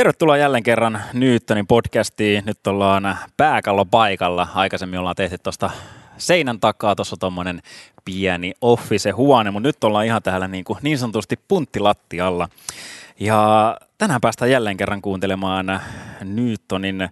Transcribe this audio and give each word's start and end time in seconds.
Tervetuloa 0.00 0.36
jälleen 0.36 0.62
kerran 0.62 1.02
Newtonin 1.12 1.66
podcastiin. 1.66 2.42
Nyt 2.46 2.66
ollaan 2.66 3.18
pääkallo 3.36 3.84
paikalla. 3.84 4.48
Aikaisemmin 4.54 4.98
ollaan 4.98 5.16
tehty 5.16 5.38
tuosta 5.38 5.70
seinän 6.16 6.60
takaa 6.60 6.96
tuossa 6.96 7.16
tuommoinen 7.16 7.62
pieni 8.04 8.52
office-huone, 8.60 9.50
mutta 9.50 9.68
nyt 9.68 9.84
ollaan 9.84 10.06
ihan 10.06 10.22
täällä 10.22 10.48
niin, 10.48 10.64
kuin 10.64 10.78
niin 10.82 10.98
sanotusti 10.98 11.38
punttilattialla. 11.48 12.48
Ja 13.18 13.76
tänään 13.98 14.20
päästään 14.20 14.50
jälleen 14.50 14.76
kerran 14.76 15.02
kuuntelemaan 15.02 15.80
Newtonin 16.24 17.08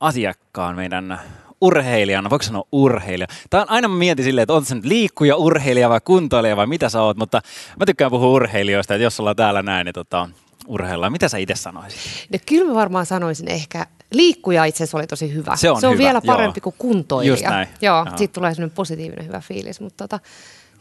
asiakkaan 0.00 0.76
meidän 0.76 1.20
urheilijana, 1.60 2.30
voiko 2.30 2.42
sanoa 2.42 2.64
urheilija? 2.72 3.28
Tämä 3.50 3.62
on 3.62 3.70
aina 3.70 3.88
mä 3.88 3.96
mietin 3.96 4.24
silleen, 4.24 4.42
että 4.42 4.54
on 4.54 4.64
se 4.64 4.74
nyt 4.74 4.84
liikkuja, 4.84 5.36
urheilija 5.36 5.88
vai 5.88 6.00
kuntoilija 6.04 6.56
vai 6.56 6.66
mitä 6.66 6.88
sä 6.88 7.02
oot, 7.02 7.16
mutta 7.16 7.40
mä 7.80 7.86
tykkään 7.86 8.10
puhua 8.10 8.28
urheilijoista, 8.28 8.94
että 8.94 9.04
jos 9.04 9.20
ollaan 9.20 9.36
täällä 9.36 9.62
näin, 9.62 9.84
niin 9.84 9.94
tota, 9.94 10.28
urheillaan. 10.70 11.12
Mitä 11.12 11.28
sä 11.28 11.38
itse 11.38 11.54
sanoisit? 11.54 12.00
No, 12.32 12.38
kyllä 12.46 12.68
mä 12.68 12.74
varmaan 12.74 13.06
sanoisin 13.06 13.48
ehkä, 13.48 13.86
liikkuja 14.10 14.64
itse 14.64 14.84
asiassa 14.84 14.98
oli 14.98 15.06
tosi 15.06 15.34
hyvä. 15.34 15.56
Se 15.56 15.70
on, 15.70 15.80
se 15.80 15.86
on 15.86 15.92
hyvä, 15.92 16.02
vielä 16.02 16.20
parempi 16.26 16.58
joo. 16.58 16.62
kuin 16.62 16.74
kuntoilija. 16.78 17.32
Just 17.32 17.44
näin. 17.44 17.68
Joo, 17.80 18.04
Joo. 18.06 18.16
siitä 18.16 18.32
tulee 18.32 18.54
sellainen 18.54 18.74
positiivinen 18.74 19.26
hyvä 19.26 19.40
fiilis, 19.40 19.80
mutta 19.80 20.08
tota, 20.08 20.24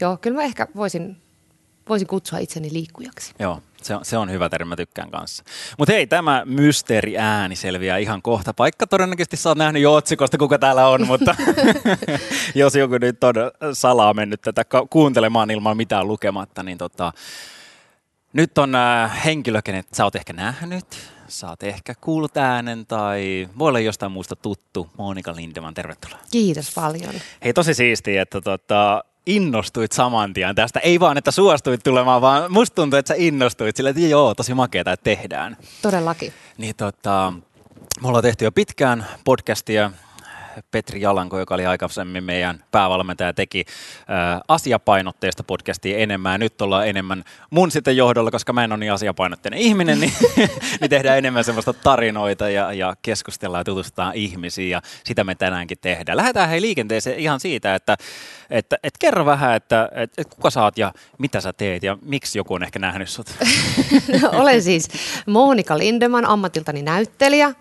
joo, 0.02 0.18
kyllä 0.18 0.38
mä 0.38 0.44
ehkä 0.44 0.68
voisin, 0.76 1.18
voisin 1.90 2.08
kutsua 2.08 2.40
itseni 2.40 2.70
liikkujaksi. 2.74 3.34
Joo, 3.40 3.62
se 3.82 3.96
on, 3.96 4.06
se 4.06 4.18
on 4.18 4.32
hyvä 4.32 4.50
termi, 4.50 4.70
mä 4.70 4.76
tykkään 4.76 5.12
kanssa. 5.12 5.44
Mutta 5.78 5.94
hei, 5.94 6.08
tämä 6.08 6.44
mysteeri 6.46 7.18
ääni 7.18 7.56
selviää 7.56 7.98
ihan 7.98 8.22
kohta. 8.22 8.54
Paikka 8.54 8.88
todennäköisesti 8.88 9.38
sä 9.38 9.50
oot 9.50 9.58
nähnyt 9.58 9.82
jo 9.82 9.94
otsikosta, 9.94 10.38
kuka 10.38 10.60
täällä 10.60 10.88
on, 10.88 11.08
mutta 11.08 11.36
jos 12.56 12.76
joku 12.76 12.98
nyt 12.98 13.24
on 13.24 13.34
salaa 13.74 14.14
mennyt 14.14 14.42
tätä 14.42 14.66
kuuntelemaan 14.90 15.52
ilman 15.52 15.78
mitään 15.78 16.08
lukematta, 16.08 16.64
niin 16.64 16.78
tota, 16.78 17.14
nyt 18.34 18.58
on 18.58 18.76
äh, 18.76 19.26
henkilö, 19.26 19.62
kenet 19.62 19.88
sä 19.94 20.04
oot 20.04 20.16
ehkä 20.16 20.34
nähnyt, 20.34 20.86
sä 21.28 21.50
oot 21.50 21.64
ehkä 21.64 21.96
kuullut 22.02 22.38
äänen 22.38 22.86
tai 22.86 23.50
voi 23.60 23.70
olla 23.70 23.80
jostain 23.80 24.12
muusta 24.12 24.36
tuttu. 24.36 24.90
Monika 24.98 25.36
Lindeman, 25.36 25.74
tervetuloa. 25.74 26.20
Kiitos 26.32 26.72
paljon. 26.76 27.14
Hei, 27.44 27.54
tosi 27.54 27.74
siistiä, 27.74 28.22
että 28.22 28.42
tota, 28.42 29.04
innostuit 29.26 29.92
saman 29.92 30.34
tien 30.34 30.56
tästä. 30.56 30.80
Ei 30.80 31.00
vaan, 31.00 31.18
että 31.18 31.32
suostuit 31.32 31.84
tulemaan, 31.84 32.22
vaan 32.22 32.52
musta 32.52 32.76
tuntuu, 32.76 33.00
että 33.00 33.14
sä 33.14 33.16
innostuit 33.18 33.76
sillä, 33.76 33.90
että 33.90 34.02
joo, 34.02 34.36
tosi 34.36 34.54
makeeta, 34.54 34.92
että 34.92 35.04
tehdään. 35.04 35.58
Todellakin. 35.82 36.34
Niin 36.58 36.76
tota, 36.76 37.34
me 38.02 38.08
ollaan 38.08 38.24
tehty 38.24 38.46
jo 38.46 38.52
pitkään 38.52 39.06
podcastia. 39.26 39.92
Petri 40.72 41.02
Jalanko, 41.02 41.40
joka 41.40 41.54
oli 41.54 41.66
aikaisemmin 41.66 42.24
meidän 42.24 42.64
päävalmentaja, 42.72 43.34
teki 43.34 43.66
ä, 44.00 44.42
asiapainotteista 44.48 45.44
podcastia 45.44 45.98
enemmän. 45.98 46.40
Nyt 46.40 46.62
ollaan 46.62 46.88
enemmän 46.88 47.24
mun 47.50 47.72
sitten 47.72 47.98
johdolla, 47.98 48.32
koska 48.32 48.54
mä 48.54 48.64
en 48.64 48.72
ole 48.72 48.80
niin 48.80 48.94
asiapainotteinen 48.94 49.60
ihminen, 49.60 50.00
niin, 50.00 50.14
niin 50.82 50.90
tehdään 50.90 51.18
enemmän 51.18 51.44
semmoista 51.44 51.74
tarinoita 51.74 52.50
ja, 52.50 52.74
ja 52.74 52.96
keskustellaan 53.02 53.60
ja 53.62 53.66
tutustutaan 53.66 54.16
ihmisiin. 54.16 54.70
Ja 54.70 54.82
sitä 55.04 55.24
me 55.24 55.36
tänäänkin 55.36 55.78
tehdään. 55.82 56.18
Lähdetään 56.18 56.50
hei 56.50 56.62
liikenteeseen 56.62 57.20
ihan 57.20 57.40
siitä, 57.40 57.76
että, 57.76 57.98
että, 58.50 58.78
että 58.84 58.98
kerro 59.00 59.26
vähän, 59.26 59.56
että, 59.56 59.90
että, 59.96 60.22
että 60.22 60.36
kuka 60.36 60.50
sä 60.50 60.64
oot 60.64 60.78
ja 60.78 60.94
mitä 61.18 61.42
sä 61.42 61.54
teet 61.54 61.84
ja 61.84 61.98
miksi 62.02 62.40
joku 62.40 62.54
on 62.54 62.64
ehkä 62.64 62.80
nähnyt 62.80 63.10
sut. 63.10 63.28
Olen 64.42 64.64
siis 64.64 64.88
Monika 65.26 65.78
Lindeman, 65.78 66.26
ammatiltani 66.26 66.82
näyttelijä. 66.82 67.54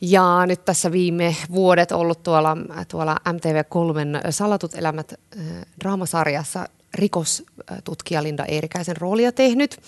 Ja 0.00 0.46
nyt 0.46 0.64
tässä 0.64 0.92
viime 0.92 1.36
vuodet 1.52 1.92
ollut 1.92 2.22
tuolla, 2.22 2.56
tuolla 2.88 3.16
MTV3 3.28 4.30
Salatut 4.30 4.74
elämät 4.74 5.12
äh, 5.12 5.44
draamasarjassa 5.80 6.66
rikostutkija 6.94 8.22
Linda 8.22 8.44
Eerikäisen 8.44 8.96
roolia 8.96 9.32
tehnyt. 9.32 9.80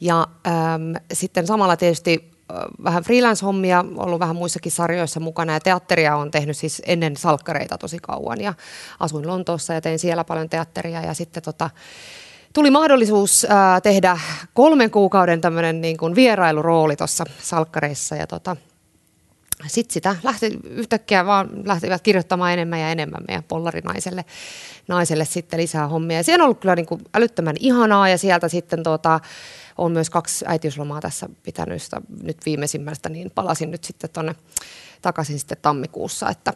Ja 0.00 0.26
ähm, 0.46 0.92
sitten 1.12 1.46
samalla 1.46 1.76
tietysti 1.76 2.30
äh, 2.50 2.56
vähän 2.84 3.04
freelance-hommia, 3.04 3.84
ollut 3.96 4.20
vähän 4.20 4.36
muissakin 4.36 4.72
sarjoissa 4.72 5.20
mukana. 5.20 5.52
Ja 5.52 5.60
teatteria 5.60 6.16
on 6.16 6.30
tehnyt 6.30 6.56
siis 6.56 6.82
ennen 6.86 7.16
salkkareita 7.16 7.78
tosi 7.78 7.98
kauan. 7.98 8.40
Ja 8.40 8.54
asuin 9.00 9.26
Lontoossa 9.26 9.74
ja 9.74 9.80
tein 9.80 9.98
siellä 9.98 10.24
paljon 10.24 10.48
teatteria. 10.48 11.00
Ja 11.00 11.14
sitten 11.14 11.42
tota, 11.42 11.70
tuli 12.52 12.70
mahdollisuus 12.70 13.46
ää, 13.48 13.80
tehdä 13.80 14.18
kolmen 14.54 14.90
kuukauden 14.90 15.40
tämmöinen 15.40 15.80
niin 15.80 15.96
kuin 15.96 16.14
vierailurooli 16.14 16.96
tuossa 16.96 17.24
salkkareissa. 17.42 18.16
Ja 18.16 18.26
tota, 18.26 18.56
sitten 19.66 19.94
sitä 19.94 20.16
lähti 20.22 20.58
yhtäkkiä 20.64 21.26
vaan 21.26 21.48
lähtivät 21.64 22.02
kirjoittamaan 22.02 22.52
enemmän 22.52 22.80
ja 22.80 22.90
enemmän 22.90 23.24
meidän 23.28 23.44
pollarinaiselle 23.44 24.24
naiselle 24.88 25.24
sitten 25.24 25.60
lisää 25.60 25.88
hommia. 25.88 26.16
Ja 26.16 26.24
se 26.24 26.34
on 26.34 26.40
ollut 26.40 26.60
kyllä 26.60 26.76
niin 26.76 26.86
kuin 26.86 27.00
älyttömän 27.14 27.56
ihanaa 27.60 28.08
ja 28.08 28.18
sieltä 28.18 28.48
sitten 28.48 28.82
tota, 28.82 29.20
on 29.78 29.92
myös 29.92 30.10
kaksi 30.10 30.44
äitiyslomaa 30.48 31.00
tässä 31.00 31.28
pitänyt 31.42 31.82
sitä 31.82 32.00
nyt 32.22 32.36
viimeisimmästä, 32.46 33.08
niin 33.08 33.30
palasin 33.34 33.70
nyt 33.70 33.84
sitten 33.84 34.10
tuonne 34.10 34.34
takaisin 35.02 35.38
sitten 35.38 35.58
tammikuussa, 35.62 36.28
että 36.30 36.52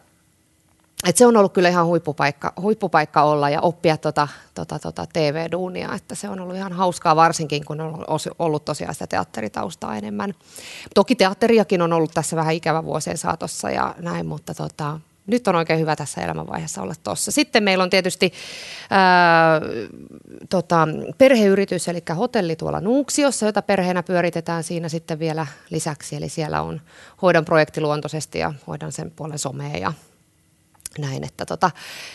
et 1.07 1.17
se 1.17 1.25
on 1.25 1.37
ollut 1.37 1.53
kyllä 1.53 1.69
ihan 1.69 1.85
huippupaikka, 1.85 2.53
huippupaikka 2.61 3.23
olla 3.23 3.49
ja 3.49 3.61
oppia 3.61 3.97
tota, 3.97 4.27
tota, 4.53 4.79
tota 4.79 5.05
TV-duunia, 5.13 5.93
että 5.95 6.15
se 6.15 6.29
on 6.29 6.39
ollut 6.39 6.55
ihan 6.55 6.73
hauskaa 6.73 7.15
varsinkin, 7.15 7.65
kun 7.65 7.81
on 7.81 8.05
ollut 8.39 8.65
tosiaan 8.65 8.95
sitä 8.95 9.07
teatteritaustaa 9.07 9.95
enemmän. 9.95 10.33
Toki 10.95 11.15
teatteriakin 11.15 11.81
on 11.81 11.93
ollut 11.93 12.11
tässä 12.13 12.35
vähän 12.35 12.53
ikävä 12.53 12.83
vuosien 12.83 13.17
saatossa 13.17 13.69
ja 13.69 13.95
näin, 13.99 14.25
mutta 14.25 14.53
tota, 14.53 14.99
nyt 15.27 15.47
on 15.47 15.55
oikein 15.55 15.79
hyvä 15.79 15.95
tässä 15.95 16.21
elämänvaiheessa 16.21 16.81
olla 16.81 16.93
tuossa. 17.03 17.31
Sitten 17.31 17.63
meillä 17.63 17.83
on 17.83 17.89
tietysti 17.89 18.33
ää, 18.89 19.61
tota, 20.49 20.87
perheyritys, 21.17 21.87
eli 21.87 22.03
hotelli 22.17 22.55
tuolla 22.55 22.81
Nuuksiossa, 22.81 23.45
jota 23.45 23.61
perheenä 23.61 24.03
pyöritetään 24.03 24.63
siinä 24.63 24.89
sitten 24.89 25.19
vielä 25.19 25.47
lisäksi. 25.69 26.15
Eli 26.15 26.29
siellä 26.29 26.61
on 26.61 26.81
hoidon 27.21 27.45
projektiluontoisesti 27.45 28.39
ja 28.39 28.53
hoidan 28.67 28.91
sen 28.91 29.11
puolen 29.11 29.39
somea 29.39 29.77
ja 29.77 29.93
näin, 30.99 31.23
että 31.23 31.45
tota, 31.45 31.71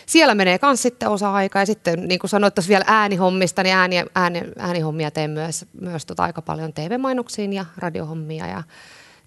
siellä 0.06 0.34
menee 0.34 0.58
myös 0.62 0.82
sitten 0.82 1.08
osa-aikaa 1.08 1.62
ja 1.62 1.66
sitten 1.66 2.08
niin 2.08 2.18
kuin 2.18 2.30
sanoit 2.30 2.54
vielä 2.68 2.84
äänihommista, 2.86 3.62
niin 3.62 3.76
ääni, 3.76 4.04
ääni, 4.14 4.42
äänihommia 4.58 5.10
teen 5.10 5.30
myös, 5.30 5.66
myös 5.80 6.06
tota 6.06 6.22
aika 6.22 6.42
paljon 6.42 6.72
TV-mainoksiin 6.72 7.52
ja 7.52 7.64
radiohommia 7.76 8.46
ja 8.46 8.62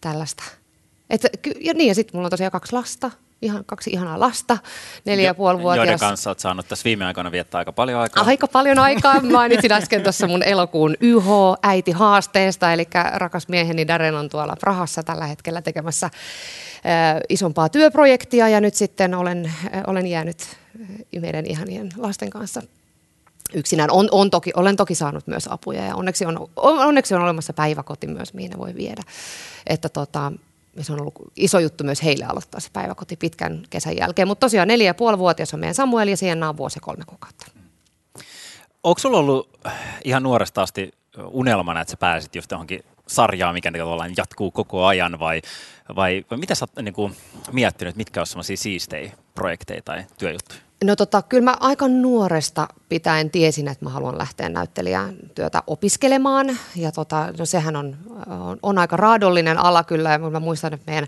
tällaista. 0.01 0.43
Et, 1.09 1.21
ja 1.59 1.73
niin, 1.73 1.87
ja 1.87 1.95
sitten 1.95 2.17
mulla 2.17 2.25
on 2.25 2.31
tosiaan 2.31 2.51
kaksi 2.51 2.73
lasta, 2.73 3.11
ihan, 3.41 3.65
kaksi 3.65 3.89
ihanaa 3.89 4.19
lasta, 4.19 4.57
neljä 5.05 5.25
ja 5.25 5.33
puoli 5.33 5.59
vuotias. 5.59 5.85
Joiden 5.85 5.99
kanssa 5.99 6.29
olet 6.29 6.39
saanut 6.39 6.67
tässä 6.67 6.83
viime 6.83 7.05
aikoina 7.05 7.31
viettää 7.31 7.59
aika 7.59 7.71
paljon 7.71 7.99
aikaa. 7.99 8.23
Aika 8.25 8.47
paljon 8.47 8.79
aikaa. 8.79 9.21
Mainitsin 9.21 9.71
äsken 9.71 10.03
tuossa 10.03 10.27
mun 10.27 10.43
elokuun 10.43 10.95
YH-äiti-haasteesta, 11.01 12.73
eli 12.73 12.87
rakas 13.13 13.47
mieheni 13.47 13.87
Darren 13.87 14.15
on 14.15 14.29
tuolla 14.29 14.55
Prahassa 14.59 15.03
tällä 15.03 15.25
hetkellä 15.25 15.61
tekemässä 15.61 16.05
äh, 16.05 16.11
isompaa 17.29 17.69
työprojektia 17.69 18.49
ja 18.49 18.61
nyt 18.61 18.75
sitten 18.75 19.13
olen, 19.13 19.45
äh, 19.45 19.83
olen 19.87 20.07
jäänyt 20.07 20.37
äh, 20.41 21.21
meidän 21.21 21.45
ihanien 21.45 21.89
lasten 21.97 22.29
kanssa 22.29 22.61
yksinään. 23.53 23.91
On, 23.91 24.07
on 24.11 24.29
toki, 24.29 24.51
olen 24.55 24.75
toki 24.75 24.95
saanut 24.95 25.27
myös 25.27 25.47
apuja 25.47 25.85
ja 25.85 25.95
onneksi 25.95 26.25
on, 26.25 26.37
on, 26.55 26.79
onneksi 26.79 27.15
on 27.15 27.21
olemassa 27.21 27.53
päiväkoti 27.53 28.07
myös, 28.07 28.33
mihin 28.33 28.51
ne 28.51 28.57
voi 28.57 28.75
viedä. 28.75 29.01
Että 29.67 29.89
tota, 29.89 30.31
se 30.81 30.93
on 30.93 30.99
ollut 30.99 31.13
iso 31.35 31.59
juttu 31.59 31.83
myös 31.83 32.03
heille 32.03 32.25
aloittaa 32.25 32.59
se 32.59 32.69
päiväkoti 32.73 33.15
pitkän 33.15 33.63
kesän 33.69 33.97
jälkeen. 33.97 34.27
Mutta 34.27 34.45
tosiaan 34.45 34.67
neljä 34.67 34.85
ja 34.85 34.93
puoli 34.93 35.17
vuotias 35.17 35.53
on 35.53 35.59
meidän 35.59 35.75
Samuel 35.75 36.07
ja 36.07 36.17
siihen 36.17 36.43
on 36.43 36.57
vuosi 36.57 36.79
kolme 36.79 37.03
kuukautta. 37.07 37.45
Onko 38.83 38.99
sulla 38.99 39.17
ollut 39.17 39.59
ihan 40.03 40.23
nuoresta 40.23 40.61
asti 40.61 40.91
unelmana, 41.31 41.81
että 41.81 41.91
sä 41.91 41.97
pääsit 41.97 42.35
just 42.35 42.51
johonkin 42.51 42.83
sarjaan, 43.07 43.53
mikä 43.53 43.71
tavallaan 43.71 44.13
jatkuu 44.17 44.51
koko 44.51 44.85
ajan, 44.85 45.19
vai, 45.19 45.41
vai, 45.95 46.25
vai 46.31 46.37
mitä 46.37 46.55
sä 46.55 46.65
oot 46.65 46.85
niin 46.85 46.93
kuin, 46.93 47.15
miettinyt, 47.51 47.95
mitkä 47.95 48.19
on 48.19 48.27
sellaisia 48.27 48.57
siistejä 48.57 49.11
projekteja 49.35 49.81
tai 49.81 50.05
työjuttuja? 50.17 50.59
No 50.83 50.95
tota, 50.95 51.21
kyllä 51.21 51.43
mä 51.43 51.57
aika 51.59 51.87
nuoresta 51.87 52.67
pitäen 52.89 53.29
tiesin, 53.29 53.67
että 53.67 53.85
mä 53.85 53.89
haluan 53.91 54.17
lähteä 54.17 54.49
näyttelijän 54.49 55.15
työtä 55.35 55.63
opiskelemaan. 55.67 56.57
Ja 56.75 56.91
tota, 56.91 57.33
no 57.39 57.45
sehän 57.45 57.75
on, 57.75 57.97
on, 58.27 58.57
on, 58.63 58.77
aika 58.77 58.97
raadollinen 58.97 59.57
ala 59.57 59.83
kyllä. 59.83 60.11
Ja 60.11 60.19
mä 60.19 60.39
muistan, 60.39 60.73
että 60.73 60.91
meidän 60.91 61.07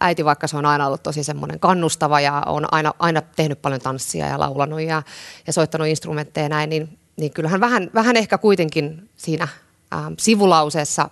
äiti, 0.00 0.24
vaikka 0.24 0.46
se 0.46 0.56
on 0.56 0.66
aina 0.66 0.86
ollut 0.86 1.02
tosi 1.02 1.24
semmoinen 1.24 1.60
kannustava 1.60 2.20
ja 2.20 2.42
on 2.46 2.66
aina, 2.70 2.92
aina 2.98 3.22
tehnyt 3.36 3.62
paljon 3.62 3.80
tanssia 3.80 4.26
ja 4.26 4.38
laulanut 4.38 4.80
ja, 4.80 5.02
ja 5.46 5.52
soittanut 5.52 5.88
instrumentteja 5.88 6.48
näin, 6.48 6.70
niin, 6.70 6.98
niin 7.16 7.32
kyllähän 7.32 7.60
vähän, 7.60 7.90
vähän 7.94 8.16
ehkä 8.16 8.38
kuitenkin 8.38 9.10
siinä 9.16 9.48
ähm, 9.94 10.12
sivulauseessa 10.18 11.10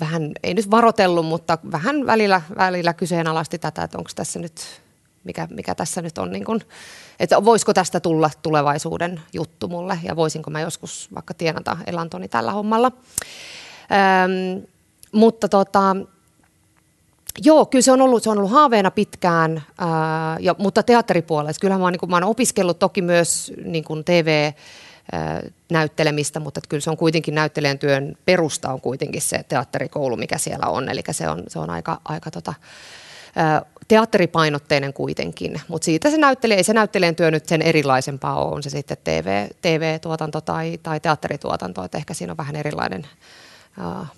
vähän, 0.00 0.32
ei 0.42 0.54
nyt 0.54 0.70
varotellut, 0.70 1.26
mutta 1.26 1.58
vähän 1.72 2.06
välillä, 2.06 2.42
välillä 2.56 2.94
kyseenalaisti 2.94 3.58
tätä, 3.58 3.82
että 3.82 3.98
onko 3.98 4.10
tässä 4.14 4.38
nyt 4.38 4.82
mikä, 5.24 5.48
mikä 5.50 5.74
tässä 5.74 6.02
nyt 6.02 6.18
on, 6.18 6.32
niin 6.32 6.44
kuin, 6.44 6.60
että 7.20 7.44
voisiko 7.44 7.74
tästä 7.74 8.00
tulla 8.00 8.30
tulevaisuuden 8.42 9.20
juttu 9.32 9.68
mulle 9.68 9.98
ja 10.02 10.16
voisinko 10.16 10.50
mä 10.50 10.60
joskus 10.60 11.08
vaikka 11.14 11.34
tienata 11.34 11.76
elantoni 11.86 12.28
tällä 12.28 12.52
hommalla. 12.52 12.92
Ähm, 13.92 14.64
mutta 15.12 15.48
tota, 15.48 15.96
Joo, 17.44 17.66
kyllä 17.66 17.82
se 17.82 17.92
on 17.92 18.00
ollut, 18.00 18.22
se 18.22 18.30
on 18.30 18.38
ollut 18.38 18.50
haaveena 18.50 18.90
pitkään, 18.90 19.62
ää, 19.78 20.36
ja, 20.40 20.54
mutta 20.58 20.82
teatteripuolella. 20.82 21.52
Kyllähän 21.60 21.80
mä 21.80 21.84
oon, 21.84 21.92
niin 21.92 22.00
kuin, 22.00 22.10
mä 22.10 22.16
oon 22.16 22.24
opiskellut 22.24 22.78
toki 22.78 23.02
myös 23.02 23.52
niin 23.64 23.84
kuin 23.84 24.04
TV, 24.04 24.52
näyttelemistä, 25.70 26.40
mutta 26.40 26.60
kyllä 26.68 26.80
se 26.80 26.90
on 26.90 26.96
kuitenkin 26.96 27.34
näyttelijän 27.34 27.78
työn 27.78 28.16
perusta 28.24 28.72
on 28.72 28.80
kuitenkin 28.80 29.22
se 29.22 29.44
teatterikoulu, 29.48 30.16
mikä 30.16 30.38
siellä 30.38 30.66
on, 30.66 30.88
eli 30.88 31.02
se 31.10 31.28
on, 31.28 31.42
se 31.48 31.58
on 31.58 31.70
aika, 31.70 32.00
aika 32.04 32.30
tota, 32.30 32.54
teatteripainotteinen 33.88 34.92
kuitenkin, 34.92 35.60
mutta 35.68 35.84
siitä 35.84 36.10
se 36.10 36.16
näyttelijä, 36.16 36.56
ei 36.56 36.64
se 36.64 36.72
näyttelijän 36.72 37.16
työ 37.16 37.30
nyt 37.30 37.46
sen 37.46 37.62
erilaisempaa 37.62 38.44
ole, 38.44 38.54
on 38.54 38.62
se 38.62 38.70
sitten 38.70 38.96
TV, 39.04 39.48
TV-tuotanto 39.62 40.40
tai, 40.40 40.78
tai 40.82 41.00
teatterituotanto, 41.00 41.84
että 41.84 41.98
ehkä 41.98 42.14
siinä 42.14 42.32
on 42.32 42.36
vähän 42.36 42.56
erilainen 42.56 43.06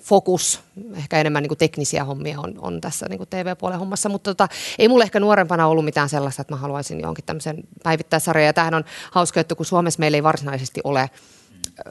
fokus, 0.02 0.60
ehkä 0.96 1.20
enemmän 1.20 1.42
niin 1.42 1.48
kuin 1.48 1.58
teknisiä 1.58 2.04
hommia 2.04 2.40
on, 2.40 2.54
on 2.58 2.80
tässä 2.80 3.06
niin 3.08 3.18
kuin 3.18 3.28
TV-puolen 3.28 3.78
hommassa, 3.78 4.08
mutta 4.08 4.30
tota, 4.30 4.48
ei 4.78 4.88
mulle 4.88 5.04
ehkä 5.04 5.20
nuorempana 5.20 5.66
ollut 5.66 5.84
mitään 5.84 6.08
sellaista, 6.08 6.42
että 6.42 6.54
mä 6.54 6.60
haluaisin 6.60 7.00
jonkin 7.00 7.24
tämmöisen 7.24 7.64
päivittäisarjan, 7.82 8.46
ja 8.46 8.52
tämähän 8.52 8.74
on 8.74 8.84
hauska, 9.10 9.40
että 9.40 9.54
kun 9.54 9.66
Suomessa 9.66 10.00
meillä 10.00 10.16
ei 10.16 10.22
varsinaisesti 10.22 10.80
ole 10.84 11.10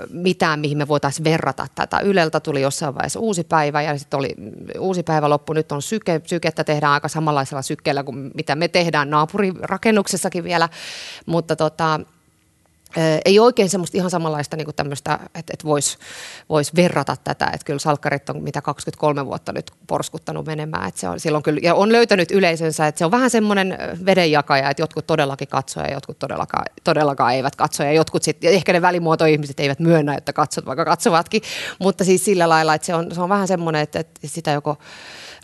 mitään, 0.09 0.59
mihin 0.59 0.77
me 0.77 0.87
voitaisiin 0.87 1.23
verrata 1.23 1.67
tätä. 1.75 1.99
Yleltä 1.99 2.39
tuli 2.39 2.61
jossain 2.61 2.95
vaiheessa 2.95 3.19
uusi 3.19 3.43
päivä 3.43 3.81
ja 3.81 3.97
sitten 3.97 4.17
oli 4.17 4.35
uusi 4.79 5.03
päivä 5.03 5.29
loppu. 5.29 5.53
Nyt 5.53 5.71
on 5.71 5.81
syke, 5.81 6.21
sykettä 6.25 6.63
tehdään 6.63 6.93
aika 6.93 7.07
samanlaisella 7.07 7.61
sykkeellä 7.61 8.03
kuin 8.03 8.31
mitä 8.33 8.55
me 8.55 8.67
tehdään 8.67 9.09
naapurirakennuksessakin 9.09 10.43
vielä, 10.43 10.69
mutta 11.25 11.55
tota, 11.55 11.99
ei 13.25 13.39
oikein 13.39 13.69
semmoista 13.69 13.97
ihan 13.97 14.09
samanlaista 14.09 14.57
niin 14.57 14.75
tämmöistä, 14.75 15.19
että, 15.23 15.53
että 15.53 15.63
voisi 15.63 15.97
vois 16.49 16.75
verrata 16.75 17.15
tätä, 17.23 17.45
että 17.45 17.65
kyllä 17.65 17.79
salkkarit 17.79 18.29
on 18.29 18.43
mitä 18.43 18.61
23 18.61 19.25
vuotta 19.25 19.53
nyt 19.53 19.71
porskuttanut 19.87 20.45
menemään, 20.45 20.87
että 20.87 20.99
se 20.99 21.09
on, 21.09 21.19
silloin 21.19 21.43
kyllä, 21.43 21.59
ja 21.63 21.75
on 21.75 21.91
löytänyt 21.91 22.31
yleisönsä, 22.31 22.87
että 22.87 22.99
se 22.99 23.05
on 23.05 23.11
vähän 23.11 23.29
semmoinen 23.29 23.77
vedenjakaja, 24.05 24.69
että 24.69 24.81
jotkut 24.81 25.07
todellakin 25.07 25.47
katsoo 25.47 25.83
ja 25.83 25.93
jotkut 25.93 26.19
todellakaan, 26.19 26.65
todellakaan 26.83 27.33
eivät 27.33 27.55
katso. 27.55 27.83
Ja 27.83 27.91
jotkut 27.91 28.23
sitten, 28.23 28.53
ehkä 28.53 28.73
ne 28.73 28.81
välimuotoihmiset 28.81 29.59
eivät 29.59 29.79
myönnä, 29.79 30.15
että 30.15 30.33
katsot, 30.33 30.65
vaikka 30.65 30.85
katsovatkin, 30.85 31.41
mutta 31.79 32.03
siis 32.03 32.25
sillä 32.25 32.49
lailla, 32.49 32.73
että 32.73 32.85
se 32.85 32.95
on, 32.95 33.15
se 33.15 33.21
on 33.21 33.29
vähän 33.29 33.47
semmoinen, 33.47 33.81
että, 33.81 33.99
että 33.99 34.27
sitä 34.27 34.51
joko 34.51 34.77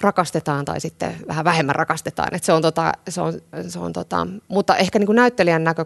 rakastetaan 0.02 0.66
tai 0.66 0.82
sitten 0.82 1.16
vähän 1.28 1.46
vähemmän 1.46 1.76
rakastetaan, 1.76 2.36
että 2.36 2.46
se 2.46 2.54
on 2.54 2.62
tota, 2.62 2.92
se 3.10 3.22
on, 3.22 3.34
se 3.68 3.80
on 3.80 3.94
tota, 3.94 4.28
mutta 4.48 4.76
ehkä 4.78 5.00
niin 5.00 5.08
kuin 5.08 5.16
näyttelijän 5.16 5.64
näkö, 5.64 5.86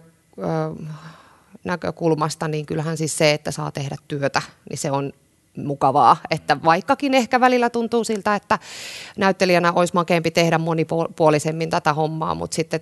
näkökulmasta, 1.67 2.47
niin 2.47 2.65
kyllähän 2.65 2.97
siis 2.97 3.17
se, 3.17 3.31
että 3.31 3.51
saa 3.51 3.71
tehdä 3.71 3.95
työtä, 4.07 4.41
niin 4.69 4.77
se 4.77 4.91
on 4.91 5.13
mukavaa, 5.57 6.17
että 6.31 6.57
vaikkakin 6.63 7.13
ehkä 7.13 7.39
välillä 7.39 7.69
tuntuu 7.69 8.03
siltä, 8.03 8.35
että 8.35 8.59
näyttelijänä 9.17 9.71
olisi 9.71 9.93
makeampi 9.93 10.31
tehdä 10.31 10.57
monipuolisemmin 10.57 11.69
tätä 11.69 11.93
hommaa, 11.93 12.35
mutta 12.35 12.55
sitten 12.55 12.79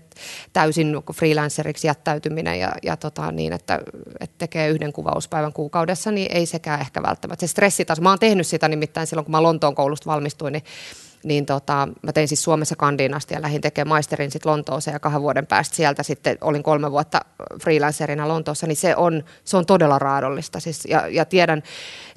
täysin 0.54 0.96
freelanceriksi 1.14 1.88
jättäytyminen 1.88 2.60
ja, 2.60 2.72
ja 2.84 2.98
tota, 2.98 3.32
niin, 3.32 3.54
että, 3.54 3.80
että 4.20 4.36
tekee 4.38 4.70
yhden 4.70 4.94
kuvauspäivän 4.94 5.54
kuukaudessa, 5.54 6.12
niin 6.12 6.32
ei 6.32 6.46
sekään 6.46 6.82
ehkä 6.82 7.04
välttämättä. 7.04 7.48
Se 7.48 7.52
stressitaso, 7.52 8.02
mä 8.02 8.10
oon 8.10 8.20
tehnyt 8.20 8.48
sitä 8.48 8.68
nimittäin 8.68 9.08
silloin, 9.08 9.26
kun 9.26 9.32
mä 9.32 9.44
Lontoon 9.44 9.76
koulusta 9.76 10.12
valmistuin, 10.12 10.54
niin 10.54 10.64
niin 11.26 11.46
tota, 11.46 11.88
mä 12.02 12.14
tein 12.14 12.28
siis 12.28 12.44
Suomessa 12.44 12.76
kandiin 12.76 13.14
asti 13.14 13.34
ja 13.34 13.42
lähdin 13.42 13.62
tekemään 13.62 13.90
maisterin 13.90 14.32
sitten 14.32 14.52
Lontooseen 14.52 14.96
ja 14.96 15.00
kahden 15.00 15.22
vuoden 15.22 15.48
päästä 15.48 15.76
sieltä 15.76 16.04
sitten 16.04 16.38
olin 16.42 16.64
kolme 16.64 16.92
vuotta 16.92 17.22
freelancerina 17.62 18.28
Lontoossa, 18.28 18.68
niin 18.68 18.76
se 18.76 18.96
on, 18.96 19.24
se 19.44 19.58
on 19.58 19.66
todella 19.66 20.00
raadollista. 20.00 20.60
Siis, 20.60 20.86
ja, 20.86 21.08
ja 21.08 21.26
tiedän, 21.26 21.64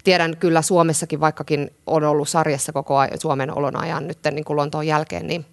tiedän 0.04 0.36
kyllä 0.36 0.62
Suomessakin, 0.62 1.20
vaikkakin 1.20 1.70
on 1.86 2.04
ollut 2.04 2.28
sarjassa 2.28 2.72
koko 2.72 2.96
ajan, 2.96 3.20
Suomen 3.20 3.58
olon 3.58 3.76
ajan 3.76 4.08
nyt 4.08 4.18
niin 4.30 4.44
kuin 4.44 4.56
Lontoon 4.56 4.86
jälkeen, 4.86 5.26
niin 5.26 5.46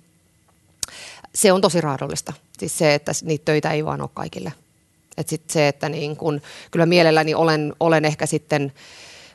se 1.36 1.52
on 1.52 1.62
tosi 1.62 1.82
raadollista. 1.82 2.34
Siis 2.58 2.78
se, 2.78 2.94
että 2.94 3.12
niitä 3.24 3.46
töitä 3.46 3.72
ei 3.72 3.86
vaan 3.86 4.02
ole 4.02 4.10
kaikille. 4.14 4.54
Et 5.18 5.28
sit 5.28 5.50
se, 5.50 5.68
että 5.68 5.90
niin 5.90 6.18
kun, 6.18 6.42
kyllä 6.72 6.86
mielelläni 6.86 7.36
olen, 7.36 7.74
olen 7.80 8.06
ehkä 8.06 8.26
sitten 8.26 8.74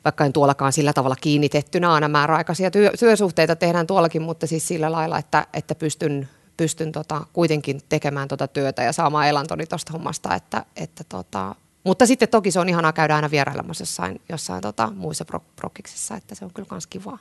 vaikka 0.04 0.24
en 0.24 0.32
tuollakaan 0.32 0.72
sillä 0.72 0.92
tavalla 0.92 1.16
kiinnitettynä 1.20 1.92
aina 1.92 2.08
määräaikaisia 2.08 2.70
työ, 2.70 2.90
työsuhteita 2.98 3.56
tehdään 3.56 3.86
tuollakin, 3.86 4.22
mutta 4.22 4.46
siis 4.46 4.68
sillä 4.68 4.92
lailla, 4.92 5.18
että, 5.18 5.46
että 5.52 5.74
pystyn, 5.74 6.28
pystyn 6.56 6.92
tota, 6.92 7.26
kuitenkin 7.32 7.80
tekemään 7.88 8.28
tuota 8.28 8.48
työtä 8.48 8.82
ja 8.82 8.92
saamaan 8.92 9.28
elantoni 9.28 9.66
tuosta 9.66 9.92
hommasta. 9.92 10.34
Että, 10.34 10.64
että 10.76 11.04
tota, 11.08 11.54
mutta 11.84 12.06
sitten 12.06 12.28
toki 12.28 12.50
se 12.50 12.60
on 12.60 12.68
ihanaa 12.68 12.92
käydä 12.92 13.16
aina 13.16 13.30
vierailemassa 13.30 13.82
jossain, 13.82 14.20
jossain 14.28 14.62
tota, 14.62 14.92
muissa 14.96 15.24
pro, 15.24 15.40
prokiksissa, 15.56 16.16
että 16.16 16.34
se 16.34 16.44
on 16.44 16.50
kyllä 16.54 16.68
myös 16.70 16.86
kivaa. 16.86 17.18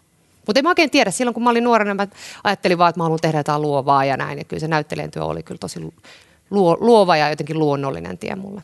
Mutta 0.47 0.59
en 0.59 0.63
mä 0.63 0.69
oikein 0.69 0.89
tiedä, 0.89 1.11
silloin 1.11 1.33
kun 1.33 1.43
mä 1.43 1.49
olin 1.49 1.63
nuorena, 1.63 1.95
mä 1.95 2.07
ajattelin 2.43 2.77
vaan, 2.77 2.89
että 2.89 2.99
mä 2.99 3.03
haluan 3.03 3.19
tehdä 3.21 3.37
jotain 3.37 3.61
luovaa 3.61 4.05
ja 4.05 4.17
näin. 4.17 4.37
Ja 4.37 4.43
kyllä 4.43 4.59
se 4.59 4.67
näyttelijän 4.67 5.11
työ 5.11 5.25
oli 5.25 5.43
kyllä 5.43 5.59
tosi 5.59 5.93
luo, 6.49 6.77
luova 6.79 7.17
ja 7.17 7.29
jotenkin 7.29 7.59
luonnollinen 7.59 8.17
tie 8.17 8.35
mulle. 8.35 8.63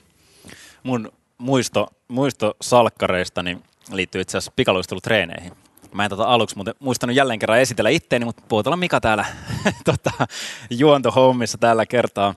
Mun 0.83 1.12
muisto, 1.38 1.88
muisto 2.07 2.56
salkkareista, 2.62 3.44
niin 3.44 3.63
liittyy 3.92 4.22
itse 4.22 4.38
asiassa 4.38 4.54
pikaluistelutreeneihin. 4.56 5.52
Mä 5.94 6.04
en 6.04 6.10
tota 6.10 6.24
aluksi 6.24 6.56
muuten 6.56 6.74
muistanut 6.80 7.16
jälleen 7.16 7.40
kerran 7.40 7.60
esitellä 7.60 7.90
itteeni, 7.90 8.26
mutta 8.26 8.44
puhutaan 8.48 8.80
Mika 8.80 9.02
täällä 9.02 9.26
tota, 9.86 10.28
juontohommissa 10.70 11.58
tällä 11.58 11.86
kertaa. 11.86 12.36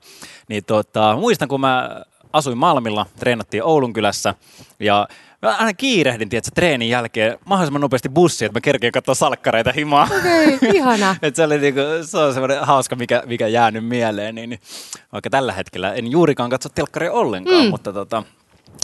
Niin 0.49 0.65
tota, 0.65 1.17
muistan, 1.17 1.49
kun 1.49 1.61
mä 1.61 2.05
asuin 2.33 2.59
Malmilla, 2.59 3.07
treenattiin 3.19 3.65
Oulun 3.65 3.93
kylässä 3.93 4.35
ja 4.81 5.09
Mä 5.43 5.57
aina 5.57 5.75
kiirehdin, 5.75 6.29
tiedätkö, 6.29 6.51
treenin 6.55 6.89
jälkeen 6.89 7.39
mahdollisimman 7.45 7.81
nopeasti 7.81 8.09
bussi, 8.09 8.45
että 8.45 8.57
mä 8.57 8.61
kerkeen 8.61 8.93
katsoa 8.93 9.15
salkkareita 9.15 9.73
himaa. 9.73 10.09
Okei, 10.19 10.55
okay, 10.55 10.71
ihana. 10.75 11.17
Et 11.23 11.37
se, 11.37 11.45
oli 11.45 11.59
niinku, 11.59 11.81
se 12.03 12.19
on 12.19 12.33
semmoinen 12.33 12.67
hauska, 12.67 12.97
mikä, 12.97 13.23
mikä 13.27 13.47
jäänyt 13.47 13.87
mieleen. 13.87 14.35
Niin, 14.35 14.51
niin, 14.51 14.61
vaikka 15.13 15.31
tällä 15.31 15.53
hetkellä 15.53 15.93
en 15.93 16.11
juurikaan 16.11 16.51
katso 16.51 16.69
telkkaria 16.69 17.13
ollenkaan, 17.13 17.65
mm. 17.65 17.71
mutta 17.71 17.93
tota, 17.93 18.23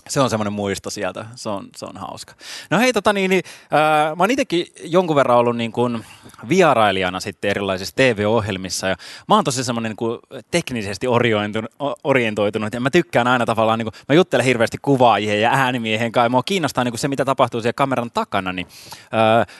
se 0.09 0.21
on 0.21 0.31
semmoinen 0.31 0.53
muisto 0.53 0.91
sieltä, 0.91 1.27
se 1.35 1.49
on, 1.49 1.69
se 1.77 1.85
on 1.85 1.97
hauska. 1.97 2.35
No 2.71 2.79
hei, 2.79 2.93
tota 2.93 3.13
niin, 3.13 3.31
niin 3.31 3.43
äh, 3.65 4.17
mä 4.17 4.23
oon 4.23 4.31
itsekin 4.31 4.67
jonkun 4.85 5.17
verran 5.17 5.37
ollut 5.37 5.57
niin 5.57 5.73
kuin 5.73 6.05
vierailijana 6.49 7.21
sitten 7.21 7.51
erilaisissa 7.51 7.97
TV-ohjelmissa 7.97 8.89
ja 8.89 8.97
mä 9.29 9.35
oon 9.35 9.45
tosi 9.45 9.65
semmoinen 9.65 9.91
niin 9.91 9.97
kuin 9.97 10.19
teknisesti 10.51 11.07
orientoitunut, 11.07 11.99
orientoitunut 12.05 12.75
ja 12.75 12.81
mä 12.81 12.91
tykkään 12.91 13.27
aina 13.27 13.47
tavallaan, 13.47 13.79
niin 13.79 13.87
kuin, 13.87 13.95
mä 14.09 14.15
juttelen 14.15 14.47
hirveästi 14.47 14.79
kuvaajien 14.83 15.41
ja 15.41 15.51
äänimiehen 15.53 16.13
kanssa 16.13 16.27
ja 16.27 16.31
mua 16.31 16.43
kiinnostaa 16.43 16.85
niin 16.85 16.93
kuin 16.93 16.99
se, 17.01 17.09
mitä 17.09 17.25
tapahtuu 17.25 17.61
siellä 17.61 17.73
kameran 17.73 18.11
takana, 18.11 18.53
niin 18.53 18.67
äh, 19.15 19.57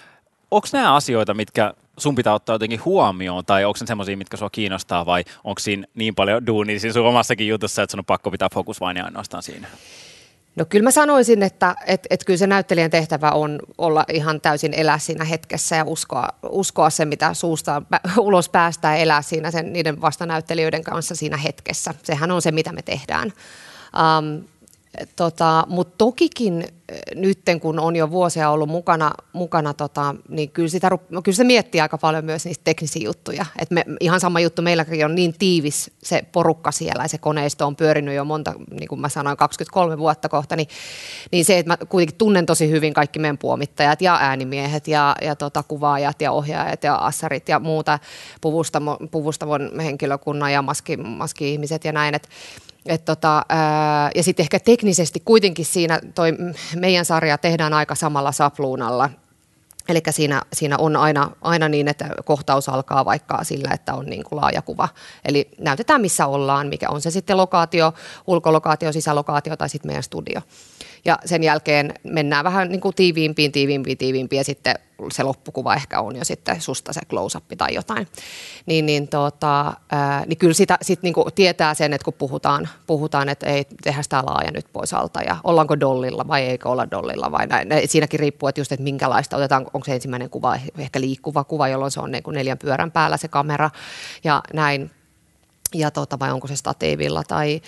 onko 0.51 0.69
nämä 0.73 0.95
asioita, 0.95 1.35
mitkä 1.35 1.75
sun 1.99 2.15
pitää 2.15 2.35
ottaa 2.35 2.55
jotenkin 2.55 2.85
huomioon, 2.85 3.45
tai 3.45 3.65
onko 3.65 3.79
ne 3.81 3.87
semmoisia, 3.87 4.17
mitkä 4.17 4.37
sua 4.37 4.51
kiinnostaa, 4.51 5.07
vai 5.07 5.25
onko 5.45 5.59
siinä 5.59 5.87
niin 5.95 6.15
paljon 6.15 6.47
duunia 6.47 6.81
siinä 6.81 6.93
sun 6.93 7.07
omassakin 7.07 7.49
jutussa, 7.49 7.83
että 7.83 7.91
sun 7.93 8.01
on 8.01 8.05
pakko 8.05 8.31
pitää 8.31 8.49
fokus 8.55 8.81
vain 8.81 8.97
ja 8.97 9.05
ainoastaan 9.05 9.43
siinä? 9.43 9.69
No 10.57 10.65
kyllä 10.65 10.83
mä 10.83 10.91
sanoisin, 10.91 11.43
että 11.43 11.77
et, 11.87 12.07
et 12.11 12.25
kyllä 12.25 12.39
se 12.39 12.47
näyttelijän 12.47 12.91
tehtävä 12.91 13.31
on 13.31 13.59
olla 13.79 14.05
ihan 14.13 14.41
täysin 14.41 14.75
elää 14.75 14.99
siinä 14.99 15.25
hetkessä 15.25 15.77
ja 15.77 15.85
uskoa, 15.87 16.29
uskoa 16.49 16.91
se, 16.91 17.05
mitä 17.05 17.35
suusta 17.35 17.83
ulos 18.19 18.49
päästään 18.49 18.99
elää 18.99 19.23
siinä 19.23 19.51
sen, 19.51 19.73
niiden 19.73 20.01
vastanäyttelijöiden 20.01 20.85
kanssa 20.85 21.15
siinä 21.15 21.37
hetkessä. 21.37 21.95
Sehän 22.03 22.31
on 22.31 22.43
se, 22.43 22.53
mitä 22.53 22.73
me 22.73 22.83
tehdään. 22.83 23.33
Um, 24.19 24.45
Tota, 25.17 25.67
Mutta 25.69 25.95
tokikin 25.99 26.65
nytten, 27.15 27.61
kun 27.61 27.79
on 27.79 27.97
jo 27.97 28.11
vuosia 28.11 28.51
ollut 28.51 28.69
mukana, 28.69 29.11
mukana 29.33 29.75
tota, 29.75 30.15
niin 30.29 30.51
kyllä, 30.51 30.69
sitä, 30.69 30.91
kyllä 31.25 31.37
se 31.37 31.45
miettii 31.45 31.81
aika 31.81 31.99
paljon 31.99 32.25
myös 32.25 32.45
niistä 32.45 32.65
teknisiä 32.65 33.03
juttuja. 33.05 33.47
Et 33.59 33.71
me, 33.71 33.85
ihan 34.01 34.21
sama 34.21 34.41
juttu, 34.41 34.63
meilläkin 34.63 35.05
on 35.05 35.15
niin 35.15 35.35
tiivis 35.39 35.91
se 36.03 36.25
porukka 36.33 36.73
siellä 36.73 37.05
ja 37.05 37.09
se 37.09 37.19
koneisto 37.19 37.67
on 37.67 37.77
pyörinyt 37.77 38.15
jo 38.15 38.25
monta, 38.25 38.53
niin 38.71 38.89
kuin 38.89 39.01
mä 39.01 39.09
sanoin, 39.09 39.37
23 39.37 39.99
vuotta 39.99 40.29
kohta, 40.29 40.57
niin, 40.57 40.69
niin 41.33 41.45
se, 41.45 41.59
että 41.59 41.73
mä 41.73 41.77
kuitenkin 41.89 42.19
tunnen 42.19 42.47
tosi 42.47 42.71
hyvin 42.71 42.95
kaikki 42.95 43.19
meidän 43.19 43.39
puomittajat 43.39 44.03
ja 44.03 44.19
äänimiehet 44.21 44.89
ja, 44.89 45.17
ja 45.23 45.37
tota, 45.37 45.63
kuvaajat 45.63 46.21
ja 46.21 46.33
ohjaajat 46.33 46.85
ja 46.85 46.95
assarit 46.95 47.49
ja 47.49 47.59
muuta 47.59 47.99
puvustavon, 48.41 48.97
puvustavon 49.11 49.81
henkilökunnan 49.81 50.53
ja 50.53 50.63
maski, 50.63 50.97
maski-ihmiset 50.97 51.85
ja 51.85 51.93
näin, 51.93 52.15
että 52.15 52.29
et 52.87 53.05
tota, 53.05 53.43
ää, 53.49 54.11
ja 54.15 54.23
sitten 54.23 54.45
ehkä 54.45 54.61
teknisesti 54.61 55.23
kuitenkin 55.25 55.65
siinä 55.65 56.01
toi 56.15 56.33
meidän 56.77 57.05
sarja 57.05 57.39
tehdään 57.39 57.73
aika 57.73 57.95
samalla 57.95 58.33
sapluunalla. 58.33 59.11
Eli 59.89 60.03
siinä, 60.11 60.43
siinä 60.53 60.77
on 60.79 60.97
aina, 60.97 61.31
aina 61.43 61.69
niin, 61.69 61.89
että 61.89 62.09
kohtaus 62.25 62.69
alkaa 62.69 63.05
vaikka 63.05 63.45
sillä, 63.45 63.71
että 63.75 63.95
on 63.95 64.07
niin 64.07 64.25
kuin 64.25 64.41
laaja 64.41 64.63
kuva. 64.63 64.89
Eli 65.25 65.49
näytetään 65.61 66.01
missä 66.01 66.27
ollaan, 66.27 66.67
mikä 66.67 66.89
on 66.89 67.01
se 67.01 67.11
sitten 67.11 67.37
lokaatio, 67.37 67.95
ulkolokaatio, 68.27 68.93
sisälokaatio 68.93 69.57
tai 69.57 69.69
sitten 69.69 69.89
meidän 69.89 70.03
studio. 70.03 70.41
Ja 71.05 71.19
sen 71.25 71.43
jälkeen 71.43 71.95
mennään 72.05 72.45
vähän 72.45 72.69
niin 72.69 72.81
kuin 72.81 72.95
tiiviimpiin, 72.95 73.53
tiiviimpiin, 73.53 73.99
tiiviimpiin 73.99 74.41
ja 74.41 74.45
sitten 74.45 74.75
se 75.13 75.23
loppukuva 75.23 75.75
ehkä 75.75 76.01
on 76.01 76.17
jo 76.17 76.25
sitten 76.25 76.61
susta 76.61 76.93
se 76.93 77.01
close-up 77.11 77.45
tai 77.59 77.75
jotain. 77.75 78.09
Niin, 78.67 78.87
niin, 78.87 79.09
tota, 79.09 79.73
ää, 79.93 80.25
niin 80.27 80.39
kyllä 80.39 80.55
sitä 80.55 80.79
sit 80.83 81.03
niin 81.03 81.15
kuin 81.15 81.27
tietää 81.35 81.75
sen, 81.75 81.93
että 81.93 82.05
kun 82.05 82.15
puhutaan, 82.15 82.69
puhutaan, 82.87 83.29
että 83.29 83.47
ei 83.47 83.65
tehdä 83.83 84.03
sitä 84.03 84.23
laaja 84.27 84.51
nyt 84.51 84.67
pois 84.73 84.95
alta 84.95 85.23
ja 85.23 85.37
ollaanko 85.45 85.81
dollilla 85.81 86.29
vai 86.29 86.43
eikö 86.43 86.69
olla 86.69 86.91
dollilla 86.91 87.33
vai 87.33 87.47
näin. 87.47 87.69
Siinäkin 87.87 88.21
riippuu, 88.21 88.49
että 88.49 88.61
just, 88.61 88.73
että 88.73 88.85
minkälaista 88.85 89.37
otetaan, 89.37 89.67
onko 89.75 89.85
se 89.85 89.95
ensimmäinen 89.95 90.31
kuva 90.31 90.59
ehkä 90.79 91.01
liikkuva 91.01 91.45
kuva, 91.45 91.69
jolloin 91.69 91.91
se 91.91 92.01
on 92.01 92.11
niin 92.11 92.23
kuin 92.23 92.35
neljän 92.35 92.59
pyörän 92.59 92.93
päällä 92.93 93.17
se 93.17 93.29
kamera 93.29 93.71
ja 94.25 94.43
näin. 94.53 94.91
Ja 95.75 95.91
tota, 95.91 96.19
vai 96.19 96.33
onko 96.33 96.49
se 96.49 96.57
statiivilla 96.57 97.23
tai, 97.29 97.61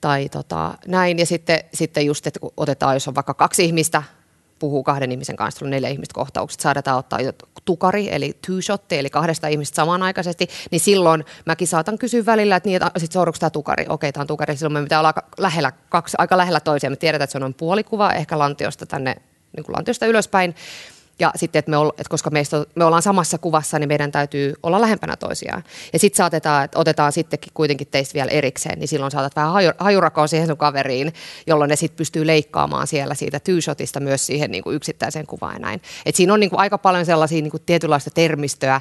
tai 0.00 0.28
tota, 0.28 0.74
näin. 0.86 1.18
Ja 1.18 1.26
sitten, 1.26 1.60
sitten 1.74 2.06
just, 2.06 2.26
että 2.26 2.40
kun 2.40 2.52
otetaan, 2.56 2.94
jos 2.96 3.08
on 3.08 3.14
vaikka 3.14 3.34
kaksi 3.34 3.64
ihmistä, 3.64 4.02
puhuu 4.58 4.82
kahden 4.82 5.12
ihmisen 5.12 5.36
kanssa, 5.36 5.64
on 5.64 5.70
neljä 5.70 5.88
ihmistä 5.88 6.14
kohtaukset, 6.14 6.60
saadaan 6.60 6.98
ottaa 6.98 7.18
tukari, 7.64 8.08
eli 8.14 8.38
two 8.46 8.60
shot, 8.60 8.92
eli 8.92 9.10
kahdesta 9.10 9.48
ihmistä 9.48 9.76
samanaikaisesti, 9.76 10.48
niin 10.70 10.80
silloin 10.80 11.24
mäkin 11.46 11.68
saatan 11.68 11.98
kysyä 11.98 12.26
välillä, 12.26 12.56
että, 12.56 12.68
niin, 12.68 12.76
että 12.76 13.00
sit 13.00 13.12
seuraavaksi 13.12 13.40
tämä 13.40 13.50
tukari, 13.50 13.86
okei, 13.88 14.12
tämä 14.12 14.22
on 14.22 14.26
tukari, 14.26 14.56
silloin 14.56 14.72
me 14.72 14.82
pitää 14.82 15.00
olla 15.00 15.08
aika 15.08 15.22
lähellä, 15.38 15.72
kaksi, 15.88 16.16
aika 16.18 16.36
lähellä 16.36 16.60
toisiaan, 16.60 16.92
me 16.92 16.96
tiedetään, 16.96 17.24
että 17.24 17.38
se 17.38 17.44
on 17.44 17.54
puolikuva, 17.54 18.12
ehkä 18.12 18.38
lantiosta 18.38 18.86
tänne, 18.86 19.16
niin 19.56 19.64
kuin 19.64 19.74
lantiosta 19.76 20.06
ylöspäin, 20.06 20.54
ja 21.20 21.32
sitten, 21.36 21.58
että, 21.58 21.70
me 21.70 21.76
ol, 21.76 21.88
että 21.88 22.10
koska 22.10 22.30
meistä, 22.30 22.64
me 22.74 22.84
ollaan 22.84 23.02
samassa 23.02 23.38
kuvassa, 23.38 23.78
niin 23.78 23.88
meidän 23.88 24.12
täytyy 24.12 24.54
olla 24.62 24.80
lähempänä 24.80 25.16
toisiaan. 25.16 25.64
Ja 25.92 25.98
sitten 25.98 26.16
saatetaan, 26.16 26.64
että 26.64 26.78
otetaan 26.78 27.12
sittenkin 27.12 27.52
kuitenkin 27.54 27.86
teistä 27.90 28.14
vielä 28.14 28.30
erikseen, 28.30 28.78
niin 28.78 28.88
silloin 28.88 29.10
saatat 29.10 29.36
vähän 29.36 29.52
hajurakoon 29.78 30.28
siihen 30.28 30.46
sun 30.46 30.56
kaveriin, 30.56 31.12
jolloin 31.46 31.68
ne 31.68 31.76
sitten 31.76 31.96
pystyy 31.96 32.26
leikkaamaan 32.26 32.86
siellä 32.86 33.14
siitä 33.14 33.38
two-shotista 33.38 34.00
myös 34.00 34.26
siihen 34.26 34.50
niin 34.50 34.62
kuin 34.64 34.76
yksittäiseen 34.76 35.26
kuvaan 35.26 35.54
ja 35.54 35.58
näin. 35.58 35.82
Et 36.06 36.14
siinä 36.14 36.34
on 36.34 36.40
niin 36.40 36.50
kuin 36.50 36.60
aika 36.60 36.78
paljon 36.78 37.06
sellaisia 37.06 37.42
niin 37.42 37.50
kuin 37.50 37.62
tietynlaista 37.66 38.10
termistöä, 38.10 38.80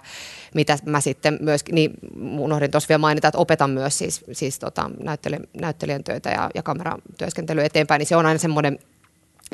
mitä 0.55 0.77
mä 0.85 1.01
sitten 1.01 1.37
myös, 1.41 1.61
niin 1.71 1.93
unohdin 2.39 2.71
tuossa 2.71 2.89
vielä 2.89 2.97
mainita, 2.97 3.27
että 3.27 3.37
opetan 3.37 3.69
myös 3.69 3.97
siis, 3.97 4.23
siis 4.31 4.59
tota, 4.59 4.91
näyttelijän, 5.03 5.43
näyttelijän 5.61 6.03
töitä 6.03 6.29
ja, 6.29 6.49
ja 6.55 6.63
kameratyöskentelyä 6.63 7.63
eteenpäin, 7.63 7.99
niin 7.99 8.07
se 8.07 8.15
on 8.15 8.25
aina 8.25 8.39
semmoinen 8.39 8.79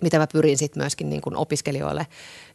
mitä 0.02 0.20
mä 0.20 0.28
pyrin 0.28 0.58
sitten 0.58 0.84
myöskin 0.84 1.10
niin 1.10 1.22
kuin 1.22 1.36
opiskelijoille 1.36 2.08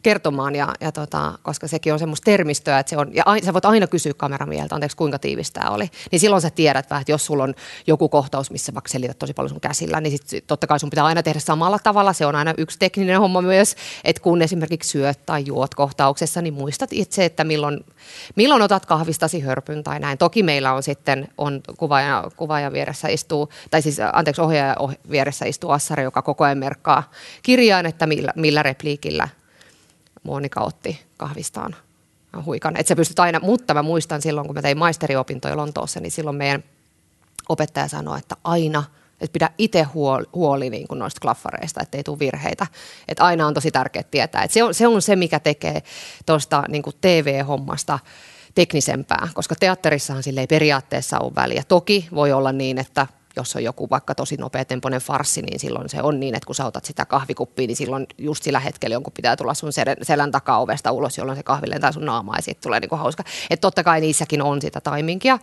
kertomaan, 0.03 0.55
ja, 0.55 0.73
ja 0.81 0.91
tota, 0.91 1.33
koska 1.43 1.67
sekin 1.67 1.93
on 1.93 1.99
semmoista 1.99 2.25
termistöä, 2.25 2.79
että 2.79 2.89
se 2.89 2.97
on, 2.97 3.15
ja 3.15 3.23
sä 3.45 3.53
voit 3.53 3.65
aina 3.65 3.87
kysyä 3.87 4.13
kameramieltä, 4.17 4.75
anteeksi 4.75 4.97
kuinka 4.97 5.19
tiivistä 5.19 5.69
oli, 5.69 5.89
niin 6.11 6.19
silloin 6.19 6.41
sä 6.41 6.49
tiedät 6.49 6.89
vähän, 6.89 7.01
että 7.01 7.11
jos 7.11 7.25
sulla 7.25 7.43
on 7.43 7.53
joku 7.87 8.09
kohtaus, 8.09 8.51
missä 8.51 8.73
vaikka 8.73 8.89
selität 8.89 9.19
tosi 9.19 9.33
paljon 9.33 9.49
sun 9.49 9.61
käsillä, 9.61 10.01
niin 10.01 10.19
sit 10.19 10.43
totta 10.47 10.67
kai 10.67 10.79
sun 10.79 10.89
pitää 10.89 11.05
aina 11.05 11.23
tehdä 11.23 11.39
samalla 11.39 11.79
tavalla, 11.79 12.13
se 12.13 12.25
on 12.25 12.35
aina 12.35 12.53
yksi 12.57 12.79
tekninen 12.79 13.19
homma 13.19 13.41
myös, 13.41 13.75
että 14.03 14.21
kun 14.21 14.41
esimerkiksi 14.41 14.89
syöt 14.89 15.25
tai 15.25 15.43
juot 15.45 15.75
kohtauksessa, 15.75 16.41
niin 16.41 16.53
muistat 16.53 16.93
itse, 16.93 17.25
että 17.25 17.43
milloin, 17.43 17.85
milloin 18.35 18.61
otat 18.61 18.85
kahvistasi 18.85 19.39
hörpyn 19.39 19.83
tai 19.83 19.99
näin. 19.99 20.17
Toki 20.17 20.43
meillä 20.43 20.73
on 20.73 20.83
sitten, 20.83 21.27
on 21.37 21.61
kuvaaja, 21.77 22.31
kuvaaja 22.35 22.73
vieressä 22.73 23.07
istuu, 23.07 23.49
tai 23.71 23.81
siis 23.81 23.97
anteeksi 24.13 24.41
ohjaaja 24.41 24.75
vieressä 25.11 25.45
istuu 25.45 25.71
assari, 25.71 26.03
joka 26.03 26.21
koko 26.21 26.43
ajan 26.43 26.57
merkkaa 26.57 27.11
kirjaan, 27.43 27.85
että 27.85 28.07
millä, 28.07 28.33
millä 28.35 28.63
repliikillä 28.63 29.29
Monika 30.23 30.61
otti 30.61 31.01
kahvistaan 31.17 31.75
huikan. 32.45 32.77
Että 32.77 32.87
sä 32.87 32.95
pystyt 32.95 33.19
aina, 33.19 33.39
mutta 33.39 33.73
mä 33.73 33.83
muistan 33.83 34.21
silloin, 34.21 34.47
kun 34.47 34.55
mä 34.55 34.61
tein 34.61 34.77
maisteriopintoja 34.77 35.57
Lontoossa, 35.57 35.99
niin 35.99 36.11
silloin 36.11 36.35
meidän 36.35 36.63
opettaja 37.49 37.87
sanoi, 37.87 38.17
että 38.17 38.35
aina, 38.43 38.83
että 39.21 39.33
pidä 39.33 39.49
itse 39.57 39.83
huoli, 39.83 40.25
huoli 40.33 40.69
niin 40.69 40.87
kuin 40.87 40.99
noista 40.99 41.19
klaffareista, 41.21 41.81
että 41.83 41.97
ei 41.97 42.03
tule 42.03 42.19
virheitä. 42.19 42.67
Että 43.07 43.23
aina 43.23 43.47
on 43.47 43.53
tosi 43.53 43.71
tärkeää 43.71 44.03
tietää. 44.11 44.43
Että 44.43 44.53
se, 44.53 44.63
on, 44.63 44.73
se 44.73 44.87
on 44.87 45.01
se, 45.01 45.15
mikä 45.15 45.39
tekee 45.39 45.83
tuosta 46.25 46.63
niin 46.67 46.83
TV-hommasta 47.01 47.99
teknisempää, 48.55 49.27
koska 49.33 49.55
teatterissahan 49.55 50.23
sille 50.23 50.39
ei 50.39 50.47
periaatteessa 50.47 51.19
ole 51.19 51.35
väliä. 51.35 51.63
Toki 51.67 52.07
voi 52.15 52.31
olla 52.31 52.51
niin, 52.51 52.77
että 52.77 53.07
jos 53.35 53.55
on 53.55 53.63
joku 53.63 53.89
vaikka 53.89 54.15
tosi 54.15 54.37
nopeatempoinen 54.37 55.01
farssi, 55.01 55.41
niin 55.41 55.59
silloin 55.59 55.89
se 55.89 56.01
on 56.01 56.19
niin, 56.19 56.35
että 56.35 56.45
kun 56.45 56.55
sä 56.55 56.65
otat 56.65 56.85
sitä 56.85 57.05
kahvikuppia, 57.05 57.67
niin 57.67 57.75
silloin 57.75 58.07
just 58.17 58.43
sillä 58.43 58.59
hetkellä 58.59 58.93
jonkun 58.93 59.13
pitää 59.13 59.35
tulla 59.35 59.53
sun 59.53 59.71
selän 60.01 60.31
takaa 60.31 60.59
ovesta 60.59 60.91
ulos, 60.91 61.17
jolloin 61.17 61.37
se 61.37 61.43
kahvi 61.43 61.69
lentää 61.69 61.91
sun 61.91 62.05
naamaa 62.05 62.35
ja 62.35 62.41
sitten 62.41 62.63
tulee 62.63 62.79
niinku 62.79 62.95
hauska. 62.95 63.23
Että 63.49 63.61
totta 63.61 63.83
kai 63.83 64.01
niissäkin 64.01 64.41
on 64.41 64.61
sitä 64.61 64.81
taiminkia, 64.81 65.39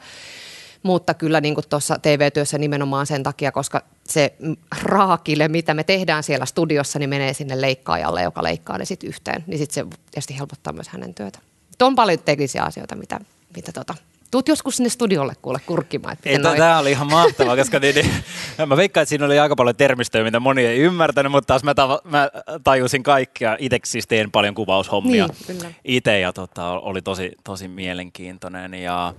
mutta 0.83 1.14
kyllä 1.14 1.40
niin 1.40 1.54
tuossa 1.68 1.99
TV-työssä 2.02 2.59
nimenomaan 2.59 3.07
sen 3.07 3.23
takia, 3.23 3.52
koska 3.52 3.83
se 4.04 4.35
raakille, 4.83 5.49
mitä 5.49 5.75
me 5.75 5.85
tehdään 5.85 6.23
siellä 6.23 6.47
studiossa, 6.47 6.99
niin 6.99 7.11
menee 7.11 7.35
sinne 7.35 7.61
leikkaajalle, 7.61 8.23
joka 8.23 8.42
leikkaa 8.42 8.78
ne 8.78 8.85
sitten 8.85 9.09
yhteen. 9.09 9.45
Niin 9.47 9.59
sitten 9.59 9.75
se 9.75 9.97
tietysti 10.11 10.38
helpottaa 10.38 10.73
myös 10.73 10.88
hänen 10.88 11.14
työtä. 11.14 11.38
on 11.83 11.95
paljon 11.95 12.18
teknisiä 12.18 12.62
asioita, 12.62 12.97
mitä, 12.97 13.21
mitä 13.57 13.73
tota, 13.73 13.95
Tuut 14.30 14.49
joskus 14.49 14.76
sinne 14.76 14.90
studiolle 14.90 15.32
kuule 15.42 15.58
kurkkimaan. 15.66 16.12
Että 16.12 16.28
ei, 16.28 16.38
Tämä 16.38 16.78
oli 16.78 16.90
ihan 16.90 17.11
mahtavaa, 17.11 17.56
koska 17.56 17.78
niin, 17.78 17.94
niin, 17.94 18.11
mä 18.66 18.76
veikkaan, 18.76 19.02
että 19.02 19.08
siinä 19.08 19.25
oli 19.25 19.38
aika 19.38 19.56
paljon 19.56 19.76
termistöjä, 19.76 20.25
mitä 20.25 20.40
moni 20.40 20.66
ei 20.66 20.78
ymmärtänyt, 20.78 21.32
mutta 21.32 21.47
taas 21.47 21.64
mä, 21.64 21.75
ta- 21.75 22.00
mä 22.04 22.30
tajusin 22.64 23.02
kaikkia. 23.02 23.56
Itse 23.61 23.78
siis 23.85 24.06
teen 24.06 24.30
paljon 24.30 24.54
kuvaushommia 24.54 25.28
niin, 25.49 25.76
itse 25.85 26.20
ja 26.20 26.32
tota, 26.32 26.68
oli 26.68 27.02
tosi, 27.02 27.32
tosi 27.44 27.68
mielenkiintoinen. 27.68 28.75
Ja 28.75 29.14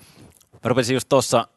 mä 0.53 0.59
rupesin 0.63 0.93
just 0.93 1.09
tuossa 1.09 1.47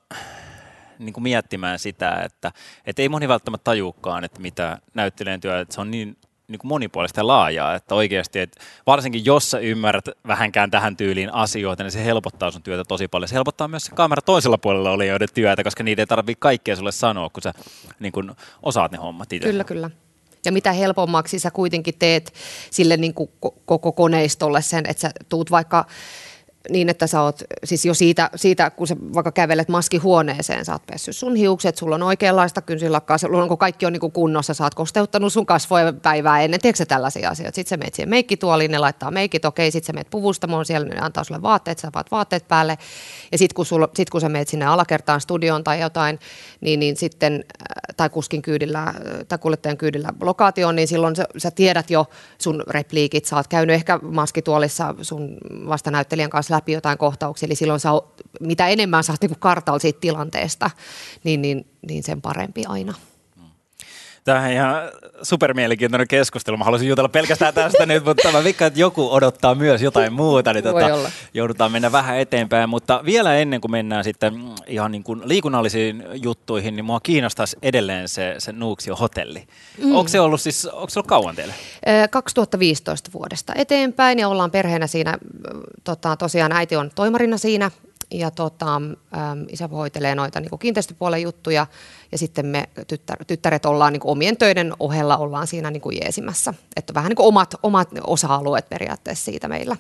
niin 0.99 1.23
miettimään 1.23 1.79
sitä, 1.79 2.23
että, 2.25 2.53
että 2.87 3.03
ei 3.03 3.09
moni 3.09 3.29
välttämättä 3.29 3.65
tajuukaan, 3.65 4.25
että 4.25 4.41
mitä 4.41 4.79
näyttelijän 4.95 5.41
työ, 5.41 5.61
että 5.61 5.75
se 5.75 5.81
on 5.81 5.91
niin 5.91 6.17
niin 6.53 6.59
kuin 6.59 6.69
monipuolista 6.69 7.21
ja 7.21 7.27
laajaa, 7.27 7.75
että 7.75 7.95
oikeasti, 7.95 8.41
että 8.41 8.61
varsinkin 8.87 9.25
jos 9.25 9.51
sä 9.51 9.59
ymmärrät 9.59 10.05
vähänkään 10.27 10.71
tähän 10.71 10.97
tyyliin 10.97 11.35
asioita, 11.35 11.83
niin 11.83 11.91
se 11.91 12.05
helpottaa 12.05 12.51
sun 12.51 12.63
työtä 12.63 12.85
tosi 12.89 13.09
paljon. 13.09 13.29
Se 13.29 13.35
helpottaa 13.35 13.69
myös 13.69 13.85
se 13.85 13.95
kamera 13.95 14.23
toisella 14.23 14.59
puolella 14.59 14.91
olijoiden 14.91 15.29
työtä, 15.35 15.65
koska 15.65 15.83
niitä 15.83 16.03
ei 16.03 16.07
tarvitse 16.07 16.41
kaikkea 16.41 16.77
sulle 16.77 16.93
sanoa, 16.93 17.31
kun 17.31 17.43
sä 17.43 17.53
niin 18.01 18.13
kuin 18.13 18.31
osaat 18.63 18.93
ne 18.93 18.99
hommat 18.99 19.33
itse. 19.33 19.49
Kyllä, 19.49 19.65
kyllä. 19.65 19.91
Ja 20.45 20.53
mitä 20.53 20.73
helpommaksi 20.73 21.39
sä 21.39 21.51
kuitenkin 21.51 21.95
teet 21.99 22.35
sille 22.71 22.97
niin 22.97 23.15
kuin 23.15 23.31
koko 23.65 23.93
koneistolle 23.93 24.63
sen, 24.63 24.85
että 24.89 25.01
sä 25.01 25.11
tuut 25.29 25.51
vaikka 25.51 25.87
niin, 26.71 26.89
että 26.89 27.07
sä 27.07 27.23
oot, 27.23 27.43
siis 27.65 27.85
jo 27.85 27.95
siitä, 27.95 28.31
siitä 28.37 28.71
kun 28.71 28.87
sä 28.87 28.97
vaikka 29.15 29.33
kävelet 29.33 29.69
maskihuoneeseen, 29.69 30.65
sä 30.65 30.73
oot 30.73 30.87
pessyt 30.87 31.17
sun 31.17 31.37
hiukset, 31.37 31.77
sulla 31.77 31.95
on 31.95 32.03
oikeanlaista 32.03 32.63
kynsilakkaa, 32.63 33.19
sulla 33.19 33.43
on, 33.43 33.49
kun 33.49 33.59
kaikki 33.59 33.87
on 33.87 33.93
niin 33.93 34.13
kunnossa, 34.13 34.55
sä 34.55 34.65
oot 34.65 34.75
kosteuttanut 34.75 35.33
sun 35.33 35.47
kasvoja 35.47 35.93
päivää 35.93 36.41
ennen, 36.41 36.61
tiedätkö 36.61 36.87
tällaisia 36.87 37.31
asioita. 37.31 37.55
Sitten 37.55 37.71
sä 37.71 37.77
meet 37.77 37.95
siihen 37.95 38.11
meikkituoliin, 38.11 38.71
ne 38.71 38.79
laittaa 38.79 39.11
meikit, 39.11 39.45
okei, 39.45 39.71
sitten 39.71 39.87
sä 39.87 39.93
meet 39.93 40.11
puvustamoon, 40.11 40.65
siellä 40.67 40.89
ne 40.89 41.01
antaa 41.01 41.25
sulle 41.25 41.43
vaatteet, 41.43 41.79
sä 41.79 41.91
vaat 41.95 42.11
vaatteet 42.11 42.49
päälle, 42.49 42.79
ja 43.33 43.39
sitten 43.39 43.55
kun, 43.55 43.67
sit, 43.95 44.11
kun 44.11 44.21
sä 44.21 44.29
meet 44.29 44.49
sinne 44.49 44.67
alakertaan 44.67 45.21
studioon 45.21 45.65
tai 45.65 45.81
jotain, 45.81 46.19
niin, 46.61 46.81
niin 46.81 46.97
sitten, 46.97 47.35
äh, 47.35 47.97
tai 47.97 48.11
kuskin 48.11 48.43
kyydillä, 48.43 48.83
äh, 48.83 48.95
tai 49.29 49.39
kuljettajan 49.39 49.77
kyydillä 49.77 50.09
lokaatioon, 50.21 50.77
niin 50.77 50.89
silloin 50.89 51.17
sä, 51.17 51.25
sä 51.37 51.51
tiedät 51.51 51.91
jo 51.91 52.07
sun 52.39 52.65
repliikit, 52.71 53.25
sä 53.25 53.37
oot 53.37 53.49
käynyt 53.49 53.75
ehkä 53.75 53.99
maskituolissa 54.03 54.95
sun 55.03 55.37
vastanäyttelijän 55.69 56.31
kanssa 56.31 56.52
läpi 56.53 56.73
jotain 56.73 56.99
kohtauksia, 56.99 57.47
eli 57.47 57.55
silloin 57.55 57.81
sä, 57.81 57.89
mitä 58.41 58.69
enemmän 58.69 59.05
saat 59.05 59.21
niin 59.21 59.39
kartalla 59.39 59.79
siitä 59.79 60.01
tilanteesta, 60.01 60.71
niin, 61.25 61.43
niin, 61.43 61.67
niin 61.89 62.03
sen 62.03 62.23
parempi 62.23 62.65
aina. 62.67 62.95
Tämä 64.25 64.41
on 64.41 64.51
ihan 64.51 64.75
supermielenkiintoinen 65.23 66.09
keskustelu. 66.09 66.57
Mä 66.57 66.65
haluaisin 66.65 66.89
jutella 66.89 67.09
pelkästään 67.09 67.55
tästä 67.55 67.87
nyt, 67.87 68.05
mutta 68.05 68.33
mä 68.33 68.45
vikkaan, 68.45 68.67
että 68.67 68.81
joku 68.81 69.13
odottaa 69.13 69.55
myös 69.55 69.83
jotain 69.83 70.13
muuta, 70.13 70.53
niin 70.53 70.65
tota, 70.65 71.11
joudutaan 71.35 71.73
mennä 71.73 71.93
vähän 71.93 72.19
eteenpäin. 72.19 72.69
Mutta 72.69 73.01
vielä 73.05 73.37
ennen 73.37 73.61
kuin 73.61 73.71
mennään 73.71 74.05
sitten 74.05 74.35
ihan 74.67 74.93
niin 74.93 75.03
kuin 75.03 75.23
liikunnallisiin 75.25 76.05
juttuihin, 76.15 76.77
niin 76.77 76.85
mua 76.85 77.01
kiinnostaisi 77.01 77.57
edelleen 77.63 78.09
se, 78.09 78.35
se 78.39 78.53
Nuuksio 78.53 78.97
hotelli. 78.97 79.47
Mm. 79.79 79.95
Onko 79.95 80.09
se 80.09 80.21
ollut 80.21 80.41
siis, 80.41 80.67
onko 80.67 80.91
se 80.91 80.99
ollut 80.99 81.09
kauan 81.09 81.37
teille? 81.37 81.55
2015 82.11 83.11
vuodesta 83.13 83.53
eteenpäin 83.57 84.19
ja 84.19 84.29
ollaan 84.29 84.51
perheenä 84.51 84.87
siinä, 84.87 85.19
tota, 85.85 86.17
tosiaan 86.17 86.53
äiti 86.53 86.77
on 86.77 86.91
toimarina 86.95 87.39
siinä 87.39 87.71
ja 88.13 88.31
tota, 88.31 88.77
äm, 88.77 89.47
isä 89.49 89.69
hoitelee 89.69 90.15
noita 90.15 90.41
niin 90.41 90.59
kiinteistöpuolen 90.59 91.23
juttuja 91.23 91.67
ja 92.13 92.19
sitten 92.19 92.47
me 92.47 92.69
tyttär, 92.87 93.25
tyttäret 93.25 93.67
ollaan 93.67 93.93
niin 93.93 94.01
omien 94.05 94.37
töiden 94.37 94.73
ohella 94.81 95.17
ollaan 95.17 95.47
siinä 95.47 95.71
niin 95.71 95.83
jeesimässä. 96.03 96.55
Että 96.77 96.95
vähän 96.95 97.09
niin 97.09 97.17
kuin 97.17 97.27
omat, 97.27 97.55
omat 97.63 97.89
osa-alueet 98.07 98.69
periaatteessa 98.69 99.25
siitä 99.25 99.49
meillä. 99.49 99.77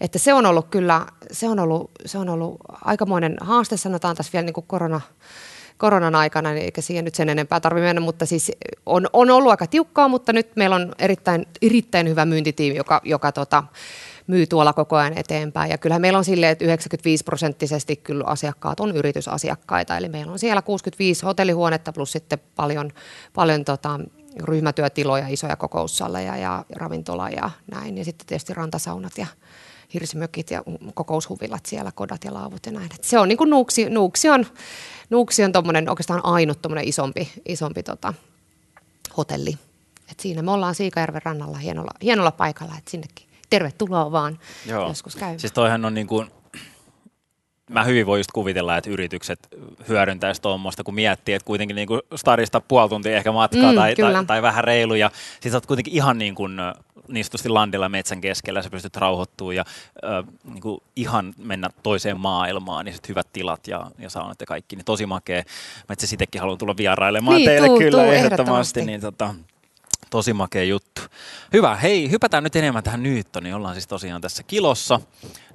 Että 0.00 0.18
se 0.18 0.34
on 0.34 0.46
ollut 0.46 0.66
kyllä, 0.70 1.06
se 1.32 1.48
on 1.48 1.58
ollut, 1.58 1.90
se 2.06 2.18
on 2.18 2.28
ollut 2.28 2.56
aikamoinen 2.84 3.36
haaste, 3.40 3.76
sanotaan 3.76 4.16
tässä 4.16 4.32
vielä 4.32 4.44
niin 4.44 4.54
kuin 4.54 4.66
korona, 4.66 5.00
koronan 5.78 6.14
aikana, 6.14 6.52
niin 6.52 6.64
eikä 6.64 6.80
siihen 6.80 7.04
nyt 7.04 7.14
sen 7.14 7.28
enempää 7.28 7.60
tarvitse 7.60 7.86
mennä, 7.86 8.00
mutta 8.00 8.26
siis 8.26 8.52
on, 8.86 9.06
on 9.12 9.30
ollut 9.30 9.50
aika 9.50 9.66
tiukkaa, 9.66 10.08
mutta 10.08 10.32
nyt 10.32 10.56
meillä 10.56 10.76
on 10.76 10.92
erittäin, 10.98 11.46
erittäin 11.62 12.08
hyvä 12.08 12.24
myyntitiimi, 12.24 12.76
joka, 12.76 13.00
joka 13.04 13.32
tota, 13.32 13.64
myy 14.26 14.46
tuolla 14.46 14.72
koko 14.72 14.96
ajan 14.96 15.18
eteenpäin. 15.18 15.70
Ja 15.70 15.78
kyllähän 15.78 16.02
meillä 16.02 16.18
on 16.18 16.24
silleen, 16.24 16.52
että 16.52 16.64
95 16.64 17.24
prosenttisesti 17.24 17.96
kyllä 17.96 18.24
asiakkaat 18.26 18.80
on 18.80 18.96
yritysasiakkaita, 18.96 19.96
eli 19.96 20.08
meillä 20.08 20.32
on 20.32 20.38
siellä 20.38 20.62
65 20.62 21.24
hotellihuonetta 21.24 21.92
plus 21.92 22.12
sitten 22.12 22.38
paljon, 22.56 22.90
paljon 23.34 23.64
tota, 23.64 24.00
ryhmätyötiloja, 24.42 25.28
isoja 25.28 25.56
kokoussaleja 25.56 26.36
ja 26.36 26.64
ravintola 26.76 27.30
ja 27.30 27.50
näin. 27.70 27.98
Ja 27.98 28.04
sitten 28.04 28.26
tietysti 28.26 28.54
rantasaunat 28.54 29.18
ja 29.18 29.26
hirsimökit 29.94 30.50
ja 30.50 30.62
kokoushuvilat 30.94 31.66
siellä, 31.66 31.92
kodat 31.92 32.24
ja 32.24 32.34
laavut 32.34 32.66
ja 32.66 32.72
näin. 32.72 32.90
Et 32.94 33.04
se 33.04 33.18
on 33.18 33.28
niin 33.28 33.38
kuin 33.38 33.50
Nuuksi, 33.50 33.90
Nuuksi 33.90 34.28
on, 34.28 34.46
Nuuksi 35.10 35.44
on 35.44 35.52
tommonen, 35.52 35.88
oikeastaan 35.88 36.24
ainut 36.24 36.58
isompi, 36.82 37.32
isompi 37.44 37.82
tota, 37.82 38.14
hotelli. 39.16 39.58
Et 40.10 40.20
siinä 40.20 40.42
me 40.42 40.50
ollaan 40.50 40.74
Siikajärven 40.74 41.22
rannalla 41.24 41.58
hienolla, 41.58 41.90
hienolla 42.02 42.30
paikalla, 42.30 42.74
että 42.78 42.90
sinnekin 42.90 43.25
tervetuloa 43.50 44.12
vaan 44.12 44.38
Joo. 44.66 44.88
joskus 44.88 45.16
käymään. 45.16 45.40
Siis 45.40 45.52
toihan 45.52 45.84
on 45.84 45.94
niin 45.94 46.06
kuin, 46.06 46.30
mä 47.70 47.84
hyvin 47.84 48.06
voi 48.06 48.18
just 48.18 48.32
kuvitella, 48.32 48.76
että 48.76 48.90
yritykset 48.90 49.48
hyödyntäisi 49.88 50.42
tuommoista, 50.42 50.84
kun 50.84 50.94
miettii, 50.94 51.34
että 51.34 51.46
kuitenkin 51.46 51.76
niin 51.76 51.88
kuin 51.88 52.00
starista 52.14 52.60
puoli 52.60 52.88
tuntia 52.88 53.16
ehkä 53.16 53.32
matkaa 53.32 53.72
mm, 53.72 53.76
tai, 53.76 53.94
tai, 53.94 54.24
tai, 54.24 54.42
vähän 54.42 54.64
reilu, 54.64 54.94
ja 54.94 55.10
sit 55.40 55.52
sä 55.52 55.56
oot 55.56 55.66
kuitenkin 55.66 55.94
ihan 55.94 56.18
niin 56.18 56.34
kuin 56.34 56.58
niin 57.08 57.24
sanotusti 57.24 57.48
landilla 57.48 57.88
metsän 57.88 58.20
keskellä, 58.20 58.62
sä 58.62 58.70
pystyt 58.70 58.96
rauhoittumaan 58.96 59.56
ja 59.56 59.64
äh, 60.04 60.24
niin 60.44 60.60
kuin 60.60 60.80
ihan 60.96 61.34
mennä 61.38 61.70
toiseen 61.82 62.20
maailmaan, 62.20 62.84
niin 62.84 62.94
sit 62.94 63.08
hyvät 63.08 63.26
tilat 63.32 63.68
ja, 63.68 63.90
ja 63.98 64.10
saunat 64.10 64.40
ja 64.40 64.46
kaikki, 64.46 64.76
niin 64.76 64.84
tosi 64.84 65.06
makea. 65.06 65.42
Mä 65.88 65.92
itse 65.92 66.06
sittenkin 66.06 66.40
haluan 66.40 66.58
tulla 66.58 66.76
vierailemaan 66.76 67.36
niin, 67.36 67.48
teille 67.48 67.66
tuu, 67.66 67.78
kyllä 67.78 68.02
tuu, 68.02 68.12
ehdottomasti, 68.12 68.34
ehdottomasti. 68.34 68.84
niin 68.84 69.00
tota, 69.00 69.34
Tosi 70.10 70.32
makea 70.32 70.64
juttu. 70.64 71.00
Hyvä, 71.52 71.76
hei, 71.76 72.10
hypätään 72.10 72.44
nyt 72.44 72.56
enemmän 72.56 72.82
tähän 72.82 73.02
Nyyttoniin. 73.02 73.54
Ollaan 73.54 73.74
siis 73.74 73.86
tosiaan 73.86 74.20
tässä 74.20 74.42
kilossa, 74.42 75.00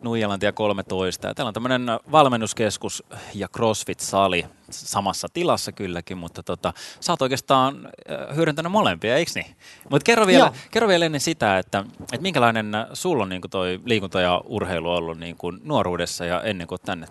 Nuijalantia 0.01 0.51
13. 0.51 1.27
Ja 1.27 1.33
täällä 1.33 1.47
on 1.47 1.53
tämmöinen 1.53 1.87
valmennuskeskus 2.11 3.03
ja 3.33 3.47
CrossFit-sali 3.57 4.45
samassa 4.69 5.27
tilassa 5.33 5.71
kylläkin, 5.71 6.17
mutta 6.17 6.43
tota, 6.43 6.73
sä 6.99 7.11
oot 7.11 7.21
oikeastaan 7.21 7.89
hyödyntänyt 8.35 8.71
molempia, 8.71 9.15
eikö 9.15 9.31
niin? 9.35 9.55
Mutta 9.89 10.05
kerro 10.05 10.27
vielä, 10.27 10.53
kerro 10.71 10.87
vielä 10.87 11.05
ennen 11.05 11.21
sitä, 11.21 11.57
että, 11.57 11.85
että 12.01 12.21
minkälainen 12.21 12.71
sulla 12.93 13.23
on 13.23 13.29
niin 13.29 13.41
toi 13.49 13.79
liikunta 13.85 14.21
ja 14.21 14.41
urheilu 14.45 14.89
ollut 14.89 15.19
niin 15.19 15.37
kuin 15.37 15.59
nuoruudessa 15.63 16.25
ja 16.25 16.41
ennen 16.41 16.67
kuin 16.67 16.81
tänne 16.85 17.07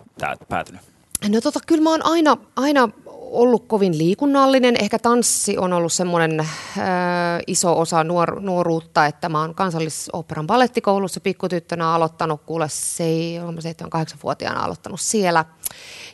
päätynyt? 0.49 0.81
No 1.29 1.41
tota, 1.41 1.59
kyllä 1.67 1.83
mä 1.83 1.89
oon 1.89 2.05
aina, 2.05 2.37
aina 2.55 2.89
ollut 3.31 3.67
kovin 3.67 3.97
liikunnallinen. 3.97 4.75
Ehkä 4.81 4.99
tanssi 4.99 5.57
on 5.57 5.73
ollut 5.73 5.93
semmoinen 5.93 6.47
iso 7.47 7.79
osa 7.79 8.03
nuor- 8.03 8.39
nuoruutta, 8.39 9.05
että 9.05 9.29
mä 9.29 9.41
oon 9.41 9.55
kansallisoperan 9.55 10.47
ballettikoulussa 10.47 11.19
pikkutyttönä 11.19 11.93
aloittanut, 11.93 12.41
kuule 12.45 12.69
se, 12.69 13.03
7-8-vuotiaana 13.85 14.63
aloittanut 14.63 15.01
siellä– 15.01 15.45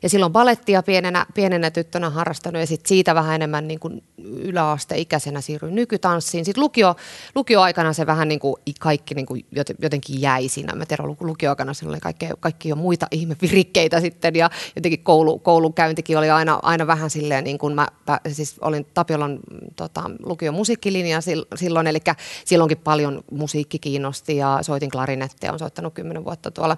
ja 0.04 0.10
silloin 0.10 0.32
balettia 0.32 0.84
pienenä, 0.84 1.26
pienenä 1.34 1.72
tyttönä 1.72 2.10
harrastanut 2.10 2.60
ja 2.60 2.68
sit 2.68 2.86
siitä 2.86 3.16
vähän 3.16 3.36
enemmän 3.36 3.68
niin 3.68 3.80
kuin 3.80 4.04
yläasteikäisenä 4.18 5.42
siirryin 5.42 5.76
nykytanssiin. 5.76 6.46
Sitten 6.46 6.64
lukio, 6.64 6.96
lukioaikana 7.36 7.94
se 7.94 8.06
vähän 8.06 8.28
niin 8.28 8.40
kuin 8.40 8.56
kaikki 8.80 9.16
niin 9.16 9.26
kuin 9.26 9.46
jotenkin 9.82 10.22
jäi 10.22 10.48
siinä. 10.48 10.76
Mä 10.76 10.86
tiedän, 10.86 11.16
lukioaikana 11.20 11.74
siinä 11.74 11.90
oli 11.92 12.00
kaikki, 12.00 12.26
kaikki 12.40 12.70
jo 12.70 12.76
muita 12.76 13.08
ihmevirikkeitä 13.12 14.02
sitten 14.02 14.36
ja 14.36 14.50
jotenkin 14.76 15.04
koulu, 15.04 15.40
koulunkäyntikin 15.40 16.18
oli 16.18 16.30
aina, 16.30 16.60
aina 16.62 16.88
vähän 16.88 17.07
silleen 17.10 17.44
niin 17.44 17.58
kuin 17.58 17.76
mä 17.76 17.88
siis 18.32 18.56
olin 18.62 18.88
Tapiolan 18.94 19.40
tota, 19.76 20.04
lukion 20.24 20.54
musiikkilinja 20.54 21.20
silloin, 21.56 21.88
eli 21.88 22.00
silloinkin 22.46 22.78
paljon 22.78 23.24
musiikki 23.32 23.80
kiinnosti 23.80 24.38
ja 24.38 24.60
soitin 24.62 24.92
klarinettia, 24.92 25.54
on 25.54 25.60
soittanut 25.60 25.94
kymmenen 25.94 26.26
vuotta 26.26 26.52
tuolla 26.52 26.78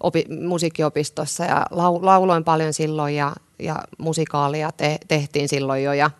opi, 0.00 0.24
musiikkiopistossa 0.42 1.44
ja 1.44 1.66
lau, 1.70 1.98
lauloin 2.02 2.44
paljon 2.44 2.72
silloin 2.72 3.16
ja, 3.16 3.32
ja 3.58 3.76
musikaalia 3.98 4.72
te, 4.72 4.98
tehtiin 5.08 5.48
silloin 5.48 5.84
jo 5.84 5.92
ja 5.92 6.10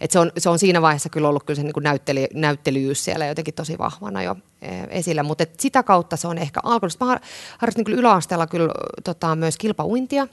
et 0.00 0.10
se, 0.10 0.18
on, 0.18 0.32
se 0.38 0.48
on 0.48 0.58
siinä 0.58 0.82
vaiheessa 0.82 1.08
kyllä 1.08 1.28
ollut 1.28 1.44
kyllä 1.44 1.56
se 1.56 1.62
niin 1.62 1.72
näyttely, 1.80 2.26
näyttelyys 2.34 3.04
siellä 3.04 3.26
jotenkin 3.26 3.54
tosi 3.54 3.78
vahvana 3.78 4.22
jo 4.22 4.36
e, 4.62 4.68
esillä, 4.90 5.22
mutta 5.22 5.44
sitä 5.58 5.82
kautta 5.82 6.16
se 6.16 6.28
on 6.28 6.38
ehkä 6.38 6.60
alkanut. 6.62 7.00
Mä 7.00 7.20
harrastin 7.58 7.84
kyllä 7.84 7.98
yläasteella 7.98 8.46
kyllä 8.46 8.72
tota, 9.04 9.36
myös 9.36 9.58
kilpauintia, 9.58 10.28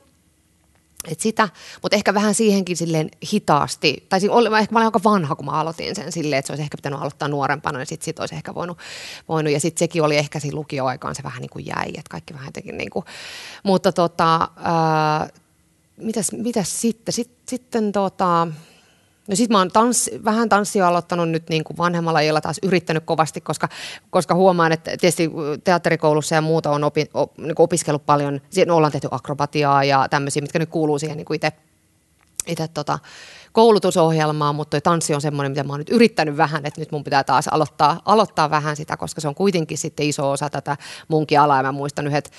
et 1.08 1.20
sitä, 1.20 1.50
mutta 1.82 1.96
ehkä 1.96 2.14
vähän 2.14 2.36
siihenkin 2.36 2.78
silleen 2.78 3.10
hitaasti, 3.34 4.06
tai 4.10 4.20
oli, 4.30 4.60
ehkä 4.60 4.74
mä 4.74 4.80
olin 4.80 4.86
aika 4.86 5.04
vanha, 5.04 5.36
kun 5.36 5.46
mä 5.46 5.52
aloitin 5.52 5.96
sen 5.96 6.12
silleen, 6.12 6.40
että 6.40 6.48
se 6.48 6.54
olisi 6.54 6.64
ehkä 6.64 6.78
pitänyt 6.78 7.00
aloittaa 7.00 7.28
nuorempana, 7.28 7.78
niin 7.78 7.88
sitten 7.88 8.06
sit 8.06 8.20
olisi 8.20 8.36
ehkä 8.36 8.56
voinut, 8.56 8.78
voinut. 9.30 9.54
Ja 9.54 9.60
sitten 9.60 9.80
sekin 9.80 10.04
oli 10.04 10.18
ehkä 10.18 10.40
siinä 10.40 10.56
lukioaikaan 10.56 11.16
se 11.16 11.24
vähän 11.24 11.42
niin 11.42 11.50
kuin 11.50 11.66
jäi, 11.66 11.88
että 11.88 12.10
kaikki 12.10 12.34
vähän 12.34 12.48
jotenkin 12.48 12.78
niin 12.78 12.90
kuin, 12.90 13.06
mutta 13.64 13.92
tota, 13.92 14.50
ää, 14.64 15.30
mitäs, 15.98 16.32
mitäs 16.32 16.82
sitten, 16.82 17.14
sitten, 17.14 17.44
sitten 17.48 17.92
tota, 17.92 18.48
No 19.28 19.36
sit 19.36 19.50
mä 19.50 19.58
oon 19.58 19.72
tanssi, 19.72 20.22
vähän 20.26 20.50
tanssia 20.50 20.88
aloittanut 20.88 21.30
nyt 21.30 21.50
niin 21.50 21.64
kuin 21.64 21.78
vanhemmalla 21.78 22.20
iällä 22.20 22.42
taas 22.42 22.60
yrittänyt 22.64 23.04
kovasti, 23.06 23.42
koska, 23.42 23.70
koska 24.10 24.36
huomaan, 24.36 24.72
että 24.72 24.92
tietysti 24.98 25.32
teatterikoulussa 25.64 26.36
ja 26.36 26.42
muuta 26.42 26.72
on 26.72 26.84
opi, 26.84 27.10
op, 27.14 27.38
niin 27.38 27.56
opiskellut 27.58 28.06
paljon. 28.06 28.42
Siinä 28.50 28.74
ollaan 28.74 28.92
tehty 28.92 29.08
akrobatiaa 29.12 29.84
ja 29.84 30.08
tämmöisiä, 30.10 30.42
mitkä 30.42 30.60
nyt 30.60 30.70
kuuluu 30.70 31.00
siihen 31.00 31.18
niin 31.18 31.34
itse 31.34 31.52
itse 32.48 32.68
tota, 32.68 33.00
koulutusohjelmaa, 33.56 34.54
mutta 34.54 34.82
tanssi 34.82 35.14
on 35.14 35.22
semmoinen, 35.22 35.52
mitä 35.52 35.64
mä 35.64 35.74
oon 35.74 35.80
nyt 35.80 35.90
yrittänyt 35.90 36.38
vähän, 36.38 36.66
että 36.66 36.82
nyt 36.82 36.92
mun 36.92 37.04
pitää 37.04 37.24
taas 37.24 37.48
aloittaa, 37.48 38.02
aloittaa 38.06 38.50
vähän 38.50 38.76
sitä, 38.76 38.98
koska 38.98 39.22
se 39.22 39.28
on 39.28 39.36
kuitenkin 39.36 39.78
sitten 39.78 40.06
iso 40.06 40.32
osa 40.32 40.50
tätä 40.50 40.78
munkin 41.08 41.40
alaa. 41.40 41.58
Ja 41.58 41.64
mä 41.64 41.72
muistan 41.72 42.08
yhdet, 42.08 42.32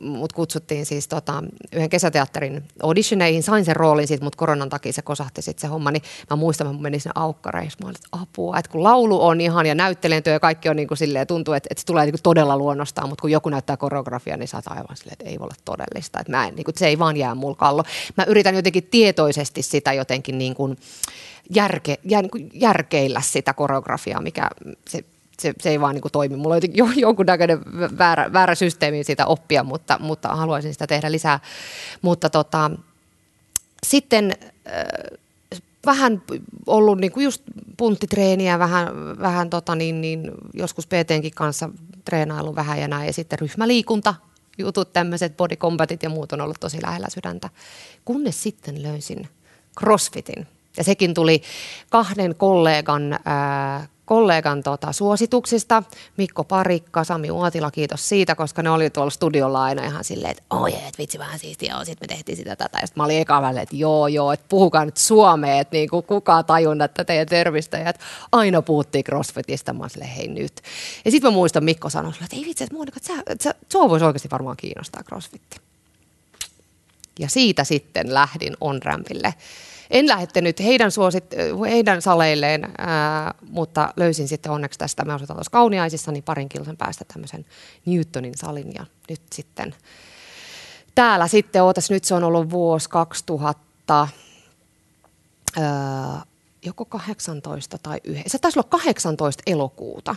mut 0.00 0.32
kutsuttiin 0.32 0.86
siis 0.86 1.08
tota, 1.08 1.42
yhden 1.72 1.88
kesäteatterin 1.88 2.64
auditioneihin, 2.82 3.42
sain 3.42 3.64
sen 3.64 3.76
roolin 3.76 4.08
siitä, 4.08 4.24
mutta 4.24 4.36
koronan 4.36 4.68
takia 4.68 4.92
se 4.92 5.02
kosahti 5.02 5.42
sitten 5.42 5.60
se 5.60 5.66
homma, 5.66 5.90
niin 5.90 6.02
mä 6.30 6.36
muistan, 6.36 6.66
että 6.66 6.76
mä 6.76 6.82
menin 6.82 7.00
sinne 7.00 7.12
aukkareissa, 7.14 7.78
mä 7.82 7.86
olin, 7.86 7.96
että 7.96 8.08
apua, 8.22 8.58
että 8.58 8.70
kun 8.70 8.82
laulu 8.82 9.24
on 9.26 9.40
ihan 9.40 9.66
ja 9.66 9.74
näyttelijäntyö 9.74 10.32
ja 10.32 10.40
kaikki 10.40 10.68
on 10.68 10.76
niin 10.76 10.88
kuin 10.88 10.98
silleen, 10.98 11.26
tuntuu, 11.26 11.54
että, 11.54 11.66
että 11.70 11.80
se 11.80 11.86
tulee 11.86 12.04
niin 12.04 12.12
kuin 12.12 12.22
todella 12.22 12.56
luonnostaan, 12.56 13.08
mutta 13.08 13.22
kun 13.22 13.30
joku 13.30 13.48
näyttää 13.48 13.76
koreografia, 13.76 14.36
niin 14.36 14.48
oot 14.54 14.66
aivan 14.66 14.96
silleen, 14.96 15.12
että 15.12 15.24
ei 15.24 15.38
voi 15.38 15.44
olla 15.44 15.54
todellista, 15.64 16.20
että 16.20 16.32
mä 16.32 16.46
en, 16.46 16.54
niin 16.54 16.64
kuin, 16.64 16.74
se 16.78 16.86
ei 16.86 16.98
vaan 16.98 17.16
jää 17.16 17.34
mulla 17.34 17.56
kallo. 17.56 17.82
Mä 18.16 18.24
yritän 18.24 18.54
jotenkin 18.54 18.84
tietoisesti 18.84 19.62
sitä 19.62 19.92
jotenkin 19.92 20.25
jotenkin 20.26 20.38
niin 20.38 20.54
kuin 20.54 20.78
järke, 21.50 21.98
jär, 22.04 22.24
niin 22.24 22.50
järkeillä 22.54 23.20
sitä 23.20 23.54
koreografiaa, 23.54 24.20
mikä 24.20 24.50
se, 24.88 25.04
se, 25.38 25.52
se 25.60 25.70
ei 25.70 25.80
vaan 25.80 25.94
niin 25.94 26.02
kuin 26.02 26.12
toimi. 26.12 26.36
Mulla 26.36 26.54
on 26.54 26.60
jo, 26.74 26.88
jonkunnäköinen 26.96 27.60
väärä, 27.98 28.32
väärä 28.32 28.54
systeemi 28.54 29.04
sitä 29.04 29.26
oppia, 29.26 29.64
mutta, 29.64 29.98
mutta 30.00 30.28
haluaisin 30.36 30.72
sitä 30.72 30.86
tehdä 30.86 31.12
lisää. 31.12 31.40
Mutta 32.02 32.30
tota, 32.30 32.70
sitten 33.86 34.32
äh, 34.66 35.18
vähän 35.86 36.22
ollut 36.66 36.98
niin 36.98 37.12
kuin 37.12 37.24
just 37.24 37.42
punttitreeniä, 37.76 38.58
vähän, 38.58 38.88
vähän 39.20 39.50
tota 39.50 39.74
niin, 39.74 40.00
niin, 40.00 40.30
joskus 40.54 40.86
PTnkin 40.86 41.34
kanssa 41.34 41.70
treenailu 42.04 42.54
vähän 42.54 42.80
ja 42.80 42.88
näin. 42.88 43.06
Ja 43.06 43.12
sitten 43.12 43.38
ryhmäliikunta, 43.38 44.14
jutut, 44.58 44.92
tämmöiset 44.92 45.36
body 45.36 45.56
combatit 45.56 46.02
ja 46.02 46.10
muut 46.10 46.32
on 46.32 46.40
ollut 46.40 46.60
tosi 46.60 46.82
lähellä 46.82 47.06
sydäntä. 47.10 47.50
Kunnes 48.04 48.42
sitten 48.42 48.82
löysin 48.82 49.28
CrossFitin. 49.80 50.46
Ja 50.76 50.84
sekin 50.84 51.14
tuli 51.14 51.42
kahden 51.90 52.34
kollegan, 52.34 53.18
ää, 53.24 53.86
kollegan 54.04 54.62
tota, 54.62 54.92
suosituksista. 54.92 55.82
Mikko 56.16 56.44
Parikka, 56.44 57.04
Sami 57.04 57.30
Uotila, 57.30 57.70
kiitos 57.70 58.08
siitä, 58.08 58.34
koska 58.34 58.62
ne 58.62 58.70
oli 58.70 58.90
tuolla 58.90 59.10
studiolla 59.10 59.62
aina 59.62 59.84
ihan 59.84 60.04
silleen, 60.04 60.30
että 60.30 60.42
oi, 60.50 60.74
et 60.88 60.98
vitsi 60.98 61.18
vähän 61.18 61.38
siistiä, 61.38 61.84
sitten 61.84 62.08
me 62.10 62.14
tehtiin 62.14 62.36
sitä 62.36 62.56
tätä. 62.56 62.78
Ja 62.78 62.86
sitten 62.86 63.00
mä 63.00 63.04
olin 63.04 63.20
eka 63.20 63.42
välillä, 63.42 63.62
että 63.62 63.76
joo, 63.76 64.08
joo, 64.08 64.32
että 64.32 64.46
puhukaa 64.48 64.84
nyt 64.84 64.96
suomea, 64.96 65.60
että 65.60 65.76
niin 65.76 65.88
kukaan 66.06 66.44
tajunnut, 66.44 66.84
että 66.84 67.04
teidän 67.04 67.26
tervistäjät 67.26 68.00
aina 68.32 68.62
puhuttiin 68.62 69.04
CrossFitista. 69.04 69.72
Mä 69.72 69.84
olin 69.96 70.08
hei 70.08 70.28
nyt. 70.28 70.52
Ja 71.04 71.10
sitten 71.10 71.30
mä 71.30 71.34
muistan, 71.34 71.64
Mikko 71.64 71.90
sanoi, 71.90 72.12
että 72.24 72.36
ei 72.36 72.44
vitsi, 72.44 72.64
että 72.64 72.76
Monika, 72.76 72.96
että 72.96 73.14
sä, 73.14 73.40
sä, 73.42 73.54
sua 73.72 73.88
voisi 73.88 74.04
oikeasti 74.04 74.30
varmaan 74.30 74.56
kiinnostaa 74.56 75.02
CrossFitti. 75.02 75.65
Ja 77.18 77.28
siitä 77.28 77.64
sitten 77.64 78.14
lähdin 78.14 78.56
on-rampille. 78.60 79.34
En 79.90 80.08
lähettänyt 80.08 80.60
heidän, 80.60 80.90
suosit, 80.90 81.24
heidän 81.70 82.02
saleilleen, 82.02 82.68
ää, 82.78 83.34
mutta 83.50 83.92
löysin 83.96 84.28
sitten 84.28 84.52
onneksi 84.52 84.78
tästä, 84.78 85.04
me 85.04 85.12
asutaan 85.12 85.36
tuossa 85.36 85.50
Kauniaisissa, 85.50 86.12
niin 86.12 86.24
parin 86.24 86.48
kilsan 86.48 86.76
päästä 86.76 87.04
tämmöisen 87.12 87.46
Newtonin 87.86 88.34
salin 88.36 88.72
ja 88.74 88.86
nyt 89.10 89.22
sitten 89.32 89.74
täällä 90.94 91.28
sitten, 91.28 91.62
ootas 91.62 91.90
nyt 91.90 92.04
se 92.04 92.14
on 92.14 92.24
ollut 92.24 92.50
vuosi 92.50 92.90
2000, 92.90 94.08
ää, 95.60 96.22
joko 96.64 96.84
18 96.84 97.78
tai 97.78 98.00
9, 98.04 98.30
se 98.30 98.38
taisi 98.38 98.58
olla 98.58 98.68
18 98.68 99.42
elokuuta, 99.46 100.16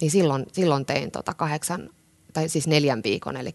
niin 0.00 0.10
silloin, 0.10 0.46
silloin 0.52 0.86
tein 0.86 1.10
tota 1.10 1.34
kahdeksan, 1.34 1.90
tai 2.32 2.48
siis 2.48 2.66
neljän 2.66 3.00
viikon, 3.04 3.36
eli 3.36 3.54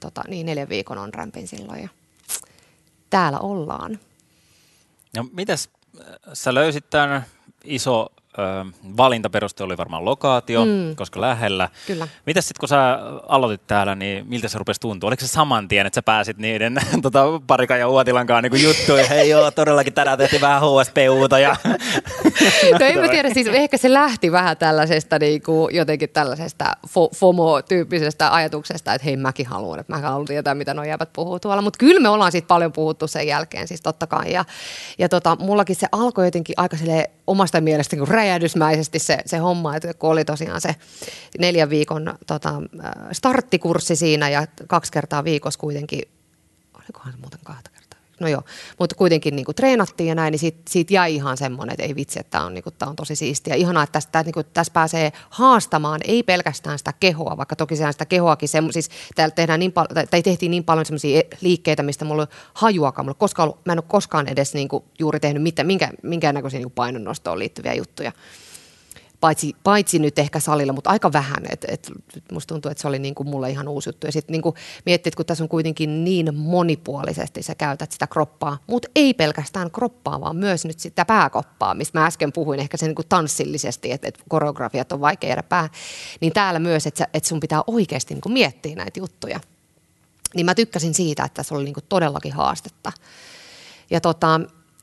tota, 0.00 0.22
niin 0.28 0.46
neljän 0.46 0.68
viikon 0.68 0.98
on 0.98 1.14
rämpin 1.14 1.48
silloin 1.48 1.82
ja 1.82 1.88
täällä 3.14 3.38
ollaan. 3.38 3.98
No 5.16 5.26
mitäs 5.32 5.68
äh, 6.00 6.06
sä 6.32 6.54
löysit 6.54 6.90
tämän 6.90 7.24
iso 7.64 8.06
valintaperuste 8.96 9.64
oli 9.64 9.76
varmaan 9.76 10.04
lokaatio, 10.04 10.64
mm. 10.64 10.96
koska 10.96 11.20
lähellä. 11.20 11.68
Kyllä. 11.86 12.08
Mitäs 12.26 12.48
sitten 12.48 12.60
kun 12.60 12.68
sä 12.68 12.98
aloitit 13.28 13.66
täällä, 13.66 13.94
niin 13.94 14.26
miltä 14.28 14.48
se 14.48 14.58
rupesi 14.58 14.80
tuntua? 14.80 15.08
Oliko 15.08 15.20
se 15.20 15.26
saman 15.26 15.68
tien, 15.68 15.86
että 15.86 15.94
sä 15.94 16.02
pääsit 16.02 16.38
niiden 16.38 16.80
tota, 17.02 17.24
Parikan 17.46 17.78
ja 17.78 17.88
Uotilankaan 17.88 18.42
niin 18.42 18.62
juttuun, 18.62 18.98
hei 19.08 19.30
joo, 19.30 19.50
todellakin 19.50 19.92
tänään 19.92 20.18
tehtiin 20.18 20.40
vähän 20.40 20.62
HSP-uuta. 20.62 21.38
Ja... 21.38 21.56
no 22.80 22.86
en 22.86 22.98
mä 22.98 23.08
tiedä, 23.08 23.34
siis 23.34 23.46
ehkä 23.46 23.76
se 23.76 23.92
lähti 23.92 24.32
vähän 24.32 24.56
tällaisesta 24.56 25.18
niin 25.18 25.42
kuin, 25.42 25.74
jotenkin 25.74 26.08
tällaisesta 26.08 26.72
FOMO-tyyppisestä 27.14 28.34
ajatuksesta, 28.34 28.94
että 28.94 29.04
hei 29.04 29.16
mäkin 29.16 29.46
haluan, 29.46 29.78
että 29.78 29.92
mä 29.92 29.98
haluan 29.98 30.24
tietää, 30.26 30.54
mitä 30.54 30.74
nuo 30.74 30.84
jäävät 30.84 31.12
puhuu 31.12 31.40
tuolla. 31.40 31.62
Mutta 31.62 31.78
kyllä 31.78 32.00
me 32.00 32.08
ollaan 32.08 32.32
siitä 32.32 32.48
paljon 32.48 32.72
puhuttu 32.72 33.06
sen 33.06 33.26
jälkeen, 33.26 33.68
siis 33.68 33.80
totta 33.80 34.06
kai. 34.06 34.32
Ja, 34.32 34.44
ja 34.98 35.08
tota, 35.08 35.36
mullakin 35.40 35.76
se 35.76 35.86
alkoi 35.92 36.26
jotenkin 36.26 36.54
aika 36.56 36.76
omasta 37.26 37.60
mielestä 37.60 37.96
niin 37.96 38.08
räjähdysmäisesti 38.24 38.98
se, 38.98 39.18
se 39.26 39.38
homma, 39.38 39.76
että 39.76 39.94
kun 39.94 40.10
oli 40.10 40.24
tosiaan 40.24 40.60
se 40.60 40.76
neljän 41.38 41.70
viikon 41.70 42.18
tota, 42.26 42.62
starttikurssi 43.12 43.96
siinä 43.96 44.28
ja 44.28 44.46
kaksi 44.66 44.92
kertaa 44.92 45.24
viikossa 45.24 45.60
kuitenkin 45.60 46.02
olikohan 46.74 47.12
se 47.12 47.18
muuten 47.18 47.40
kahta. 47.44 47.70
No 48.20 48.28
joo, 48.28 48.42
mutta 48.78 48.96
kuitenkin 48.96 49.36
niin 49.36 49.44
kuin 49.44 49.54
treenattiin 49.54 50.08
ja 50.08 50.14
näin, 50.14 50.32
niin 50.32 50.38
siitä, 50.38 50.58
siitä 50.68 50.94
jäi 50.94 51.14
ihan 51.14 51.36
semmoinen, 51.36 51.72
että 51.72 51.82
ei 51.82 51.94
vitsi, 51.94 52.20
että 52.20 52.30
tämä 52.30 52.44
on, 52.44 52.54
niin 52.54 52.62
kuin, 52.62 52.74
tämä 52.78 52.90
on 52.90 52.96
tosi 52.96 53.16
siistiä. 53.16 53.54
Ihanaa, 53.54 53.82
että 53.82 53.92
tästä, 53.92 54.22
niin 54.22 54.32
kuin, 54.32 54.46
tässä 54.54 54.72
pääsee 54.72 55.12
haastamaan, 55.30 56.00
ei 56.04 56.22
pelkästään 56.22 56.78
sitä 56.78 56.92
kehoa, 57.00 57.36
vaikka 57.36 57.56
toki 57.56 57.76
sehän 57.76 57.92
sitä 57.92 58.06
kehoakin, 58.06 58.48
se, 58.48 58.62
siis 58.70 58.90
täällä 59.14 59.34
tehdään 59.34 59.60
niin 59.60 59.72
paljon, 59.72 60.06
tai 60.10 60.22
tehtiin 60.22 60.50
niin 60.50 60.64
paljon 60.64 60.86
semmoisia 60.86 61.22
liikkeitä, 61.40 61.82
mistä 61.82 62.04
mulla 62.04 62.22
ei 62.22 62.36
hajuakaan, 62.54 63.06
mulla 63.06 63.14
koskaan 63.14 63.48
ollut, 63.48 63.66
mä 63.66 63.72
en 63.72 63.78
ole 63.78 63.84
koskaan 63.88 64.28
edes 64.28 64.54
niin 64.54 64.68
kuin, 64.68 64.84
juuri 64.98 65.20
tehnyt 65.20 65.42
mitään, 65.42 65.66
minkä, 65.66 65.90
minkäännäköisiä 66.02 66.60
niin 66.60 66.70
painonnostoon 66.70 67.38
liittyviä 67.38 67.74
juttuja 67.74 68.12
paitsi, 69.24 69.56
paitsi 69.62 69.98
nyt 69.98 70.18
ehkä 70.18 70.40
salilla, 70.40 70.72
mutta 70.72 70.90
aika 70.90 71.12
vähän. 71.12 71.44
Et, 71.48 71.64
et, 71.68 71.92
musta 72.32 72.54
tuntuu, 72.54 72.70
että 72.70 72.82
se 72.82 72.88
oli 72.88 72.98
niin 72.98 73.14
kuin 73.14 73.28
mulle 73.28 73.50
ihan 73.50 73.68
uusi 73.68 73.88
juttu. 73.88 74.06
Ja 74.06 74.12
sitten 74.12 74.32
niin 74.32 74.54
miettii, 74.86 75.08
että 75.08 75.16
kun 75.16 75.26
tässä 75.26 75.44
on 75.44 75.48
kuitenkin 75.48 76.04
niin 76.04 76.34
monipuolisesti, 76.34 77.42
sä 77.42 77.54
käytät 77.54 77.92
sitä 77.92 78.06
kroppaa, 78.06 78.58
mutta 78.66 78.88
ei 78.94 79.14
pelkästään 79.14 79.70
kroppaa, 79.70 80.20
vaan 80.20 80.36
myös 80.36 80.64
nyt 80.64 80.78
sitä 80.78 81.04
pääkoppaa, 81.04 81.74
mistä 81.74 81.98
mä 81.98 82.06
äsken 82.06 82.32
puhuin 82.32 82.60
ehkä 82.60 82.76
se 82.76 82.86
niin 82.86 82.94
kuin 82.94 83.08
tanssillisesti, 83.08 83.92
että, 83.92 84.08
että 84.08 84.24
koreografiat 84.28 84.92
on 84.92 85.00
vaikea 85.00 85.28
jäädä 85.28 85.42
pää. 85.42 85.68
Niin 86.20 86.32
täällä 86.32 86.60
myös, 86.60 86.86
että, 86.86 87.08
että 87.14 87.28
sun 87.28 87.40
pitää 87.40 87.62
oikeasti 87.66 88.14
niin 88.14 88.22
kuin 88.22 88.32
miettiä 88.32 88.76
näitä 88.76 89.00
juttuja. 89.00 89.40
Niin 90.34 90.46
mä 90.46 90.54
tykkäsin 90.54 90.94
siitä, 90.94 91.24
että 91.24 91.42
se 91.42 91.54
oli 91.54 91.64
niin 91.64 91.74
kuin 91.74 91.84
todellakin 91.88 92.32
haastetta. 92.32 92.92
Ja 93.90 94.00
tota, 94.00 94.40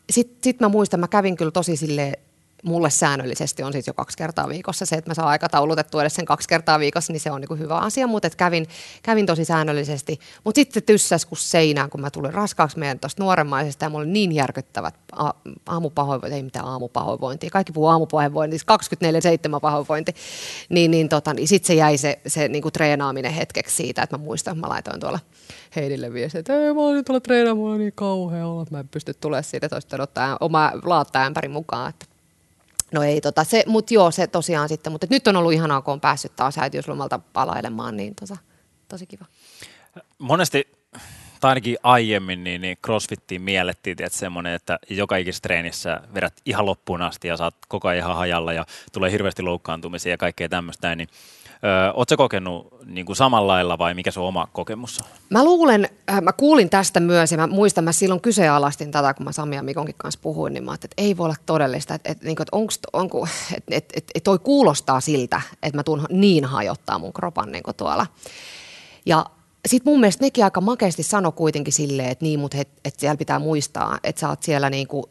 sitten 0.09 0.37
sit 0.43 0.59
mä 0.59 0.69
muistan, 0.69 0.99
mä 0.99 1.07
kävin 1.07 1.35
kyllä 1.35 1.51
tosi 1.51 1.75
silleen 1.75 2.30
mulle 2.63 2.89
säännöllisesti 2.89 3.63
on 3.63 3.73
siis 3.73 3.87
jo 3.87 3.93
kaksi 3.93 4.17
kertaa 4.17 4.49
viikossa. 4.49 4.85
Se, 4.85 4.95
että 4.95 5.09
mä 5.09 5.13
saan 5.13 5.27
aikataulutettua 5.27 6.01
edes 6.01 6.15
sen 6.15 6.25
kaksi 6.25 6.49
kertaa 6.49 6.79
viikossa, 6.79 7.13
niin 7.13 7.19
se 7.19 7.31
on 7.31 7.41
niin 7.41 7.47
kuin 7.47 7.59
hyvä 7.59 7.77
asia, 7.77 8.07
mutta 8.07 8.29
kävin, 8.29 8.67
kävin 9.03 9.25
tosi 9.25 9.45
säännöllisesti. 9.45 10.19
Mutta 10.43 10.59
sitten 10.59 10.83
tyssäs 10.83 11.25
kuin 11.25 11.39
seinään, 11.39 11.89
kun 11.89 12.01
mä 12.01 12.11
tulin 12.11 12.33
raskaaksi 12.33 12.79
meidän 12.79 12.99
tuosta 12.99 13.23
nuoremmaisesta 13.23 13.85
ja 13.85 13.89
mulla 13.89 14.03
oli 14.03 14.11
niin 14.11 14.31
järkyttävät 14.31 14.95
a- 15.11 15.33
aamupahoinvointi, 15.65 16.35
ei 16.35 16.43
mitään 16.43 16.65
aamupahoinvointia, 16.65 17.49
kaikki 17.49 17.73
puhuu 17.73 17.89
aamupahoinvointi, 17.89 18.57
siis 18.57 18.67
24-7 19.57 19.59
pahoinvointi, 19.61 20.15
niin, 20.69 20.91
niin, 20.91 21.09
tota, 21.09 21.33
niin 21.33 21.47
sitten 21.47 21.67
se 21.67 21.73
jäi 21.73 21.97
se, 21.97 22.19
se 22.27 22.47
niin 22.47 22.61
kuin 22.61 22.73
treenaaminen 22.73 23.33
hetkeksi 23.33 23.75
siitä, 23.75 24.03
että 24.03 24.17
mä 24.17 24.23
muistan, 24.23 24.51
että 24.57 24.67
mä 24.67 24.73
laitoin 24.73 24.99
tuolla 24.99 25.19
Heidille 25.75 26.13
viestiä, 26.13 26.39
että 26.39 26.53
ei 26.53 26.73
mä 26.73 26.81
olin 26.81 27.05
tuolla 27.05 27.19
treenaamaan, 27.19 27.79
niin 27.79 27.93
kauhea 27.95 28.47
olla, 28.47 28.61
että 28.61 28.75
mä 28.75 28.79
en 28.79 28.87
pysty 28.87 29.13
tulemaan 29.13 29.43
siitä, 29.43 29.65
että 29.65 29.75
olisi 29.75 30.01
ottaa 30.01 30.37
oma 30.39 30.71
laattaämpäri 30.83 31.47
mukaan, 31.47 31.89
että 31.89 32.05
No 32.91 33.03
ei, 33.03 33.21
tota, 33.21 33.43
se, 33.43 33.63
mutta 33.67 33.93
joo, 33.93 34.11
se 34.11 34.27
tosiaan 34.27 34.69
sitten, 34.69 34.91
mutta 34.91 35.07
nyt 35.09 35.27
on 35.27 35.35
ollut 35.35 35.53
ihanaa, 35.53 35.81
kun 35.81 35.93
on 35.93 36.01
päässyt 36.01 36.35
taas 36.35 36.57
äitiyslomalta 36.57 37.19
palailemaan, 37.33 37.97
niin 37.97 38.15
tota, 38.15 38.37
tosi 38.87 39.05
kiva. 39.07 39.25
Monesti, 40.19 40.67
tai 41.39 41.49
ainakin 41.49 41.77
aiemmin, 41.83 42.43
niin, 42.43 42.61
niin 42.61 42.77
crossfittiin 42.85 43.41
miellettiin, 43.41 43.97
että 43.99 44.19
semmoinen, 44.19 44.53
että 44.53 44.79
joka 44.89 45.17
ikisessä 45.17 45.41
treenissä 45.41 46.01
vedät 46.13 46.33
ihan 46.45 46.65
loppuun 46.65 47.01
asti 47.01 47.27
ja 47.27 47.37
saat 47.37 47.55
koko 47.67 47.87
ajan 47.87 47.99
ihan 47.99 48.15
hajalla 48.15 48.53
ja 48.53 48.65
tulee 48.91 49.11
hirveästi 49.11 49.41
loukkaantumisia 49.41 50.11
ja 50.11 50.17
kaikkea 50.17 50.49
tämmöistä, 50.49 50.95
niin 50.95 51.09
Oletko 51.93 52.17
kokenut 52.17 52.67
niin 52.85 53.05
kuin 53.05 53.15
samalla 53.15 53.53
lailla 53.53 53.77
vai 53.77 53.93
mikä 53.93 54.11
se 54.11 54.19
on 54.19 54.25
oma 54.25 54.47
kokemus 54.53 54.99
Mä 55.29 55.43
luulen, 55.43 55.89
äh, 56.09 56.21
mä 56.21 56.33
kuulin 56.33 56.69
tästä 56.69 56.99
myös 56.99 57.31
ja 57.31 57.37
mä 57.37 57.47
muistan, 57.47 57.83
mä 57.83 57.91
silloin 57.91 58.21
kyseenalaistin 58.21 58.91
tätä, 58.91 59.13
kun 59.13 59.25
mä 59.25 59.31
Sami 59.31 59.55
ja 59.55 59.63
Mikonkin 59.63 59.95
kanssa 59.97 60.19
puhuin, 60.23 60.53
niin 60.53 60.63
mä 60.63 60.73
että 60.73 60.87
ei 60.97 61.17
voi 61.17 61.25
olla 61.25 61.35
todellista, 61.45 61.93
että, 61.93 62.11
että, 62.11 62.29
että, 62.29 62.43
onko, 62.51 62.73
onko, 62.93 63.27
että, 63.57 63.75
että, 63.75 63.97
että 63.97 64.23
toi 64.23 64.39
kuulostaa 64.39 65.01
siltä, 65.01 65.41
että 65.63 65.77
mä 65.77 65.83
tuun 65.83 66.05
niin 66.09 66.45
hajottaa 66.45 66.99
mun 66.99 67.13
kropan 67.13 67.51
niin 67.51 67.63
tuolla. 67.77 68.07
Ja 69.05 69.25
sitten 69.67 69.91
mun 69.91 69.99
mielestä 69.99 70.23
nekin 70.23 70.43
aika 70.43 70.61
makeasti 70.61 71.03
sano 71.03 71.31
kuitenkin 71.31 71.73
silleen, 71.73 72.09
että 72.09 72.25
niin, 72.25 72.39
mutta 72.39 72.57
että, 72.57 72.81
että 72.85 72.99
siellä 72.99 73.17
pitää 73.17 73.39
muistaa, 73.39 73.99
että 74.03 74.19
sä 74.19 74.29
oot 74.29 74.43
siellä 74.43 74.69
niin 74.69 74.87
kuin 74.87 75.03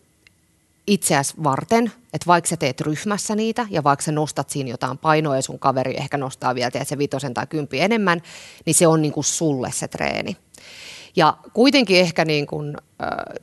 itseäsi 0.90 1.34
varten, 1.44 1.92
että 2.12 2.26
vaikka 2.26 2.48
sä 2.48 2.56
teet 2.56 2.80
ryhmässä 2.80 3.34
niitä 3.34 3.66
ja 3.70 3.84
vaikka 3.84 4.04
sä 4.04 4.12
nostat 4.12 4.50
siinä 4.50 4.70
jotain 4.70 4.98
painoa 4.98 5.36
ja 5.36 5.42
sun 5.42 5.58
kaveri 5.58 5.96
ehkä 5.96 6.16
nostaa 6.16 6.54
vielä 6.54 6.84
se 6.84 6.98
vitosen 6.98 7.34
tai 7.34 7.46
kympi 7.46 7.80
enemmän, 7.80 8.22
niin 8.66 8.74
se 8.74 8.86
on 8.86 9.02
niin 9.02 9.12
kuin 9.12 9.24
sulle 9.24 9.70
se 9.72 9.88
treeni. 9.88 10.36
Ja 11.16 11.36
kuitenkin 11.52 12.00
ehkä 12.00 12.24
niin 12.24 12.46
kuin, 12.46 12.76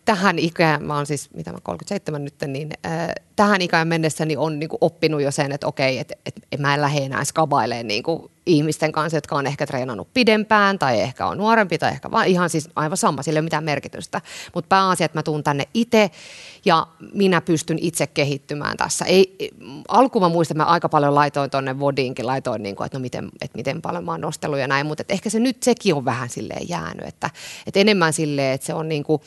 tähän 0.05 0.39
ikään, 0.39 0.83
mä 0.83 0.95
oon 0.95 1.05
siis, 1.05 1.29
mitä 1.33 1.51
mä 1.51 1.57
37 1.63 2.23
nyt, 2.23 2.35
niin 2.47 2.69
äh, 2.85 3.07
tähän 3.35 3.61
ikään 3.61 3.87
mennessä 3.87 4.25
niin 4.25 4.39
on 4.39 4.59
niin 4.59 4.69
oppinut 4.81 5.21
jo 5.21 5.31
sen, 5.31 5.51
että 5.51 5.67
okei, 5.67 5.99
että, 5.99 6.15
että, 6.25 6.41
että 6.51 6.67
mä 6.67 6.73
en 6.73 6.81
lähde 6.81 6.99
enää 6.99 7.23
skabailemaan 7.23 7.87
niin 7.87 8.03
ihmisten 8.45 8.91
kanssa, 8.91 9.17
jotka 9.17 9.35
on 9.35 9.47
ehkä 9.47 9.65
treenannut 9.65 10.07
pidempään 10.13 10.79
tai 10.79 11.01
ehkä 11.01 11.27
on 11.27 11.37
nuorempi 11.37 11.77
tai 11.77 11.91
ehkä 11.91 12.11
vaan 12.11 12.27
ihan 12.27 12.49
siis 12.49 12.69
aivan 12.75 12.97
sama, 12.97 13.23
sillä 13.23 13.37
ei 13.37 13.41
ole 13.41 13.45
mitään 13.45 13.63
merkitystä. 13.63 14.21
Mutta 14.53 14.69
pääasia, 14.69 15.05
että 15.05 15.17
mä 15.17 15.23
tuun 15.23 15.43
tänne 15.43 15.67
itse 15.73 16.11
ja 16.65 16.87
minä 17.13 17.41
pystyn 17.41 17.79
itse 17.81 18.07
kehittymään 18.07 18.77
tässä. 18.77 19.05
Ei, 19.05 19.51
alkuun 19.87 20.23
mä 20.23 20.29
muistan, 20.29 20.55
että 20.55 20.63
mä 20.63 20.71
aika 20.71 20.89
paljon 20.89 21.15
laitoin 21.15 21.49
tuonne 21.49 21.79
vodiinkin, 21.79 22.27
laitoin, 22.27 22.63
niin 22.63 22.75
kuin, 22.75 22.85
että 22.85 22.97
no 22.97 23.01
miten, 23.01 23.29
että 23.41 23.57
miten 23.57 23.81
paljon 23.81 24.05
mä 24.05 24.11
oon 24.11 24.21
nostellut 24.21 24.59
ja 24.59 24.67
näin, 24.67 24.85
mutta 24.85 25.03
ehkä 25.09 25.29
se 25.29 25.39
nyt 25.39 25.63
sekin 25.63 25.95
on 25.95 26.05
vähän 26.05 26.29
silleen 26.29 26.69
jäänyt, 26.69 27.07
että, 27.07 27.29
että 27.67 27.79
enemmän 27.79 28.13
silleen, 28.13 28.53
että 28.53 28.67
se 28.67 28.73
on 28.73 28.89
niin 28.89 29.03
kuin, 29.03 29.21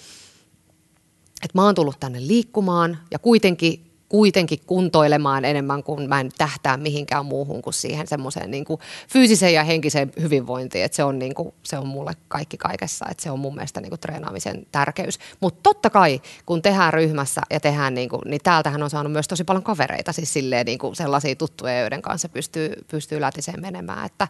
että 1.43 1.59
mä 1.59 1.65
oon 1.65 1.75
tullut 1.75 2.01
tänne 2.01 2.27
liikkumaan 2.27 2.99
ja 3.11 3.19
kuitenkin 3.19 3.91
kuitenkin 4.11 4.59
kuntoilemaan 4.67 5.45
enemmän 5.45 5.83
kuin 5.83 6.09
mä 6.09 6.21
en 6.21 6.31
tähtää 6.39 6.77
mihinkään 6.77 7.27
muuhun 7.27 7.63
kuin 7.63 7.75
siihen 7.75 8.07
semmoiseen 8.07 8.51
niin 8.51 8.65
kuin 8.65 8.81
fyysiseen 9.09 9.55
ja 9.55 9.65
henkiseen 9.65 10.13
hyvinvointiin. 10.21 10.85
Että 10.85 10.97
se, 10.97 11.05
on 11.05 11.19
niin 11.19 11.35
kuin, 11.35 11.55
se 11.63 11.79
on 11.79 11.87
mulle 11.87 12.13
kaikki 12.29 12.57
kaikessa, 12.57 13.07
että 13.11 13.23
se 13.23 13.31
on 13.31 13.39
mun 13.39 13.55
mielestä 13.55 13.81
niin 13.81 13.91
kuin 13.91 14.01
treenaamisen 14.01 14.67
tärkeys. 14.73 15.19
Mutta 15.41 15.61
totta 15.63 15.91
kai, 15.91 16.21
kun 16.47 16.63
tehdään 16.63 16.93
ryhmässä 16.93 17.41
ja 17.51 17.61
tehdään, 17.61 17.95
niin, 17.95 18.09
kuin, 18.09 18.23
niin 18.25 18.41
täältähän 18.43 18.83
on 18.83 18.91
saanut 18.91 19.13
myös 19.13 19.29
tosi 19.29 19.45
paljon 19.45 19.65
kavereita, 19.65 20.13
siis 20.13 20.33
silleen 20.33 20.67
niin 20.67 20.79
kuin 20.79 20.97
sellaisia 20.97 21.37
tuttuja, 21.37 21.81
joiden 21.81 22.03
kanssa 22.03 22.29
pystyy, 22.29 22.73
pystyy 22.91 23.21
lätiseen 23.21 23.61
menemään. 23.61 24.07
Että, 24.07 24.29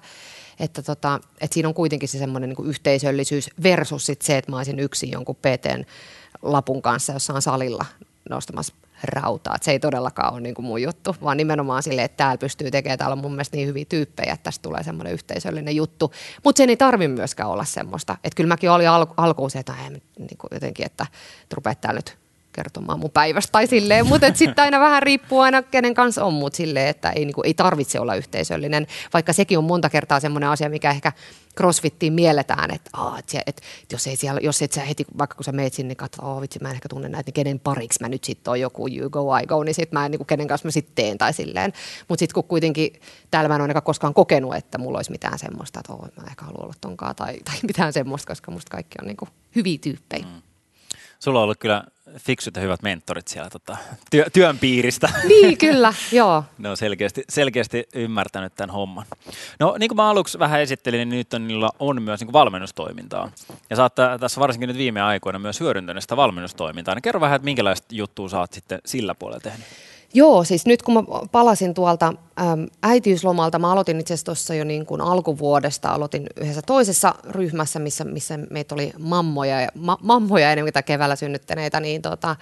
että, 0.61 0.83
tota, 0.83 1.21
että 1.41 1.55
siinä 1.55 1.69
on 1.69 1.75
kuitenkin 1.75 2.09
se 2.09 2.19
semmoinen 2.19 2.51
niin 2.51 2.69
yhteisöllisyys 2.69 3.51
versus 3.63 4.07
sit 4.07 4.23
se, 4.23 4.39
että 4.39 4.51
mä 4.51 4.57
olisin 4.57 4.79
yksin 4.79 5.11
jonkun 5.11 5.37
PTn 5.37 5.85
lapun 6.43 6.83
kanssa 6.83 7.13
jossain 7.13 7.43
salilla 7.43 7.85
nostamassa 8.31 8.75
rautaa. 9.05 9.57
Et 9.57 9.63
se 9.63 9.71
ei 9.71 9.81
todellakaan 9.81 10.33
ole 10.33 10.41
niin 10.41 10.55
kuin 10.55 10.67
mun 10.67 10.83
juttu, 10.83 11.17
vaan 11.23 11.37
nimenomaan 11.37 11.83
sille, 11.83 12.05
että 12.05 12.17
täällä 12.17 12.39
pystyy 12.39 12.71
tekemään, 12.71 12.99
täällä 12.99 13.13
on 13.13 13.19
mun 13.19 13.33
mielestä 13.33 13.57
niin 13.57 13.69
hyviä 13.69 13.85
tyyppejä, 13.85 14.33
että 14.33 14.45
tästä 14.45 14.63
tulee 14.63 14.83
semmoinen 14.83 15.13
yhteisöllinen 15.13 15.77
juttu. 15.77 16.13
Mutta 16.45 16.59
sen 16.59 16.71
ei 16.71 16.77
tarvi 16.77 17.09
myöskään 17.09 17.49
olla 17.49 17.65
semmoista. 17.65 18.17
Että 18.25 18.37
kyllä 18.37 18.49
mäkin 18.49 18.71
olin 18.71 18.89
al- 18.89 19.07
alkuun 19.17 19.51
se, 19.51 19.59
että 19.59 19.75
niin 19.91 20.39
kuin 20.39 20.49
jotenkin, 20.53 20.87
että 20.87 21.07
rupeat 21.55 21.81
täällä 21.81 21.99
nyt 21.99 22.20
kertomaan 22.53 23.01
mun 23.01 23.11
päivästä 23.11 23.53
tai 23.53 23.67
silleen, 23.67 24.07
mutta 24.07 24.27
sitten 24.35 24.63
aina 24.63 24.81
vähän 24.81 25.03
riippuu 25.03 25.41
aina 25.41 25.63
kenen 25.63 25.95
kanssa 25.95 26.25
on, 26.25 26.35
mutta 26.35 26.57
silleen, 26.57 26.89
että 26.89 27.11
ei, 27.11 27.25
niinku, 27.25 27.43
ei 27.43 27.55
tarvitse 27.55 28.01
olla 28.01 28.15
yhteisöllinen, 28.15 28.87
vaikka 29.13 29.33
sekin 29.33 29.59
on 29.59 29.65
monta 29.65 29.91
kertaa 29.91 30.21
semmoinen 30.21 30.51
asia, 30.51 30.69
mikä 30.69 30.91
ehkä 30.91 31.13
crossfittiin 31.57 32.13
mielletään, 32.13 32.75
että, 32.75 32.91
aa, 32.93 33.19
että, 33.19 33.39
et, 33.47 33.59
et, 33.59 33.93
jos, 33.93 34.07
ei 34.07 34.17
siellä, 34.17 34.41
jos 34.43 34.63
et 34.63 34.73
sä 34.73 34.81
heti, 34.81 35.05
vaikka 35.19 35.37
kun 35.37 35.45
sä 35.45 35.53
meet 35.53 35.73
sinne, 35.73 35.95
niin 35.95 36.05
että 36.05 36.41
vitsi, 36.41 36.59
mä 36.63 36.69
en 36.69 36.75
ehkä 36.75 36.89
tunne 36.89 37.09
näitä, 37.09 37.29
niin 37.29 37.35
kenen 37.35 37.61
pariksi 37.61 38.01
mä 38.01 38.09
nyt 38.09 38.25
sitten 38.25 38.51
on 38.51 38.61
joku 38.61 38.89
you 38.89 39.11
go, 39.11 39.39
I 39.39 39.47
go, 39.47 39.65
niin 39.65 39.75
sitten 39.75 39.99
mä 39.99 40.05
en, 40.05 40.11
niin 40.11 40.27
kenen 40.27 40.49
kanssa 40.49 40.67
mä 40.67 40.71
sitten 40.71 40.95
teen 40.95 41.19
tai 41.19 41.33
silleen. 41.33 41.73
Mutta 42.09 42.21
sitten 42.21 42.35
kun 42.35 42.45
kuitenkin 42.45 43.01
täällä 43.31 43.49
mä 43.49 43.55
en 43.55 43.61
ole 43.61 43.81
koskaan 43.85 44.15
kokenut, 44.15 44.55
että 44.55 44.79
mulla 44.79 44.99
olisi 44.99 45.11
mitään 45.11 45.39
semmoista, 45.39 45.81
että 45.81 46.21
mä 46.23 46.27
ehkä 46.31 46.45
haluan 46.45 46.65
olla 46.65 46.75
tonkaan 46.81 47.17
tai, 47.17 47.39
tai 47.45 47.55
mitään 47.63 47.93
semmoista, 47.93 48.27
koska 48.27 48.51
musta 48.51 48.71
kaikki 48.71 48.97
on 49.01 49.07
niin 49.07 49.17
kuin 49.17 49.29
hyviä 49.57 49.79
tyyppejä. 49.79 50.27
Mm. 50.27 50.43
Sulla 51.19 51.39
on 51.39 51.45
ollut 51.45 51.59
kyllä 51.59 51.85
fiksut 52.19 52.57
ja 52.57 52.63
hyvät 52.63 52.83
mentorit 52.83 53.29
siellä 53.29 53.51
tota, 53.51 53.77
työ, 54.11 54.27
työn 54.33 54.59
piiristä. 54.59 55.09
Niin, 55.29 55.59
kyllä, 55.59 55.95
joo. 56.13 56.45
ne 56.59 56.69
on 56.69 56.77
selkeästi, 56.77 57.25
selkeästi 57.29 57.89
ymmärtänyt 57.95 58.55
tämän 58.55 58.75
homman. 58.75 59.07
No 59.59 59.77
niin 59.79 59.89
kuin 59.89 59.97
mä 59.97 60.11
aluksi 60.11 60.39
vähän 60.39 60.61
esittelin, 60.61 61.09
niin 61.09 61.19
nyt 61.19 61.35
on, 61.35 61.49
niillä 61.49 61.71
on 61.79 62.03
myös 62.03 62.21
niin 62.21 62.33
valmennustoimintaa. 62.33 63.33
Ja 63.71 63.77
sä 63.77 63.83
oot 63.83 63.95
tässä 64.21 64.41
varsinkin 64.41 64.67
nyt 64.67 64.79
viime 64.79 65.03
aikoina 65.03 65.39
myös 65.39 65.61
hyödyntänyt 65.61 66.05
sitä 66.05 66.17
valmennustoimintaa. 66.17 66.95
Niin 66.95 67.03
kerro 67.03 67.21
vähän, 67.21 67.37
että 67.37 67.45
minkälaista 67.45 67.95
juttua 67.95 68.29
sä 68.29 68.39
oot 68.39 68.53
sitten 68.53 68.81
sillä 68.85 69.15
puolella 69.15 69.41
tehnyt? 69.41 69.67
Joo, 70.15 70.45
siis 70.45 70.67
nyt 70.67 70.83
kun 70.83 70.95
mä 70.95 71.03
palasin 71.33 71.75
tuolta 71.75 72.15
äitiyslomalta, 72.83 73.59
mä 73.59 73.73
aloitin 73.73 74.01
itse 74.01 74.15
asiassa 74.15 74.25
tuossa 74.25 74.55
jo 74.55 74.65
niin 74.65 74.87
kuin 74.87 75.01
alkuvuodesta, 75.01 75.89
aloitin 75.89 76.27
yhdessä 76.41 76.63
toisessa 76.63 77.15
ryhmässä, 77.25 77.79
missä, 77.79 78.05
missä 78.05 78.39
meitä 78.51 78.75
oli 78.75 78.93
mammoja, 78.99 79.69
ma, 79.75 79.99
mammoja 80.03 80.53
ennen 80.53 80.73
kuin 80.73 80.85
keväällä 80.85 81.17
synnyttäneitä, 81.17 81.81
niin, 81.81 82.03
tota, 82.03 82.37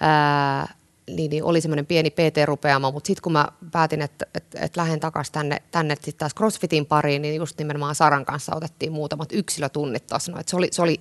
ää, 0.00 0.74
niin, 1.10 1.30
niin 1.30 1.44
oli 1.44 1.60
semmoinen 1.60 1.86
pieni 1.86 2.10
PT-rupeama, 2.10 2.92
mutta 2.92 3.06
sitten 3.06 3.22
kun 3.22 3.32
mä 3.32 3.48
päätin, 3.72 4.02
että 4.02 4.26
et, 4.34 4.44
et 4.60 4.76
lähden 4.76 5.00
takaisin 5.00 5.32
tänne, 5.32 5.62
tänne 5.70 5.94
sitten 5.94 6.18
taas 6.18 6.34
CrossFitin 6.34 6.86
pariin, 6.86 7.22
niin 7.22 7.36
just 7.36 7.58
nimenomaan 7.58 7.94
Saran 7.94 8.24
kanssa 8.24 8.56
otettiin 8.56 8.92
muutamat 8.92 9.28
yksilötunnit 9.32 10.06
tuossa, 10.06 10.32
no, 10.32 10.38
se, 10.46 10.56
oli, 10.56 10.68
se, 10.72 10.82
oli, 10.82 11.00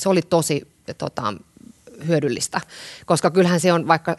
se 0.00 0.08
oli 0.08 0.22
tosi 0.22 0.68
tota, 0.98 1.34
hyödyllistä. 2.06 2.60
Koska 3.06 3.30
kyllähän 3.30 3.60
se 3.60 3.72
on, 3.72 3.88
vaikka, 3.88 4.16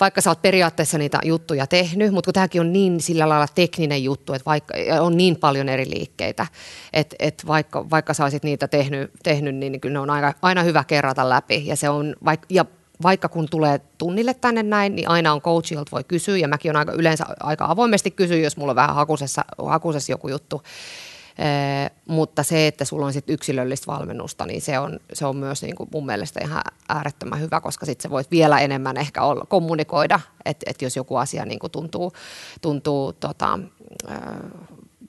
vaikka 0.00 0.20
sä 0.20 0.30
oot 0.30 0.42
periaatteessa 0.42 0.98
niitä 0.98 1.18
juttuja 1.24 1.66
tehnyt, 1.66 2.12
mutta 2.12 2.26
kun 2.26 2.34
tämäkin 2.34 2.60
on 2.60 2.72
niin 2.72 3.00
sillä 3.00 3.28
lailla 3.28 3.46
tekninen 3.54 4.04
juttu, 4.04 4.32
että 4.32 4.46
vaikka 4.46 4.74
on 5.00 5.16
niin 5.16 5.36
paljon 5.36 5.68
eri 5.68 5.90
liikkeitä, 5.90 6.46
että, 6.92 7.16
että 7.18 7.46
vaikka, 7.46 7.90
vaikka 7.90 8.14
sä 8.14 8.22
olisit 8.24 8.42
niitä 8.42 8.68
tehnyt, 8.68 9.10
tehnyt 9.22 9.54
niin 9.54 9.80
kyllä 9.80 9.92
ne 9.92 9.98
on 9.98 10.10
aina, 10.10 10.32
aina 10.42 10.62
hyvä 10.62 10.84
kerrata 10.84 11.28
läpi. 11.28 11.66
Ja 11.66 11.76
se 11.76 11.88
on, 11.88 12.16
vaikka, 12.24 12.46
ja 12.50 12.64
vaikka 13.02 13.28
kun 13.28 13.48
tulee 13.50 13.80
tunnille 13.98 14.34
tänne 14.34 14.62
näin, 14.62 14.94
niin 14.94 15.08
aina 15.08 15.32
on 15.32 15.40
coach, 15.40 15.72
jolta 15.72 15.90
voi 15.92 16.04
kysyä, 16.04 16.36
ja 16.36 16.48
mäkin 16.48 16.70
on 16.70 16.76
aika, 16.76 16.92
yleensä 16.92 17.24
aika 17.40 17.64
avoimesti 17.68 18.10
kysyä, 18.10 18.36
jos 18.36 18.56
mulla 18.56 18.72
on 18.72 18.76
vähän 18.76 18.94
hakusessa, 18.94 19.44
hakusessa 19.66 20.12
joku 20.12 20.28
juttu. 20.28 20.62
Mutta 22.08 22.42
se, 22.42 22.66
että 22.66 22.84
sulla 22.84 23.06
on 23.06 23.12
sit 23.12 23.30
yksilöllistä 23.30 23.86
valmennusta, 23.86 24.46
niin 24.46 24.62
se 24.62 24.78
on, 24.78 25.00
se 25.12 25.26
on 25.26 25.36
myös 25.36 25.62
niin 25.62 25.76
kuin 25.76 25.88
mun 25.92 26.06
mielestä 26.06 26.40
ihan 26.44 26.62
äärettömän 26.88 27.40
hyvä, 27.40 27.60
koska 27.60 27.86
sitten 27.86 28.02
sä 28.02 28.10
voit 28.10 28.30
vielä 28.30 28.58
enemmän 28.58 28.96
ehkä 28.96 29.22
olla, 29.22 29.44
kommunikoida, 29.48 30.20
että 30.44 30.70
et 30.70 30.82
jos 30.82 30.96
joku 30.96 31.16
asia 31.16 31.44
niin 31.44 31.58
kuin 31.58 31.70
tuntuu, 31.70 32.12
tuntuu 32.60 33.12
tota, 33.12 33.58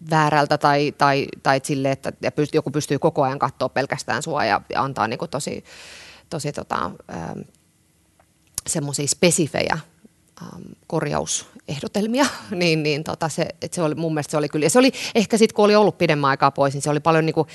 väärältä 0.10 0.58
tai, 0.58 0.94
tai, 0.98 1.28
tai 1.44 1.62
sille, 1.64 1.92
että 1.92 2.14
joku 2.54 2.72
pystyy 2.72 3.00
koko 3.00 3.24
ajan 3.24 3.40
katsoa 3.40 3.70
pelkästään 3.70 4.24
sua 4.24 4.46
ja, 4.46 4.62
ja 4.70 4.84
antaa 4.84 5.08
niin 5.08 5.20
kuin 5.20 5.32
tosi, 5.32 5.64
tosi 6.30 6.52
tota, 6.52 6.92
semmoisia 8.68 9.08
spesifejä 9.08 9.80
ähm, 10.42 10.62
korjausehdotelmia, 10.88 12.26
niin, 12.52 12.84
niin 12.84 13.04
tota 13.04 13.30
se, 13.30 13.48
että 13.62 13.76
se 13.76 13.82
oli, 13.82 13.96
mun 13.96 14.14
mielestä 14.14 14.32
se 14.32 14.38
oli 14.38 14.50
kyllä, 14.50 14.66
ja 14.66 14.70
se 14.70 14.80
oli 14.80 14.92
ehkä 15.16 15.38
sitten 15.38 15.56
kun 15.56 15.66
oli 15.66 15.76
ollut 15.76 15.98
pidemmän 15.98 16.30
aikaa 16.30 16.52
pois, 16.52 16.74
niin 16.74 16.82
se 16.82 16.90
oli 16.90 17.00
paljon 17.00 17.26
niin 17.26 17.34
kuin, 17.34 17.48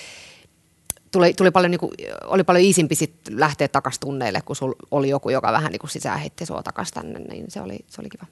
tuli, 1.11 1.35
tuli 1.35 1.51
paljon, 1.51 1.71
niin 1.71 1.81
kuin, 1.81 1.93
oli 2.25 2.45
paljon 2.45 2.65
isimpi 2.65 2.95
sit 2.95 3.15
lähteä 3.31 3.69
takaisin 3.69 4.01
tunneille, 4.01 4.41
kun 4.45 4.57
sul 4.57 4.75
oli 4.91 5.09
joku, 5.09 5.31
joka 5.31 5.53
vähän 5.53 5.73
niin 5.73 5.81
kuin 5.81 5.91
sisään 5.91 6.21
heitti 6.21 6.47
sua 6.47 6.63
takaisin 6.63 6.95
tänne, 6.95 7.19
niin 7.19 7.51
se 7.51 7.61
oli, 7.61 7.79
se 7.87 8.01
oli 8.01 8.09
kiva. 8.09 8.27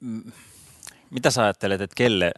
Mm. 0.00 0.32
Mitä 1.10 1.30
sä 1.30 1.42
ajattelet, 1.42 1.80
että 1.80 1.94
kelle 1.96 2.32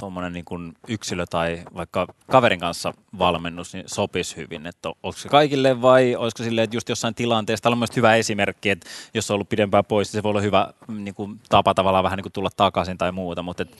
tuommoinen 0.00 0.32
niin 0.32 0.74
yksilö 0.88 1.26
tai 1.26 1.62
vaikka 1.74 2.06
kaverin 2.30 2.60
kanssa 2.60 2.94
valmennus 3.18 3.74
niin 3.74 3.84
sopisi 3.86 4.36
hyvin? 4.36 4.66
Että 4.66 4.88
onko 4.88 5.18
se 5.18 5.28
kaikille 5.28 5.82
vai 5.82 6.16
olisiko 6.16 6.42
silleen, 6.42 6.64
että 6.64 6.76
just 6.76 6.88
jossain 6.88 7.14
tilanteessa, 7.14 7.62
tämä 7.62 7.72
on 7.72 7.78
myös 7.78 7.96
hyvä 7.96 8.14
esimerkki, 8.14 8.70
että 8.70 8.88
jos 9.14 9.30
on 9.30 9.34
ollut 9.34 9.48
pidempään 9.48 9.84
pois, 9.84 10.08
niin 10.08 10.18
se 10.18 10.22
voi 10.22 10.30
olla 10.30 10.40
hyvä 10.40 10.72
niin 10.88 11.14
kuin, 11.14 11.40
tapa 11.48 11.74
tavallaan 11.74 12.04
vähän 12.04 12.16
niin 12.16 12.24
kuin 12.24 12.32
tulla 12.32 12.50
takaisin 12.56 12.98
tai 12.98 13.12
muuta, 13.12 13.42
mutta 13.42 13.62
et, 13.62 13.76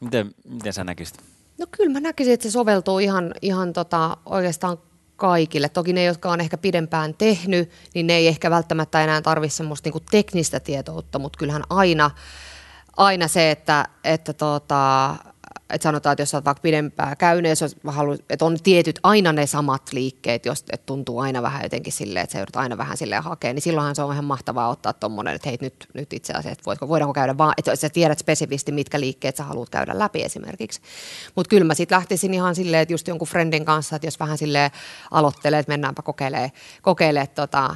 miten, 0.00 0.34
miten 0.44 0.72
sä 0.72 0.84
näkisit? 0.84 1.22
No 1.58 1.66
kyllä 1.70 1.92
mä 1.92 2.00
näkisin, 2.00 2.34
että 2.34 2.42
se 2.42 2.50
soveltuu 2.50 2.98
ihan, 2.98 3.34
ihan 3.42 3.72
tota, 3.72 4.16
oikeastaan 4.26 4.78
kaikille. 5.18 5.68
Toki 5.68 5.92
ne, 5.92 6.04
jotka 6.04 6.30
on 6.32 6.40
ehkä 6.40 6.58
pidempään 6.58 7.14
tehnyt, 7.14 7.70
niin 7.94 8.06
ne 8.06 8.12
ei 8.12 8.28
ehkä 8.28 8.50
välttämättä 8.50 9.04
enää 9.04 9.22
tarvitse 9.22 9.56
semmoista 9.56 9.90
niin 9.90 10.04
teknistä 10.10 10.60
tietoutta, 10.60 11.18
mutta 11.18 11.38
kyllähän 11.38 11.62
aina, 11.70 12.10
aina 12.96 13.28
se, 13.28 13.50
että, 13.50 13.88
että 14.04 14.32
tota, 14.32 15.14
että 15.70 15.82
sanotaan, 15.82 16.12
että 16.12 16.22
jos 16.22 16.34
olet 16.34 16.44
vaikka 16.44 16.60
pidempään 16.60 17.16
käynyt, 17.16 17.58
että 18.30 18.44
on 18.44 18.56
tietyt 18.62 18.98
aina 19.02 19.32
ne 19.32 19.46
samat 19.46 19.92
liikkeet, 19.92 20.46
jos 20.46 20.60
että 20.60 20.86
tuntuu 20.86 21.18
aina 21.18 21.42
vähän 21.42 21.62
jotenkin 21.62 21.92
silleen, 21.92 22.24
että 22.24 22.32
sä 22.32 22.38
joudut 22.38 22.56
aina 22.56 22.78
vähän 22.78 22.96
silleen 22.96 23.22
hakemaan, 23.22 23.54
niin 23.54 23.62
silloinhan 23.62 23.94
se 23.94 24.02
on 24.02 24.12
ihan 24.12 24.24
mahtavaa 24.24 24.68
ottaa 24.68 24.92
tuommoinen, 24.92 25.34
että 25.34 25.48
hei 25.48 25.58
nyt, 25.60 25.88
nyt 25.94 26.12
itse 26.12 26.32
asiassa, 26.32 26.50
että 26.50 26.64
voitko, 26.66 26.88
voidaanko 26.88 27.12
käydä 27.12 27.38
vaan, 27.38 27.54
että 27.58 27.76
sä 27.76 27.88
tiedät 27.88 28.18
spesifisti, 28.18 28.72
mitkä 28.72 29.00
liikkeet 29.00 29.36
sä 29.36 29.44
haluat 29.44 29.70
käydä 29.70 29.98
läpi 29.98 30.22
esimerkiksi. 30.22 30.80
Mutta 31.34 31.50
kyllä 31.50 31.64
mä 31.64 31.74
sitten 31.74 31.96
lähtisin 31.96 32.34
ihan 32.34 32.54
silleen, 32.54 32.82
että 32.82 32.92
just 32.94 33.08
jonkun 33.08 33.28
friendin 33.28 33.64
kanssa, 33.64 33.96
että 33.96 34.06
jos 34.06 34.20
vähän 34.20 34.38
silleen 34.38 34.70
aloittelee, 35.10 35.58
että 35.58 35.72
mennäänpä 35.72 36.02
kokeilemaan, 36.02 36.50
kokeilee, 36.82 37.26
tota, 37.26 37.74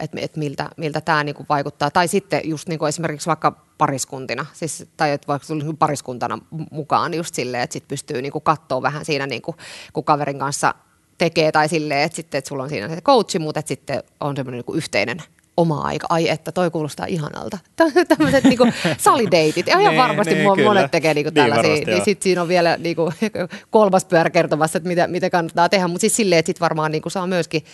että, 0.00 0.20
että 0.20 0.38
miltä, 0.38 0.70
miltä 0.76 1.00
tämä 1.00 1.24
niinku 1.24 1.46
vaikuttaa. 1.48 1.90
Tai 1.90 2.08
sitten 2.08 2.40
just 2.44 2.68
niinku 2.68 2.86
esimerkiksi 2.86 3.26
vaikka 3.26 3.63
pariskuntina, 3.84 4.46
siis, 4.52 4.86
tai 4.96 5.10
että 5.10 5.26
vaikka 5.26 5.46
tuli 5.46 5.58
niinku 5.58 5.76
pariskuntana 5.76 6.38
mukaan 6.70 7.14
just 7.14 7.34
silleen, 7.34 7.62
että 7.62 7.72
sit 7.72 7.88
pystyy 7.88 8.22
niinku 8.22 8.40
katsoa 8.40 8.82
vähän 8.82 9.04
siinä, 9.04 9.26
niinku, 9.26 9.54
kun 9.92 10.04
kaverin 10.04 10.38
kanssa 10.38 10.74
tekee, 11.18 11.52
tai 11.52 11.68
silleen, 11.68 12.00
että, 12.02 12.16
sitten, 12.16 12.38
että 12.38 12.48
sulla 12.48 12.62
on 12.62 12.68
siinä 12.68 12.88
se 12.88 13.00
coachi, 13.00 13.38
mutta 13.38 13.60
että 13.60 13.68
sitten 13.68 14.02
on 14.20 14.36
semmoinen 14.36 14.58
niinku 14.58 14.74
yhteinen 14.74 15.22
oma 15.56 15.80
aika. 15.80 16.06
Ai 16.10 16.28
että 16.28 16.52
toi 16.52 16.70
kuulostaa 16.70 17.06
ihanalta. 17.06 17.58
Tämmöiset 18.08 18.44
niinku 18.44 18.66
salideitit. 18.98 19.68
Ihan 19.68 19.84
niin, 19.84 19.96
varmasti 19.96 20.34
niin, 20.34 20.64
monet 20.64 20.90
tekee 20.90 21.14
niinku 21.14 21.30
niin, 21.34 21.34
tällaisia. 21.34 21.70
Varmasti, 21.70 21.90
niin 21.90 22.04
sitten 22.04 22.24
siinä 22.24 22.42
on 22.42 22.48
vielä 22.48 22.76
niinku 22.76 23.12
kolmas 23.70 24.04
pyörä 24.04 24.30
kertomassa, 24.30 24.76
että 24.76 24.88
mitä, 24.88 25.06
mitä 25.06 25.30
kannattaa 25.30 25.68
tehdä. 25.68 25.88
Mutta 25.88 26.00
siis 26.00 26.16
silleen, 26.16 26.38
että 26.38 26.48
sit 26.48 26.60
varmaan 26.60 26.92
niinku 26.92 27.10
saa 27.10 27.26
myöskin, 27.26 27.64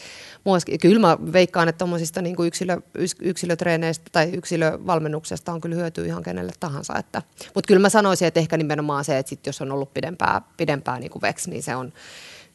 kyllä 0.80 1.00
mä 1.00 1.18
veikkaan, 1.32 1.68
että 1.68 1.78
tuommoisista 1.78 2.22
niinku 2.22 2.44
yksilö, 2.44 2.80
yksilötreeneistä 3.20 4.04
tai 4.12 4.30
yksilövalmennuksesta 4.32 5.52
on 5.52 5.60
kyllä 5.60 5.76
hyötyä 5.76 6.06
ihan 6.06 6.22
kenelle 6.22 6.52
tahansa. 6.60 6.98
Että, 6.98 7.22
mutta 7.54 7.68
kyllä 7.68 7.80
mä 7.80 7.88
sanoisin, 7.88 8.28
että 8.28 8.40
ehkä 8.40 8.56
nimenomaan 8.56 9.04
se, 9.04 9.18
että 9.18 9.30
sit 9.30 9.46
jos 9.46 9.62
on 9.62 9.72
ollut 9.72 9.94
pidempää, 9.94 10.42
pidempää 10.56 10.98
niinku 10.98 11.20
veksi, 11.22 11.50
niin 11.50 11.62
se 11.62 11.76
on, 11.76 11.92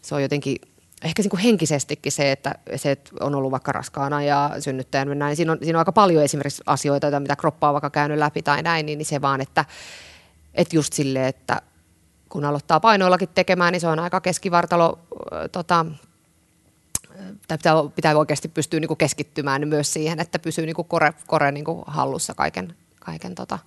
se 0.01 0.15
on 0.15 0.21
jotenkin 0.21 0.57
ehkä 1.03 1.21
niin 1.21 1.29
kuin 1.29 1.41
henkisestikin 1.41 2.11
se 2.11 2.31
että, 2.31 2.55
se, 2.75 2.91
että 2.91 3.11
on 3.19 3.35
ollut 3.35 3.51
vaikka 3.51 3.71
raskaana 3.71 4.23
ja 4.23 4.51
synnyttäjän 4.59 5.19
näin, 5.19 5.35
siinä 5.35 5.51
on, 5.51 5.57
siinä 5.63 5.77
on 5.77 5.81
aika 5.81 5.91
paljon 5.91 6.23
esimerkiksi 6.23 6.63
asioita, 6.65 7.19
mitä 7.19 7.35
kroppa 7.35 7.67
on 7.67 7.73
vaikka 7.73 7.89
käynyt 7.89 8.17
läpi 8.17 8.41
tai 8.41 8.63
näin, 8.63 8.85
niin 8.85 9.05
se 9.05 9.21
vaan, 9.21 9.41
että, 9.41 9.65
että 10.53 10.75
just 10.75 10.93
silleen, 10.93 11.25
että 11.25 11.61
kun 12.29 12.45
aloittaa 12.45 12.79
painoillakin 12.79 13.29
tekemään, 13.35 13.71
niin 13.71 13.81
se 13.81 13.87
on 13.87 13.99
aika 13.99 14.21
keskivartalo, 14.21 14.99
tota, 15.51 15.85
tai 17.47 17.57
pitää, 17.57 17.73
pitää 17.95 18.17
oikeasti 18.17 18.47
pystyä 18.47 18.79
niin 18.79 18.87
kuin 18.87 18.97
keskittymään 18.97 19.67
myös 19.67 19.93
siihen, 19.93 20.19
että 20.19 20.39
pysyy 20.39 20.65
niin 20.65 20.75
kuin 20.75 20.87
kore, 20.87 21.13
kore 21.27 21.51
niin 21.51 21.65
kuin 21.65 21.83
hallussa 21.87 22.33
kaiken, 22.33 22.75
kaiken 22.99 23.35
tota, 23.35 23.59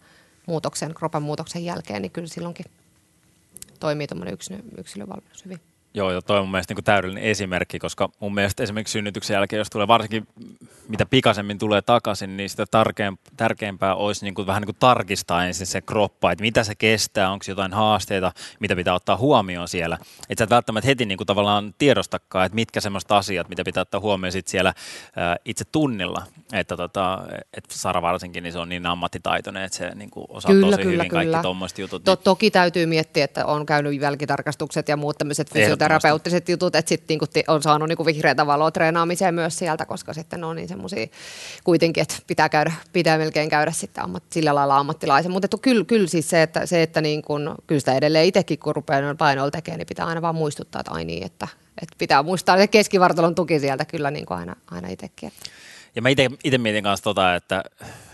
muutoksen, 0.47 0.95
kropan 0.95 1.23
muutoksen 1.23 1.65
jälkeen, 1.65 2.03
niin 2.03 2.13
kyllä 2.13 2.29
silloinkin 2.29 2.67
toimii 3.81 4.07
tuommoinen 4.07 4.35
yksilö, 4.35 4.59
yksilövalmennus 4.79 5.45
hyvin. 5.45 5.61
Joo, 5.99 6.11
ja 6.11 6.23
toi 6.23 6.39
on 6.39 6.45
mun 6.45 6.51
mielestä 6.51 6.75
niin 6.75 6.85
täydellinen 6.85 7.25
esimerkki, 7.25 7.79
koska 7.79 8.09
mun 8.21 8.35
mielestä 8.35 8.63
esimerkiksi 8.63 8.93
synnytyksen 8.93 9.35
jälkeen, 9.35 9.59
jos 9.59 9.71
tulee 9.71 9.89
varsinkin 9.89 10.27
mitä 10.89 11.07
pikaisemmin 11.07 11.59
tulee 11.59 11.83
takaisin, 11.83 12.37
niin 12.37 12.51
sitä 12.51 12.65
tärkeämpää 13.37 13.95
olisi 13.95 14.25
niin 14.25 14.35
kuin, 14.35 14.47
vähän 14.47 14.61
niin 14.61 14.67
kuin 14.67 14.77
tarkistaa 14.81 15.47
ensin 15.47 15.67
se 15.67 15.81
kroppa, 15.81 16.33
että 16.33 16.43
mitä 16.43 16.65
se 16.65 16.75
kestää, 16.75 17.31
onko 17.31 17.45
jotain 17.49 17.73
haasteita, 17.73 18.33
mitä 18.61 18.77
pitää 18.77 18.95
ottaa 18.95 19.17
huomioon 19.17 19.69
siellä. 19.69 19.99
Että 20.31 20.41
sä 20.41 20.45
et 20.45 20.51
välttämättä 20.51 20.87
heti 20.87 21.07
niin 21.07 21.19
kuin, 21.19 21.27
tavallaan 21.27 21.75
tiedostakaan, 21.79 22.47
että 22.47 22.55
mitkä 22.55 22.81
semmoista 22.81 23.17
asiat, 23.17 23.49
mitä 23.49 23.65
pitää 23.65 23.81
ottaa 23.81 24.01
huomioon 24.01 24.33
sit 24.33 24.49
siellä 24.49 24.75
ää, 25.17 25.37
itse 25.45 25.65
tunnilla. 25.65 26.23
Että 26.53 26.77
tota, 26.77 27.19
et 27.55 27.65
Sara 27.71 28.03
varsinkin, 28.03 28.43
niin 28.43 28.53
se 28.53 28.59
on 28.59 28.69
niin 28.69 28.87
ammattitaitoinen, 28.87 29.63
että 29.63 29.79
se 29.79 29.95
niin 29.95 30.11
kuin, 30.11 30.27
osaa 30.29 30.51
kyllä, 30.51 30.67
tosi 30.67 30.83
kyllä, 30.83 30.93
hyvin 30.93 31.09
kyllä. 31.09 31.25
kaikki 31.25 31.43
tuommoiset 31.43 31.79
jutut. 31.79 32.05
To- 32.05 32.17
toki 32.17 32.51
täytyy 32.51 32.87
miettiä, 32.87 33.25
että 33.25 33.47
on 33.47 33.67
käynyt 33.67 34.01
jälkitarkastukset 34.01 34.89
ja 34.89 34.97
muut 34.97 35.19
tämmöiset 35.19 35.51
fysioterapeuttiset 35.89 36.49
jutut, 36.49 36.77
että 36.77 36.89
sitten 36.89 37.07
niinku 37.09 37.27
on 37.49 37.63
saanut 37.63 37.89
niinku 37.89 38.07
vihreätä 38.07 38.47
valoa 38.47 38.71
treenaamiseen 38.71 39.35
myös 39.35 39.59
sieltä, 39.59 39.87
koska 39.87 40.13
sitten 40.13 40.45
on 40.45 40.57
niin 40.57 40.69
semmoisia 40.69 41.07
kuitenkin, 41.65 42.03
että 42.03 42.15
pitää, 42.27 42.49
käydä, 42.49 42.73
pitää 42.93 43.19
melkein 43.19 43.49
käydä 43.49 43.71
sitten 43.71 44.05
ammat, 44.05 44.23
sillä 44.33 44.55
lailla 44.55 44.79
ammattilaisen. 44.79 45.33
Mutta 45.33 45.59
kyllä, 45.63 45.85
kyllä 45.85 46.09
siis 46.09 46.31
se, 46.31 46.43
että, 46.43 46.67
se, 46.67 46.83
että 46.83 47.01
niin 47.01 47.23
kun, 47.23 47.55
kyllä 47.67 47.81
sitä 47.81 47.95
edelleen 47.95 48.27
itsekin, 48.27 48.59
kun 48.59 48.77
rupeaa 48.77 49.15
painoilla 49.15 49.51
tekemään, 49.51 49.79
niin 49.79 49.87
pitää 49.87 50.07
aina 50.07 50.23
vaan 50.23 50.35
muistuttaa, 50.35 50.81
että 50.81 50.93
ai 50.93 51.05
niin, 51.05 51.27
että, 51.27 51.49
että 51.83 51.95
pitää 51.99 52.23
muistaa 52.23 52.57
se 52.57 52.67
keskivartalon 52.67 53.35
tuki 53.35 53.61
sieltä 53.61 53.85
kyllä 53.85 54.11
niin 54.11 54.27
kuin 54.27 54.39
aina, 54.39 54.57
aina 54.71 54.89
itsekin. 54.89 55.33
Ja 55.95 56.03
mä 56.03 56.09
itse 56.45 56.59
mietin 56.59 56.85
kanssa 56.85 57.05
tota, 57.05 57.35
että, 57.35 57.65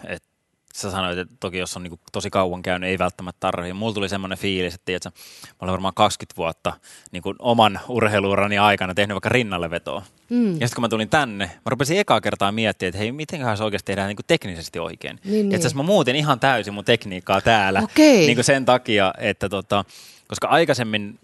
että 0.05 0.34
sä 0.75 0.91
sanoit, 0.91 1.19
että 1.19 1.35
toki 1.41 1.59
jos 1.59 1.77
on 1.77 1.83
niin 1.83 2.01
tosi 2.13 2.31
kauan 2.31 2.63
käynyt, 2.63 2.91
ei 2.91 2.99
välttämättä 2.99 3.41
tarvitse. 3.41 3.73
Mulla 3.73 3.95
tuli 3.95 4.09
semmoinen 4.09 4.39
fiilis, 4.39 4.75
että 4.75 4.85
tiedätkö, 4.85 5.11
mä 5.45 5.57
olen 5.61 5.73
varmaan 5.73 5.95
20 5.95 6.37
vuotta 6.37 6.73
niin 7.13 7.23
kuin 7.23 7.37
oman 7.39 7.81
urheiluurani 7.89 8.59
aikana 8.59 8.95
tehnyt 8.95 9.15
vaikka 9.15 9.29
rinnalle 9.29 9.71
vetoa. 9.71 10.03
Mm. 10.31 10.47
Ja 10.47 10.53
sitten 10.53 10.75
kun 10.75 10.83
mä 10.83 10.89
tulin 10.89 11.09
tänne, 11.09 11.45
mä 11.45 11.71
rupesin 11.71 11.99
ekaa 11.99 12.21
kertaa 12.21 12.53
miettimään, 12.53 12.89
että 12.89 12.99
hei, 12.99 13.13
miten 13.13 13.57
se 13.57 13.65
oikeasti 13.65 13.87
tehdään 13.87 14.09
niin 14.09 14.17
kuin 14.17 14.27
teknisesti 14.27 14.79
oikein. 14.79 15.21
Niin, 15.25 15.49
niin. 15.49 15.61
Itse 15.61 15.75
mä 15.75 15.83
muutin 15.83 16.17
ihan 16.17 16.41
täysin 16.41 16.75
mun 16.75 16.85
tekniikkaa 16.85 17.41
täällä 17.41 17.81
okay. 17.81 18.05
niin 18.05 18.37
kuin 18.37 18.45
sen 18.45 18.65
takia, 18.65 19.15
että 19.19 19.49
tota, 19.49 19.85
koska 20.29 20.49
aikaisemmin, 20.49 21.19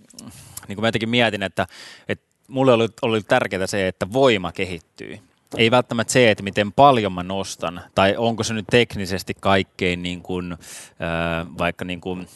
niin 0.69 0.77
kuin 0.77 0.81
mä 0.81 0.89
jotenkin 0.89 1.09
mietin, 1.09 1.43
että, 1.43 1.67
että 2.09 2.25
mulle 2.49 2.73
oli, 2.73 2.89
oli 3.03 3.23
tärkeää 3.23 3.67
se, 3.67 3.89
että 3.89 4.13
voima 4.13 4.53
kehittyy 4.53 5.19
ei 5.57 5.71
välttämättä 5.71 6.13
se, 6.13 6.31
että 6.31 6.43
miten 6.43 6.73
paljon 6.73 7.13
mä 7.13 7.23
nostan, 7.23 7.81
tai 7.95 8.17
onko 8.17 8.43
se 8.43 8.55
nyt 8.55 8.67
teknisesti 8.71 9.35
kaikkein 9.41 10.03
niin 10.03 10.23
kuin, 10.23 10.53
äh, 10.53 11.47
vaikka 11.59 11.85
niin 11.85 12.01
kuin, 12.01 12.29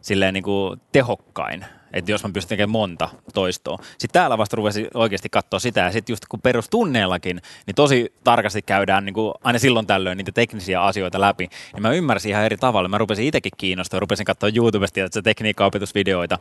silleen 0.00 0.34
niin 0.34 0.44
kuin 0.44 0.80
tehokkain, 0.92 1.64
että 1.92 2.10
jos 2.10 2.24
mä 2.24 2.30
pystyn 2.32 2.48
tekemään 2.48 2.70
monta 2.70 3.08
toistoa. 3.34 3.78
Sitten 3.98 4.20
täällä 4.20 4.38
vasta 4.38 4.56
ruvesi 4.56 4.88
oikeasti 4.94 5.28
katsoa 5.28 5.60
sitä, 5.60 5.80
ja 5.80 5.92
sitten 5.92 6.12
just 6.12 6.26
kun 6.28 6.40
perustunneellakin, 6.40 7.40
niin 7.66 7.74
tosi 7.74 8.12
tarkasti 8.24 8.62
käydään 8.62 9.04
niin 9.04 9.14
kuin 9.14 9.34
aina 9.44 9.58
silloin 9.58 9.86
tällöin 9.86 10.18
niitä 10.18 10.32
teknisiä 10.32 10.82
asioita 10.82 11.20
läpi, 11.20 11.48
niin 11.72 11.82
mä 11.82 11.90
ymmärsin 11.90 12.30
ihan 12.30 12.44
eri 12.44 12.56
tavalla. 12.56 12.88
Mä 12.88 12.98
rupesin 12.98 13.26
itsekin 13.26 13.52
kiinnostua, 13.56 14.00
rupesin 14.00 14.26
katsoa 14.26 14.50
YouTubesta 14.56 15.00
että 15.00 15.14
se 15.14 15.22
tekniikka-opetusvideoita, 15.22 16.38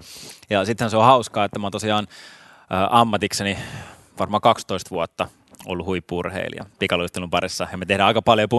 ja 0.50 0.66
sitten 0.66 0.90
se 0.90 0.98
on 0.98 1.06
hauskaa, 1.06 1.46
että 1.46 1.60
mä 1.60 1.66
oon 1.66 1.72
tosiaan 1.72 2.08
ammatikseni 2.90 3.58
varmaan 4.20 4.42
12 4.42 4.90
vuotta 4.90 5.28
ollut 5.68 5.86
huippurheilija 5.86 6.66
pikaluistelun 6.80 7.30
parissa 7.30 7.68
ja 7.72 7.78
me 7.78 7.86
tehdään 7.86 8.08
aika 8.08 8.22
paljon 8.22 8.50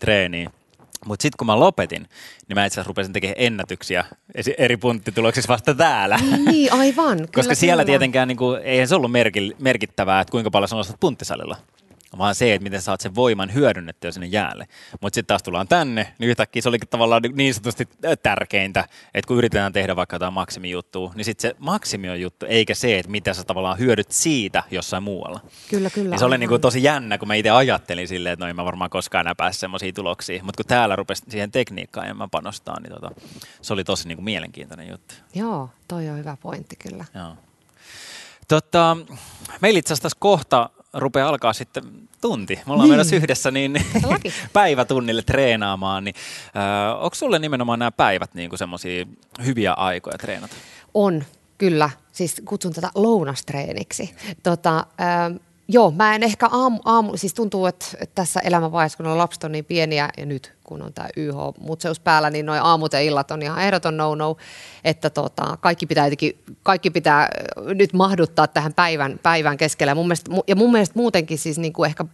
treeniä. 0.00 0.50
Mutta 1.06 1.22
sitten 1.22 1.36
kun 1.38 1.46
mä 1.46 1.60
lopetin, 1.60 2.08
niin 2.48 2.54
mä 2.54 2.66
itse 2.66 2.74
asiassa 2.74 2.88
rupesin 2.88 3.12
tekemään 3.12 3.34
ennätyksiä 3.38 4.04
eri 4.58 4.76
punttituloksissa 4.76 5.52
vasta 5.52 5.74
täällä. 5.74 6.18
Niin, 6.46 6.72
aivan. 6.72 7.18
Koska 7.20 7.42
kyllä, 7.42 7.54
siellä 7.54 7.82
kyllä. 7.82 7.92
tietenkään, 7.92 8.28
niin 8.28 8.36
kuin, 8.36 8.60
eihän 8.62 8.88
se 8.88 8.94
ollut 8.94 9.10
merkittävää, 9.58 10.20
että 10.20 10.30
kuinka 10.30 10.50
paljon 10.50 10.68
sä 10.68 10.76
nostat 10.76 11.00
punttisalilla 11.00 11.56
vaan 12.18 12.34
se, 12.34 12.54
että 12.54 12.62
miten 12.62 12.82
saat 12.82 13.00
sen 13.00 13.14
voiman 13.14 13.54
hyödynnettyä 13.54 14.10
sinne 14.10 14.26
jäälle. 14.26 14.68
Mutta 15.00 15.14
sitten 15.14 15.26
taas 15.26 15.42
tullaan 15.42 15.68
tänne, 15.68 16.14
niin 16.18 16.30
yhtäkkiä 16.30 16.62
se 16.62 16.68
olikin 16.68 16.88
tavallaan 16.88 17.22
niin 17.34 17.54
sanotusti 17.54 17.88
tärkeintä, 18.22 18.88
että 19.14 19.28
kun 19.28 19.38
yritetään 19.38 19.72
tehdä 19.72 19.96
vaikka 19.96 20.16
jotain 20.16 20.32
maksimijuttua, 20.32 21.12
niin 21.14 21.24
sitten 21.24 21.50
se 21.50 21.56
maksimi 21.58 22.10
on 22.10 22.20
juttu, 22.20 22.46
eikä 22.48 22.74
se, 22.74 22.98
että 22.98 23.10
mitä 23.10 23.34
sä 23.34 23.44
tavallaan 23.44 23.78
hyödyt 23.78 24.10
siitä 24.10 24.62
jossain 24.70 25.02
muualla. 25.02 25.40
Kyllä, 25.70 25.90
kyllä. 25.90 26.14
Ja 26.14 26.18
se 26.18 26.24
oli 26.24 26.38
niin 26.38 26.48
kuin 26.48 26.60
tosi 26.60 26.82
jännä, 26.82 27.18
kun 27.18 27.28
mä 27.28 27.34
itse 27.34 27.50
ajattelin 27.50 28.08
silleen, 28.08 28.32
että 28.32 28.44
no 28.44 28.50
en 28.50 28.56
mä 28.56 28.64
varmaan 28.64 28.90
koskaan 28.90 29.22
enää 29.22 29.34
pääse 29.34 29.58
semmoisia 29.58 29.92
tuloksia. 29.92 30.44
Mutta 30.44 30.56
kun 30.56 30.68
täällä 30.68 30.96
rupesi 30.96 31.22
siihen 31.28 31.50
tekniikkaan 31.50 32.08
ja 32.08 32.14
mä 32.14 32.28
panostaa, 32.28 32.80
niin 32.80 32.92
tota, 32.92 33.10
se 33.62 33.72
oli 33.72 33.84
tosi 33.84 34.08
niin 34.08 34.16
kuin 34.16 34.24
mielenkiintoinen 34.24 34.88
juttu. 34.88 35.14
Joo, 35.34 35.70
toi 35.88 36.08
on 36.08 36.18
hyvä 36.18 36.36
pointti 36.42 36.76
kyllä. 36.76 37.04
Joo. 37.14 37.36
Tota, 38.48 38.96
meillä 39.60 39.78
itse 39.78 39.92
asiassa 39.92 40.16
kohta 40.18 40.70
rupeaa 40.94 41.28
alkaa 41.28 41.52
sitten 41.52 41.84
tunti. 42.20 42.60
Me 42.66 42.72
ollaan 42.72 42.88
niin. 42.88 42.92
menossa 42.92 43.16
yhdessä 43.16 43.50
niin 43.50 43.84
päivätunnille 44.52 45.22
treenaamaan. 45.22 46.04
Niin, 46.04 46.14
äh, 46.56 47.04
onko 47.04 47.14
sulle 47.14 47.38
nimenomaan 47.38 47.78
nämä 47.78 47.90
päivät 47.90 48.34
niin 48.34 48.58
semmoisia 48.58 49.06
hyviä 49.44 49.72
aikoja 49.72 50.18
treenata? 50.18 50.54
On, 50.94 51.24
kyllä. 51.58 51.90
Siis 52.12 52.42
kutsun 52.44 52.72
tätä 52.72 52.90
lounastreeniksi. 52.94 54.14
Tota, 54.42 54.78
äh, 54.78 55.40
Joo, 55.68 55.90
mä 55.90 56.14
en 56.14 56.22
ehkä 56.22 56.48
aamu, 56.52 56.80
aamu 56.84 57.16
siis 57.16 57.34
tuntuu, 57.34 57.66
että, 57.66 57.86
että 58.00 58.14
tässä 58.14 58.40
elämänvaiheessa, 58.40 58.96
kun 58.96 59.06
on 59.06 59.18
lapset 59.18 59.44
on 59.44 59.52
niin 59.52 59.64
pieniä 59.64 60.08
ja 60.16 60.26
nyt 60.26 60.54
kun 60.64 60.82
on 60.82 60.92
tämä 60.92 61.08
YH-mutseus 61.16 62.00
päällä, 62.00 62.30
niin 62.30 62.46
noin 62.46 62.60
aamut 62.62 62.92
ja 62.92 63.00
illat 63.00 63.30
on 63.30 63.42
ihan 63.42 63.62
ehdoton 63.62 63.96
no-no, 63.96 64.36
että 64.84 65.10
tota, 65.10 65.58
kaikki, 65.60 65.86
pitää 65.86 66.06
jotenkin, 66.06 66.38
kaikki 66.62 66.90
pitää 66.90 67.28
nyt 67.74 67.92
mahduttaa 67.92 68.46
tähän 68.46 68.74
päivän, 68.74 69.20
päivän 69.22 69.56
keskelle. 69.56 69.90
Ja 69.90 69.94
mun, 69.94 70.06
mielestä, 70.06 70.30
ja 70.46 70.56
mun 70.56 70.72
mielestä 70.72 70.98
muutenkin 70.98 71.38
siis 71.38 71.58
niin 71.58 71.72
kuin 71.72 71.86
ehkä 71.86 72.04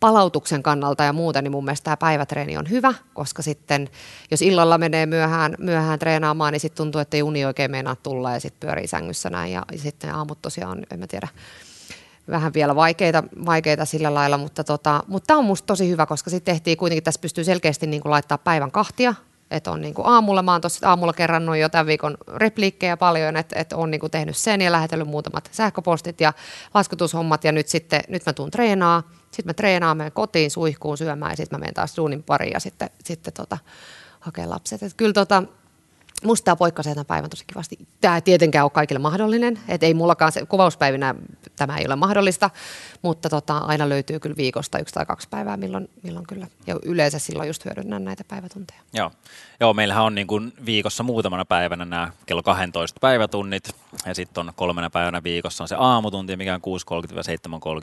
palautuksen 0.00 0.62
kannalta 0.62 1.04
ja 1.04 1.12
muuten, 1.12 1.44
niin 1.44 1.52
mun 1.52 1.64
mielestä 1.64 1.84
tämä 1.84 1.96
päivätreeni 1.96 2.56
on 2.56 2.70
hyvä, 2.70 2.94
koska 3.14 3.42
sitten 3.42 3.88
jos 4.30 4.42
illalla 4.42 4.78
menee 4.78 5.06
myöhään, 5.06 5.54
myöhään 5.58 5.98
treenaamaan, 5.98 6.52
niin 6.52 6.60
sitten 6.60 6.76
tuntuu, 6.76 7.00
että 7.00 7.16
ei 7.16 7.22
uni 7.22 7.44
oikein 7.44 7.70
meinaa 7.70 7.96
tulla 7.96 8.32
ja 8.32 8.40
sitten 8.40 8.68
pyörii 8.68 8.86
sängyssä 8.86 9.30
näin 9.30 9.52
ja, 9.52 9.62
ja 9.72 9.78
sitten 9.78 10.14
aamut 10.14 10.42
tosiaan, 10.42 10.86
en 10.90 10.98
mä 10.98 11.06
tiedä, 11.06 11.28
vähän 12.30 12.54
vielä 12.54 12.74
vaikeita, 12.74 13.24
vaikeita 13.46 13.84
sillä 13.84 14.14
lailla, 14.14 14.38
mutta, 14.38 14.64
tota, 14.64 15.02
mutta 15.06 15.26
tämä 15.26 15.38
on 15.38 15.44
musta 15.44 15.66
tosi 15.66 15.88
hyvä, 15.88 16.06
koska 16.06 16.30
sitten 16.30 16.54
tehtiin 16.54 16.76
kuitenkin, 16.76 17.04
tässä 17.04 17.20
pystyy 17.20 17.44
selkeästi 17.44 17.86
niin 17.86 18.02
kuin 18.02 18.10
laittaa 18.10 18.38
päivän 18.38 18.70
kahtia, 18.70 19.14
että 19.50 19.70
on 19.70 19.80
niin 19.80 19.94
kuin 19.94 20.06
aamulla, 20.06 20.42
mä 20.42 20.52
oon 20.52 20.60
tuossa 20.60 20.88
aamulla 20.88 21.12
kerrannut 21.12 21.56
jo 21.56 21.68
tämän 21.68 21.86
viikon 21.86 22.16
repliikkejä 22.36 22.96
paljon, 22.96 23.36
että, 23.36 23.60
että 23.60 23.76
on 23.76 23.90
niin 23.90 24.00
kuin 24.00 24.10
tehnyt 24.10 24.36
sen 24.36 24.60
ja 24.60 24.72
lähetellyt 24.72 25.08
muutamat 25.08 25.48
sähköpostit 25.52 26.20
ja 26.20 26.32
laskutushommat 26.74 27.44
ja 27.44 27.52
nyt 27.52 27.68
sitten, 27.68 28.00
nyt 28.08 28.26
mä 28.26 28.32
tuun 28.32 28.50
treenaa, 28.50 29.02
sitten 29.22 29.46
mä 29.46 29.54
treenaan, 29.54 29.96
menen 29.96 30.12
kotiin 30.12 30.50
suihkuun 30.50 30.98
syömään 30.98 31.32
ja 31.32 31.36
sitten 31.36 31.58
mä 31.58 31.60
menen 31.60 31.74
taas 31.74 31.96
duunin 31.96 32.22
pariin 32.22 32.52
ja 32.52 32.60
sitten, 32.60 32.90
sitten 33.04 33.32
tota, 33.32 33.58
hakee 34.20 34.46
lapset. 34.46 34.82
Että 34.82 34.96
kyllä 34.96 35.12
tota, 35.12 35.42
musta 36.24 36.44
tämä 36.44 36.56
poikkasee 36.56 36.94
tämän 36.94 37.06
päivän 37.06 37.30
tosi 37.30 37.44
kivasti. 37.46 37.78
Tämä 38.00 38.14
ei 38.14 38.22
tietenkään 38.22 38.64
ole 38.64 38.70
kaikille 38.70 38.98
mahdollinen, 38.98 39.58
että 39.68 39.86
ei 39.86 39.94
mullakaan 39.94 40.32
se, 40.32 40.46
kuvauspäivinä 40.46 41.14
tämä 41.56 41.78
ei 41.78 41.86
ole 41.86 41.96
mahdollista, 41.96 42.50
mutta 43.02 43.28
tota, 43.28 43.58
aina 43.58 43.88
löytyy 43.88 44.20
kyllä 44.20 44.36
viikosta 44.36 44.78
yksi 44.78 44.94
tai 44.94 45.06
kaksi 45.06 45.28
päivää, 45.30 45.56
milloin, 45.56 45.88
milloin 46.02 46.26
kyllä. 46.26 46.46
Ja 46.66 46.76
yleensä 46.84 47.18
silloin 47.18 47.46
just 47.46 47.64
hyödynnän 47.64 48.04
näitä 48.04 48.24
päivätunteja. 48.28 48.80
Joo, 48.92 49.10
Joo 49.62 49.74
meillähän 49.74 50.04
on 50.04 50.14
niin 50.14 50.26
kuin 50.26 50.52
viikossa 50.66 51.02
muutamana 51.02 51.44
päivänä 51.44 51.84
nämä 51.84 52.12
kello 52.26 52.42
12 52.42 53.00
päivätunnit 53.00 53.74
ja 54.06 54.14
sitten 54.14 54.48
on 54.48 54.52
kolmena 54.56 54.90
päivänä 54.90 55.22
viikossa 55.22 55.64
on 55.64 55.68
se 55.68 55.76
aamutunti, 55.78 56.36
mikä 56.36 56.54
on 56.54 56.60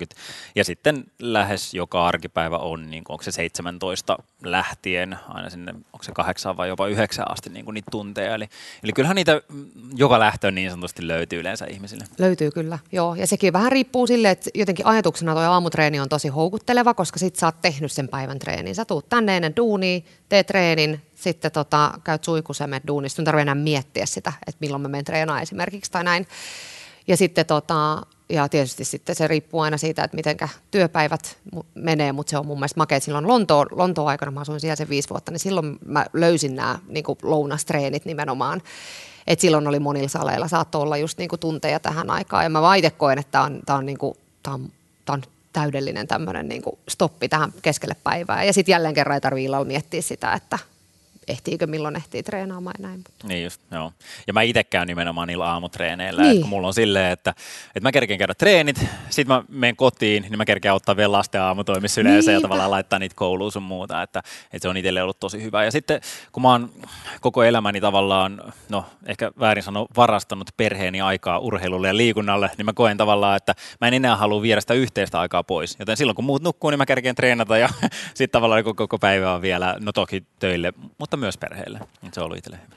6.30-7.30 0.07 0.17
ja 0.55 0.63
sitten 0.63 1.03
lähes 1.19 1.73
joka 1.73 2.07
arkipäivä 2.07 2.57
on, 2.57 2.89
niin 2.89 3.03
kuin, 3.03 3.13
onko 3.13 3.23
se 3.23 3.31
17 3.31 4.17
lähtien 4.43 5.19
aina 5.27 5.49
sinne, 5.49 5.71
onko 5.71 6.03
se 6.03 6.11
kahdeksan 6.11 6.57
vai 6.57 6.67
jopa 6.67 6.87
yhdeksän 6.87 7.31
asti 7.31 7.49
niin 7.49 7.65
kuin 7.65 7.73
niitä 7.73 7.91
tunteja. 7.91 8.28
Eli, 8.35 8.49
eli 8.83 8.93
kyllähän 8.93 9.15
niitä 9.15 9.41
joka 9.95 10.19
lähtö 10.19 10.51
niin 10.51 10.69
sanotusti 10.69 11.07
löytyy 11.07 11.39
yleensä 11.39 11.65
ihmisille. 11.65 12.05
Löytyy 12.17 12.51
kyllä, 12.51 12.79
joo. 12.91 13.15
Ja 13.15 13.27
sekin 13.27 13.53
vähän 13.53 13.71
riippuu 13.71 14.07
sille, 14.07 14.29
että 14.29 14.49
jotenkin 14.55 14.85
ajatuksena 14.85 15.33
tuo 15.33 15.41
aamutreeni 15.41 15.99
on 15.99 16.09
tosi 16.09 16.27
houkutteleva, 16.27 16.93
koska 16.93 17.19
sit 17.19 17.35
sä 17.35 17.47
oot 17.47 17.61
tehnyt 17.61 17.91
sen 17.91 18.07
päivän 18.07 18.39
treenin. 18.39 18.75
Sä 18.75 18.85
tuut 18.85 19.09
tänne 19.09 19.35
ennen 19.35 19.55
duunia, 19.55 20.01
teet 20.29 20.47
treenin, 20.47 21.01
sitten 21.15 21.51
tota, 21.51 21.91
käyt 22.03 22.23
suikusemet 22.23 22.83
duunista. 22.87 23.21
Nyt 23.21 23.25
tarvitse 23.25 23.41
enää 23.41 23.55
miettiä 23.55 24.05
sitä, 24.05 24.33
että 24.47 24.57
milloin 24.59 24.81
mä 24.81 24.87
menen 24.87 25.05
treenaamaan 25.05 25.43
esimerkiksi 25.43 25.91
tai 25.91 26.03
näin. 26.03 26.27
Ja 27.09 27.17
sitten 27.17 27.45
tota, 27.45 28.01
ja 28.29 28.49
tietysti 28.49 28.85
sitten 28.85 29.15
se 29.15 29.27
riippuu 29.27 29.59
aina 29.59 29.77
siitä, 29.77 30.03
että 30.03 30.15
miten 30.15 30.37
työpäivät 30.71 31.37
menee, 31.75 32.11
mutta 32.11 32.29
se 32.29 32.37
on 32.37 32.45
mun 32.45 32.57
mielestä 32.57 32.79
makea. 32.79 32.99
Silloin 32.99 33.27
Lontoon, 33.27 33.67
Lontoon 33.71 34.07
aikana, 34.07 34.31
mä 34.31 34.39
asuin 34.39 34.59
siellä 34.59 34.75
sen 34.75 34.89
viisi 34.89 35.09
vuotta, 35.09 35.31
niin 35.31 35.39
silloin 35.39 35.77
mä 35.85 36.05
löysin 36.13 36.55
nämä 36.55 36.79
niin 36.87 37.05
lounastreenit 37.23 38.05
nimenomaan. 38.05 38.61
Et 39.27 39.39
silloin 39.39 39.67
oli 39.67 39.79
monilla 39.79 40.09
saleilla, 40.09 40.47
saattoi 40.47 40.81
olla 40.81 40.97
just 40.97 41.17
niin 41.17 41.29
tunteja 41.39 41.79
tähän 41.79 42.09
aikaan. 42.09 42.43
Ja 42.43 42.49
mä 42.49 42.61
vaan 42.61 42.77
itse 42.77 42.91
koen, 42.91 43.19
että 43.19 43.31
tämä 43.31 43.43
on, 43.43 43.61
on, 43.69 43.85
niin 43.85 43.97
on, 44.47 44.69
on 45.09 45.21
täydellinen 45.53 46.07
tämmöinen 46.07 46.49
niin 46.49 46.63
stoppi 46.89 47.29
tähän 47.29 47.53
keskelle 47.61 47.95
päivää. 48.03 48.43
Ja 48.43 48.53
sitten 48.53 48.73
jälleen 48.73 48.93
kerran 48.93 49.15
ei 49.15 49.21
tarvitse 49.21 49.63
miettiä 49.65 50.01
sitä, 50.01 50.33
että 50.33 50.59
ehtiikö 51.29 51.67
milloin 51.67 51.95
ehtii 51.95 52.23
treenaamaan 52.23 52.75
ja 52.79 52.87
näin. 52.87 52.97
Mutta. 52.97 53.27
Niin 53.27 53.43
just, 53.43 53.61
joo. 53.71 53.91
Ja 54.27 54.33
mä 54.33 54.41
itse 54.41 54.63
käyn 54.63 54.87
nimenomaan 54.87 55.27
niillä 55.27 55.45
aamutreeneillä, 55.45 56.21
niin. 56.21 56.41
kun 56.41 56.49
mulla 56.49 56.67
on 56.67 56.73
silleen, 56.73 57.11
että, 57.11 57.29
että 57.67 57.81
mä 57.81 57.91
kerkeen 57.91 58.19
käydä 58.19 58.33
treenit, 58.33 58.85
sit 59.09 59.27
mä 59.27 59.43
menen 59.49 59.75
kotiin, 59.75 60.23
niin 60.23 60.37
mä 60.37 60.45
kerkeen 60.45 60.73
ottaa 60.73 60.97
vielä 60.97 61.11
lasten 61.11 61.41
aamutoimissa 61.41 62.01
yleensä 62.01 62.31
Niinpä. 62.31 62.37
ja 62.37 62.41
tavallaan 62.41 62.71
laittaa 62.71 62.99
niitä 62.99 63.15
kouluun 63.15 63.51
sun 63.51 63.63
muuta, 63.63 64.01
että, 64.01 64.19
että 64.53 64.59
se 64.61 64.69
on 64.69 64.77
itselle 64.77 65.03
ollut 65.03 65.19
tosi 65.19 65.43
hyvä. 65.43 65.65
Ja 65.65 65.71
sitten 65.71 66.01
kun 66.31 66.43
mä 66.43 66.51
oon 66.51 66.69
koko 67.21 67.43
elämäni 67.43 67.81
tavallaan, 67.81 68.41
no 68.69 68.85
ehkä 69.05 69.31
väärin 69.39 69.63
sano, 69.63 69.87
varastanut 69.97 70.49
perheeni 70.57 71.01
aikaa 71.01 71.39
urheilulle 71.39 71.87
ja 71.87 71.97
liikunnalle, 71.97 72.51
niin 72.57 72.65
mä 72.65 72.73
koen 72.73 72.97
tavallaan, 72.97 73.37
että 73.37 73.55
mä 73.81 73.87
en 73.87 73.93
enää 73.93 74.15
halua 74.15 74.41
viedä 74.41 74.61
sitä 74.61 74.73
yhteistä 74.73 75.19
aikaa 75.19 75.43
pois. 75.43 75.75
Joten 75.79 75.97
silloin 75.97 76.15
kun 76.15 76.25
muut 76.25 76.43
nukkuu, 76.43 76.69
niin 76.69 76.77
mä 76.77 76.85
kerkeen 76.85 77.15
treenata 77.15 77.57
ja 77.57 77.69
sitten 78.13 78.29
tavallaan 78.29 78.63
koko, 78.63 78.83
koko 78.83 78.99
päivä 78.99 79.33
on 79.33 79.41
vielä, 79.41 79.75
no 79.79 79.91
toki 79.91 80.23
töille, 80.39 80.73
mutta 80.97 81.17
myös 81.19 81.37
perheelle. 81.37 81.79
Se 82.11 82.19
on 82.19 82.25
ollut 82.25 82.37
itselle 82.37 82.59
hyvä. 82.65 82.75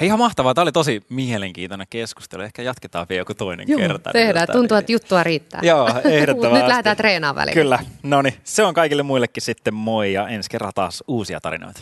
Hei, 0.00 0.06
ihan 0.06 0.18
mahtavaa. 0.18 0.54
Tämä 0.54 0.62
oli 0.62 0.72
tosi 0.72 1.02
mielenkiintoinen 1.08 1.86
keskustelu. 1.90 2.42
Ehkä 2.42 2.62
jatketaan 2.62 3.06
vielä 3.08 3.20
joku 3.20 3.34
toinen 3.34 3.68
Joo, 3.68 3.78
kerta. 3.80 4.10
tehdään. 4.12 4.48
Tuntuu, 4.52 4.76
että 4.76 4.92
juttua 4.92 5.22
riittää. 5.22 5.60
Joo, 5.64 5.88
ehdottomasti. 6.04 6.58
Nyt 6.58 6.68
lähdetään 6.68 6.96
treenaamaan 6.96 7.46
välillä. 7.46 7.62
Kyllä. 7.62 7.78
No 8.02 8.22
niin, 8.22 8.34
se 8.44 8.62
on 8.64 8.74
kaikille 8.74 9.02
muillekin 9.02 9.42
sitten 9.42 9.74
moi 9.74 10.12
ja 10.12 10.28
ensi 10.28 10.50
kerran 10.50 10.72
taas 10.74 11.04
uusia 11.08 11.40
tarinoita. 11.40 11.80